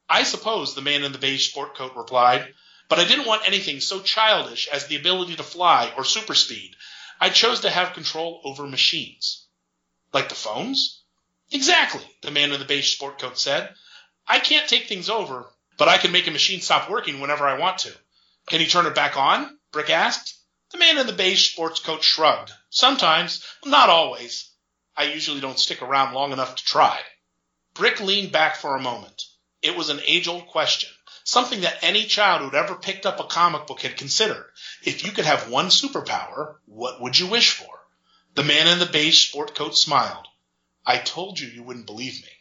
I 0.08 0.24
suppose, 0.24 0.74
the 0.74 0.82
man 0.82 1.04
in 1.04 1.12
the 1.12 1.18
beige 1.18 1.50
sport 1.50 1.76
coat 1.76 1.94
replied, 1.94 2.52
but 2.88 2.98
I 2.98 3.04
didn't 3.04 3.26
want 3.26 3.46
anything 3.46 3.80
so 3.80 4.00
childish 4.00 4.66
as 4.68 4.86
the 4.86 4.96
ability 4.96 5.36
to 5.36 5.42
fly 5.42 5.92
or 5.96 6.04
super 6.04 6.34
speed. 6.34 6.74
I 7.20 7.28
chose 7.28 7.60
to 7.60 7.70
have 7.70 7.92
control 7.92 8.40
over 8.44 8.66
machines. 8.66 9.46
Like 10.12 10.28
the 10.28 10.34
phones? 10.34 11.02
Exactly, 11.52 12.04
the 12.22 12.30
man 12.30 12.50
in 12.52 12.58
the 12.58 12.66
beige 12.66 12.94
sport 12.94 13.18
coat 13.18 13.38
said. 13.38 13.74
I 14.26 14.38
can't 14.40 14.68
take 14.68 14.88
things 14.88 15.08
over, 15.08 15.46
but 15.80 15.88
I 15.88 15.96
can 15.96 16.12
make 16.12 16.26
a 16.26 16.30
machine 16.30 16.60
stop 16.60 16.90
working 16.90 17.20
whenever 17.20 17.48
I 17.48 17.58
want 17.58 17.78
to. 17.78 17.92
Can 18.48 18.60
you 18.60 18.66
turn 18.66 18.84
it 18.84 18.94
back 18.94 19.16
on? 19.16 19.58
Brick 19.72 19.88
asked. 19.88 20.38
The 20.72 20.78
man 20.78 20.98
in 20.98 21.06
the 21.06 21.14
beige 21.14 21.52
sports 21.52 21.80
coat 21.80 22.04
shrugged. 22.04 22.52
Sometimes, 22.68 23.42
not 23.64 23.88
always. 23.88 24.50
I 24.94 25.04
usually 25.04 25.40
don't 25.40 25.58
stick 25.58 25.80
around 25.80 26.12
long 26.12 26.32
enough 26.32 26.56
to 26.56 26.64
try. 26.66 27.00
Brick 27.72 27.98
leaned 27.98 28.30
back 28.30 28.56
for 28.56 28.76
a 28.76 28.82
moment. 28.82 29.22
It 29.62 29.74
was 29.74 29.88
an 29.88 30.02
age 30.04 30.28
old 30.28 30.48
question, 30.48 30.90
something 31.24 31.62
that 31.62 31.82
any 31.82 32.04
child 32.04 32.42
who'd 32.42 32.54
ever 32.54 32.74
picked 32.74 33.06
up 33.06 33.18
a 33.18 33.24
comic 33.24 33.66
book 33.66 33.80
had 33.80 33.96
considered. 33.96 34.50
If 34.84 35.02
you 35.02 35.12
could 35.12 35.24
have 35.24 35.48
one 35.48 35.68
superpower, 35.68 36.56
what 36.66 37.00
would 37.00 37.18
you 37.18 37.26
wish 37.26 37.52
for? 37.52 37.86
The 38.34 38.44
man 38.44 38.68
in 38.68 38.80
the 38.80 38.84
beige 38.84 39.28
sport 39.28 39.54
coat 39.54 39.78
smiled. 39.78 40.26
I 40.84 40.98
told 40.98 41.40
you 41.40 41.48
you 41.48 41.62
wouldn't 41.62 41.86
believe 41.86 42.22
me. 42.22 42.39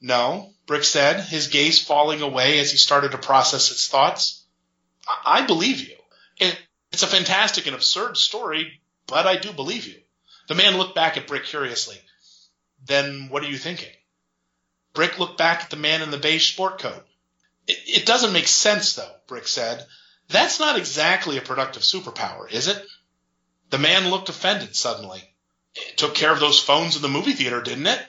No, 0.00 0.52
Brick 0.66 0.84
said, 0.84 1.20
his 1.20 1.48
gaze 1.48 1.82
falling 1.82 2.22
away 2.22 2.58
as 2.58 2.70
he 2.70 2.76
started 2.76 3.12
to 3.12 3.18
process 3.18 3.68
his 3.68 3.88
thoughts. 3.88 4.44
I, 5.06 5.42
I 5.42 5.46
believe 5.46 5.80
you. 5.80 5.96
It, 6.38 6.58
it's 6.92 7.02
a 7.02 7.06
fantastic 7.06 7.66
and 7.66 7.74
absurd 7.74 8.16
story, 8.16 8.80
but 9.06 9.26
I 9.26 9.36
do 9.36 9.52
believe 9.52 9.86
you. 9.86 10.00
The 10.48 10.54
man 10.54 10.76
looked 10.76 10.94
back 10.94 11.16
at 11.16 11.26
Brick 11.26 11.44
curiously. 11.44 11.96
Then 12.84 13.28
what 13.30 13.42
are 13.42 13.48
you 13.48 13.58
thinking? 13.58 13.92
Brick 14.92 15.18
looked 15.18 15.38
back 15.38 15.62
at 15.62 15.70
the 15.70 15.76
man 15.76 16.02
in 16.02 16.10
the 16.10 16.18
beige 16.18 16.52
sport 16.52 16.78
coat. 16.78 17.04
It, 17.66 17.78
it 17.86 18.06
doesn't 18.06 18.32
make 18.32 18.48
sense, 18.48 18.94
though, 18.94 19.14
Brick 19.26 19.48
said. 19.48 19.84
That's 20.28 20.60
not 20.60 20.78
exactly 20.78 21.36
a 21.36 21.42
productive 21.42 21.82
superpower, 21.82 22.50
is 22.50 22.68
it? 22.68 22.84
The 23.70 23.78
man 23.78 24.10
looked 24.10 24.28
offended 24.28 24.76
suddenly. 24.76 25.22
It 25.74 25.96
took 25.96 26.14
care 26.14 26.32
of 26.32 26.40
those 26.40 26.62
phones 26.62 26.96
in 26.96 27.02
the 27.02 27.08
movie 27.08 27.32
theater, 27.32 27.60
didn't 27.60 27.86
it? 27.86 28.00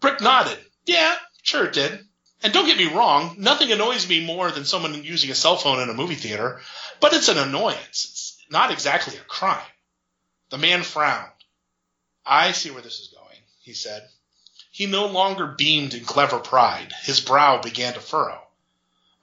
Brick 0.00 0.20
nodded. 0.20 0.58
Yeah, 0.86 1.14
sure 1.42 1.66
it 1.66 1.72
did. 1.72 2.06
And 2.42 2.52
don't 2.52 2.66
get 2.66 2.76
me 2.76 2.92
wrong, 2.92 3.36
nothing 3.38 3.72
annoys 3.72 4.08
me 4.08 4.24
more 4.24 4.50
than 4.50 4.64
someone 4.64 5.02
using 5.02 5.30
a 5.30 5.34
cell 5.34 5.56
phone 5.56 5.80
in 5.80 5.88
a 5.88 5.94
movie 5.94 6.14
theater, 6.14 6.60
but 7.00 7.14
it's 7.14 7.28
an 7.28 7.38
annoyance. 7.38 7.80
It's 8.10 8.46
not 8.50 8.70
exactly 8.70 9.16
a 9.16 9.20
crime. 9.20 9.64
The 10.50 10.58
man 10.58 10.82
frowned. 10.82 11.30
I 12.26 12.52
see 12.52 12.70
where 12.70 12.82
this 12.82 13.00
is 13.00 13.08
going, 13.08 13.38
he 13.62 13.72
said. 13.72 14.06
He 14.70 14.86
no 14.86 15.06
longer 15.06 15.46
beamed 15.46 15.94
in 15.94 16.04
clever 16.04 16.38
pride. 16.38 16.92
His 17.04 17.20
brow 17.20 17.62
began 17.62 17.94
to 17.94 18.00
furrow. 18.00 18.42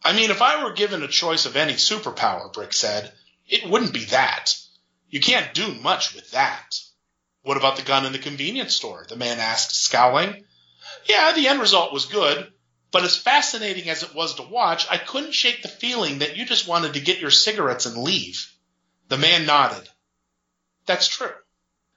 I 0.03 0.13
mean, 0.13 0.31
if 0.31 0.41
I 0.41 0.63
were 0.63 0.73
given 0.73 1.03
a 1.03 1.07
choice 1.07 1.45
of 1.45 1.55
any 1.55 1.73
superpower, 1.73 2.51
Brick 2.51 2.73
said, 2.73 3.11
it 3.47 3.69
wouldn't 3.69 3.93
be 3.93 4.05
that. 4.05 4.55
You 5.09 5.19
can't 5.19 5.53
do 5.53 5.75
much 5.75 6.15
with 6.15 6.31
that. 6.31 6.79
What 7.43 7.57
about 7.57 7.75
the 7.75 7.83
gun 7.83 8.05
in 8.05 8.13
the 8.13 8.19
convenience 8.19 8.75
store? 8.75 9.05
The 9.07 9.15
man 9.15 9.39
asked, 9.39 9.75
scowling. 9.75 10.45
Yeah, 11.05 11.31
the 11.33 11.47
end 11.47 11.59
result 11.59 11.93
was 11.93 12.05
good, 12.05 12.51
but 12.91 13.03
as 13.03 13.15
fascinating 13.17 13.89
as 13.89 14.03
it 14.03 14.13
was 14.13 14.35
to 14.35 14.43
watch, 14.43 14.85
I 14.89 14.97
couldn't 14.97 15.33
shake 15.33 15.61
the 15.61 15.69
feeling 15.69 16.19
that 16.19 16.35
you 16.35 16.45
just 16.45 16.67
wanted 16.67 16.93
to 16.93 16.99
get 16.99 17.19
your 17.19 17.31
cigarettes 17.31 17.85
and 17.85 17.97
leave. 17.97 18.51
The 19.07 19.17
man 19.17 19.45
nodded. 19.45 19.87
That's 20.85 21.07
true. 21.07 21.33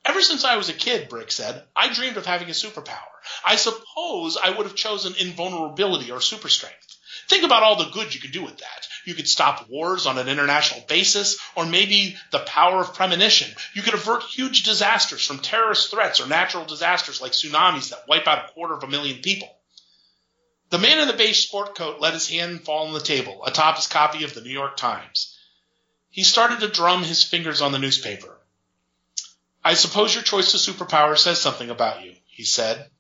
Ever 0.04 0.20
since 0.20 0.44
I 0.44 0.56
was 0.56 0.68
a 0.68 0.74
kid, 0.74 1.08
Brick 1.08 1.32
said, 1.32 1.64
I 1.74 1.92
dreamed 1.92 2.16
of 2.16 2.26
having 2.26 2.48
a 2.48 2.52
superpower. 2.52 2.98
I 3.44 3.56
suppose 3.56 4.36
I 4.36 4.50
would 4.50 4.66
have 4.66 4.76
chosen 4.76 5.14
invulnerability 5.18 6.10
or 6.10 6.20
super 6.20 6.48
strength. 6.48 6.98
Think 7.28 7.44
about 7.44 7.62
all 7.62 7.76
the 7.76 7.90
good 7.90 8.14
you 8.14 8.20
could 8.20 8.32
do 8.32 8.44
with 8.44 8.58
that. 8.58 8.88
You 9.04 9.14
could 9.14 9.28
stop 9.28 9.68
wars 9.68 10.06
on 10.06 10.18
an 10.18 10.28
international 10.28 10.84
basis, 10.88 11.38
or 11.54 11.66
maybe 11.66 12.16
the 12.30 12.38
power 12.40 12.80
of 12.80 12.94
premonition. 12.94 13.54
You 13.74 13.82
could 13.82 13.94
avert 13.94 14.22
huge 14.22 14.62
disasters 14.62 15.26
from 15.26 15.38
terrorist 15.38 15.90
threats 15.90 16.20
or 16.20 16.26
natural 16.26 16.64
disasters 16.64 17.20
like 17.20 17.32
tsunamis 17.32 17.90
that 17.90 18.08
wipe 18.08 18.26
out 18.26 18.48
a 18.48 18.52
quarter 18.52 18.74
of 18.74 18.82
a 18.82 18.88
million 18.88 19.20
people. 19.20 19.48
The 20.70 20.78
man 20.78 20.98
in 20.98 21.08
the 21.08 21.14
beige 21.14 21.46
sport 21.46 21.76
coat 21.76 22.00
let 22.00 22.14
his 22.14 22.28
hand 22.28 22.64
fall 22.64 22.86
on 22.86 22.94
the 22.94 23.00
table, 23.00 23.44
atop 23.46 23.76
his 23.76 23.86
copy 23.86 24.24
of 24.24 24.34
the 24.34 24.40
New 24.40 24.50
York 24.50 24.76
Times. 24.76 25.38
He 26.10 26.24
started 26.24 26.60
to 26.60 26.68
drum 26.68 27.02
his 27.02 27.22
fingers 27.22 27.60
on 27.60 27.72
the 27.72 27.78
newspaper. 27.78 28.38
I 29.62 29.74
suppose 29.74 30.14
your 30.14 30.22
choice 30.22 30.52
of 30.54 30.60
superpower 30.60 31.16
says 31.16 31.40
something 31.40 31.70
about 31.70 32.04
you, 32.04 32.14
he 32.26 32.44
said. 32.44 32.90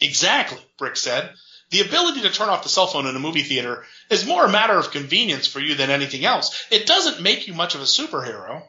Exactly, 0.00 0.60
Brick 0.76 0.96
said. 0.96 1.30
The 1.70 1.80
ability 1.80 2.22
to 2.22 2.30
turn 2.30 2.48
off 2.48 2.62
the 2.62 2.68
cell 2.68 2.86
phone 2.86 3.06
in 3.06 3.14
a 3.14 3.20
movie 3.20 3.42
theater 3.42 3.84
is 4.08 4.24
more 4.24 4.46
a 4.46 4.50
matter 4.50 4.78
of 4.78 4.90
convenience 4.90 5.46
for 5.46 5.60
you 5.60 5.74
than 5.74 5.90
anything 5.90 6.24
else. 6.24 6.64
It 6.70 6.86
doesn't 6.86 7.20
make 7.20 7.46
you 7.46 7.52
much 7.52 7.74
of 7.74 7.82
a 7.82 7.84
superhero. 7.84 8.66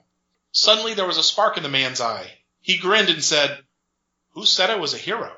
Suddenly 0.51 0.95
there 0.95 1.07
was 1.07 1.17
a 1.17 1.23
spark 1.23 1.55
in 1.55 1.63
the 1.63 1.69
man's 1.69 2.01
eye. 2.01 2.39
He 2.61 2.77
grinned 2.77 3.09
and 3.09 3.23
said, 3.23 3.63
Who 4.31 4.45
said 4.45 4.69
I 4.69 4.75
was 4.75 4.93
a 4.93 4.97
hero? 4.97 5.33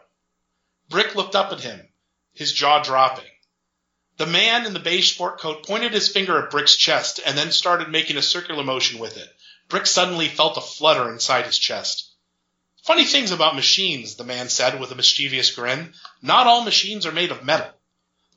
Brick 0.90 1.16
looked 1.16 1.36
up 1.36 1.52
at 1.52 1.62
him, 1.62 1.88
his 2.34 2.52
jaw 2.52 2.82
dropping. 2.82 3.30
The 4.18 4.26
man 4.26 4.66
in 4.66 4.74
the 4.74 4.80
beige 4.80 5.14
sport 5.14 5.40
coat 5.40 5.66
pointed 5.66 5.94
his 5.94 6.10
finger 6.10 6.44
at 6.44 6.52
Brick's 6.52 6.76
chest 6.76 7.20
and 7.26 7.38
then 7.38 7.52
started 7.52 7.90
making 7.90 8.18
a 8.18 8.22
circular 8.22 8.64
motion 8.64 9.00
with 9.00 9.18
it. 9.18 9.30
Brick 9.68 9.86
suddenly 9.86 10.28
felt 10.28 10.58
a 10.58 10.62
flutter 10.62 11.12
inside 11.12 11.46
his 11.46 11.58
chest. 11.58 12.11
Funny 12.84 13.06
things 13.06 13.30
about 13.30 13.56
machines, 13.56 14.16
the 14.16 14.24
man 14.24 14.50
said 14.50 14.80
with 14.80 14.92
a 14.92 14.96
mischievous 14.96 15.52
grin. 15.52 15.94
Not 16.22 16.48
all 16.48 16.64
machines 16.64 17.06
are 17.06 17.12
made 17.12 17.32
of 17.32 17.44
metal. 17.44 17.72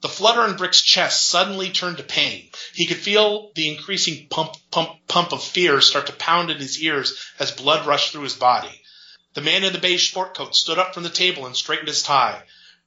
The 0.03 0.09
flutter 0.11 0.45
in 0.45 0.57
Brick's 0.57 0.82
chest 0.82 1.26
suddenly 1.26 1.70
turned 1.70 1.97
to 1.97 2.03
pain. 2.03 2.51
He 2.74 2.84
could 2.84 2.99
feel 2.99 3.53
the 3.55 3.68
increasing 3.68 4.28
pump, 4.28 4.57
pump, 4.70 5.09
pump 5.09 5.32
of 5.32 5.42
fear 5.42 5.80
start 5.80 6.09
to 6.09 6.12
pound 6.12 6.51
in 6.51 6.59
his 6.59 6.78
ears 6.78 7.18
as 7.38 7.53
blood 7.53 7.86
rushed 7.86 8.12
through 8.12 8.24
his 8.24 8.34
body. 8.34 8.82
The 9.32 9.40
man 9.40 9.64
in 9.64 9.72
the 9.72 9.78
beige 9.78 10.11
sport 10.11 10.36
coat 10.36 10.55
stood 10.55 10.78
up 10.78 10.92
from 10.92 11.05
the 11.05 11.09
table 11.09 11.47
and 11.47 11.57
straightened 11.57 11.88
his 11.88 12.03
tie. 12.03 12.42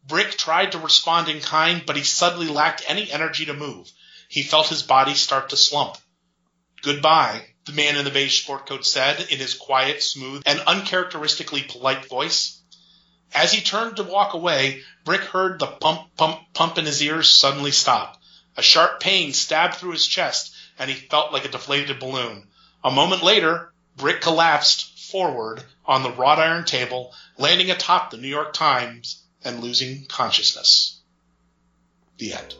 Brick 0.06 0.38
tried 0.38 0.74
to 0.74 0.78
respond 0.78 1.28
in 1.28 1.42
kind, 1.42 1.84
but 1.88 1.98
he 1.98 2.04
suddenly 2.04 2.48
lacked 2.48 2.84
any 2.88 3.12
energy 3.12 3.46
to 3.46 3.54
move. 3.56 3.92
He 4.30 4.44
felt 4.44 4.68
his 4.68 4.84
body 4.84 5.16
start 5.16 5.50
to 5.50 5.58
slump. 5.58 5.98
Goodbye, 6.84 7.48
the 7.68 7.74
man 7.74 7.98
in 7.98 8.06
the 8.06 8.12
beige 8.12 8.42
sport 8.42 8.66
coat 8.66 8.86
said 8.86 9.20
in 9.30 9.38
his 9.38 9.54
quiet, 9.54 10.02
smooth, 10.02 10.42
and 10.46 10.60
uncharacteristically 10.62 11.62
polite 11.64 12.06
voice. 12.06 12.62
As 13.34 13.52
he 13.52 13.62
turned 13.62 13.98
to 13.98 14.04
walk 14.04 14.34
away, 14.34 14.84
Brick 15.04 15.22
heard 15.22 15.60
the 15.60 15.68
pump, 15.68 16.16
pump, 16.16 16.54
pump 16.54 16.78
in 16.78 16.86
his 16.86 17.02
ears 17.04 17.30
suddenly 17.30 17.72
stop. 17.72 18.20
A 18.56 18.62
sharp 18.62 19.00
pain 19.00 19.34
stabbed 19.34 19.76
through 19.76 19.92
his 19.92 20.08
chest, 20.08 20.56
and 20.80 20.90
he 20.90 20.96
felt 20.96 21.34
like 21.34 21.46
a 21.46 21.50
deflated 21.50 22.00
balloon. 22.00 22.48
A 22.84 22.90
moment 22.90 23.22
later, 23.22 23.74
Brick 23.96 24.22
collapsed 24.22 24.98
forward 25.12 25.64
on 25.86 26.04
the 26.04 26.12
wrought 26.12 26.40
iron 26.40 26.66
table, 26.66 27.14
landing 27.38 27.70
atop 27.70 28.12
the 28.12 28.18
New 28.18 28.28
York 28.28 28.54
Times 28.54 29.24
and 29.44 29.62
losing 29.62 30.06
consciousness. 30.06 31.02
The 32.18 32.34
end. 32.34 32.56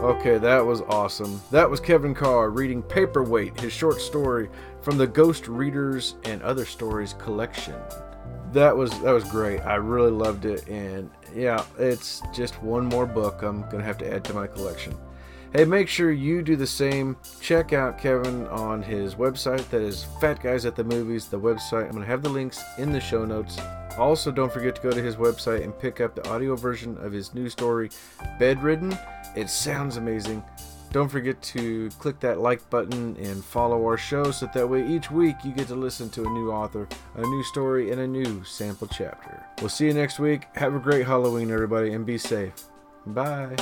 Okay, 0.00 0.38
that 0.38 0.64
was 0.64 0.80
awesome. 0.82 1.42
That 1.50 1.68
was 1.68 1.80
Kevin 1.80 2.14
Carr 2.14 2.50
reading 2.50 2.84
Paperweight, 2.84 3.58
his 3.58 3.72
short 3.72 4.00
story 4.00 4.48
from 4.80 4.96
the 4.96 5.08
Ghost 5.08 5.48
Readers 5.48 6.14
and 6.24 6.40
Other 6.42 6.64
Stories 6.64 7.14
collection. 7.14 7.74
That 8.52 8.76
was 8.76 8.92
that 9.00 9.10
was 9.10 9.24
great. 9.24 9.58
I 9.60 9.74
really 9.74 10.12
loved 10.12 10.44
it 10.44 10.68
and 10.68 11.10
yeah, 11.34 11.64
it's 11.78 12.22
just 12.32 12.62
one 12.62 12.86
more 12.86 13.06
book 13.06 13.42
I'm 13.42 13.62
going 13.62 13.78
to 13.78 13.84
have 13.84 13.98
to 13.98 14.10
add 14.10 14.22
to 14.26 14.34
my 14.34 14.46
collection. 14.46 14.96
Hey, 15.52 15.64
make 15.64 15.88
sure 15.88 16.12
you 16.12 16.42
do 16.42 16.54
the 16.54 16.66
same. 16.66 17.16
Check 17.40 17.72
out 17.72 17.98
Kevin 17.98 18.46
on 18.48 18.82
his 18.82 19.16
website. 19.16 19.68
That 19.70 19.80
is 19.80 20.04
Fat 20.20 20.40
Guys 20.40 20.64
at 20.64 20.76
the 20.76 20.84
Movies, 20.84 21.26
the 21.26 21.40
website. 21.40 21.86
I'm 21.86 21.92
going 21.92 22.02
to 22.02 22.06
have 22.06 22.22
the 22.22 22.28
links 22.28 22.62
in 22.76 22.92
the 22.92 23.00
show 23.00 23.24
notes. 23.24 23.58
Also, 23.98 24.30
don't 24.30 24.52
forget 24.52 24.76
to 24.76 24.82
go 24.82 24.90
to 24.90 25.02
his 25.02 25.16
website 25.16 25.64
and 25.64 25.76
pick 25.76 26.00
up 26.00 26.14
the 26.14 26.28
audio 26.28 26.54
version 26.54 26.96
of 26.98 27.12
his 27.12 27.34
new 27.34 27.48
story, 27.48 27.90
Bedridden. 28.38 28.96
It 29.36 29.48
sounds 29.50 29.96
amazing. 29.96 30.42
Don't 30.90 31.08
forget 31.08 31.40
to 31.42 31.90
click 31.98 32.18
that 32.20 32.40
like 32.40 32.68
button 32.70 33.16
and 33.16 33.44
follow 33.44 33.84
our 33.84 33.98
show 33.98 34.30
so 34.30 34.48
that 34.54 34.68
way 34.68 34.86
each 34.86 35.10
week 35.10 35.36
you 35.44 35.52
get 35.52 35.68
to 35.68 35.74
listen 35.74 36.08
to 36.10 36.24
a 36.24 36.30
new 36.30 36.50
author, 36.50 36.88
a 37.16 37.20
new 37.20 37.42
story, 37.42 37.90
and 37.90 38.00
a 38.00 38.06
new 38.06 38.42
sample 38.44 38.88
chapter. 38.88 39.44
We'll 39.60 39.68
see 39.68 39.86
you 39.86 39.92
next 39.94 40.18
week. 40.18 40.46
Have 40.54 40.74
a 40.74 40.78
great 40.78 41.06
Halloween, 41.06 41.50
everybody, 41.50 41.92
and 41.92 42.06
be 42.06 42.16
safe. 42.16 42.54
Bye. 43.06 43.56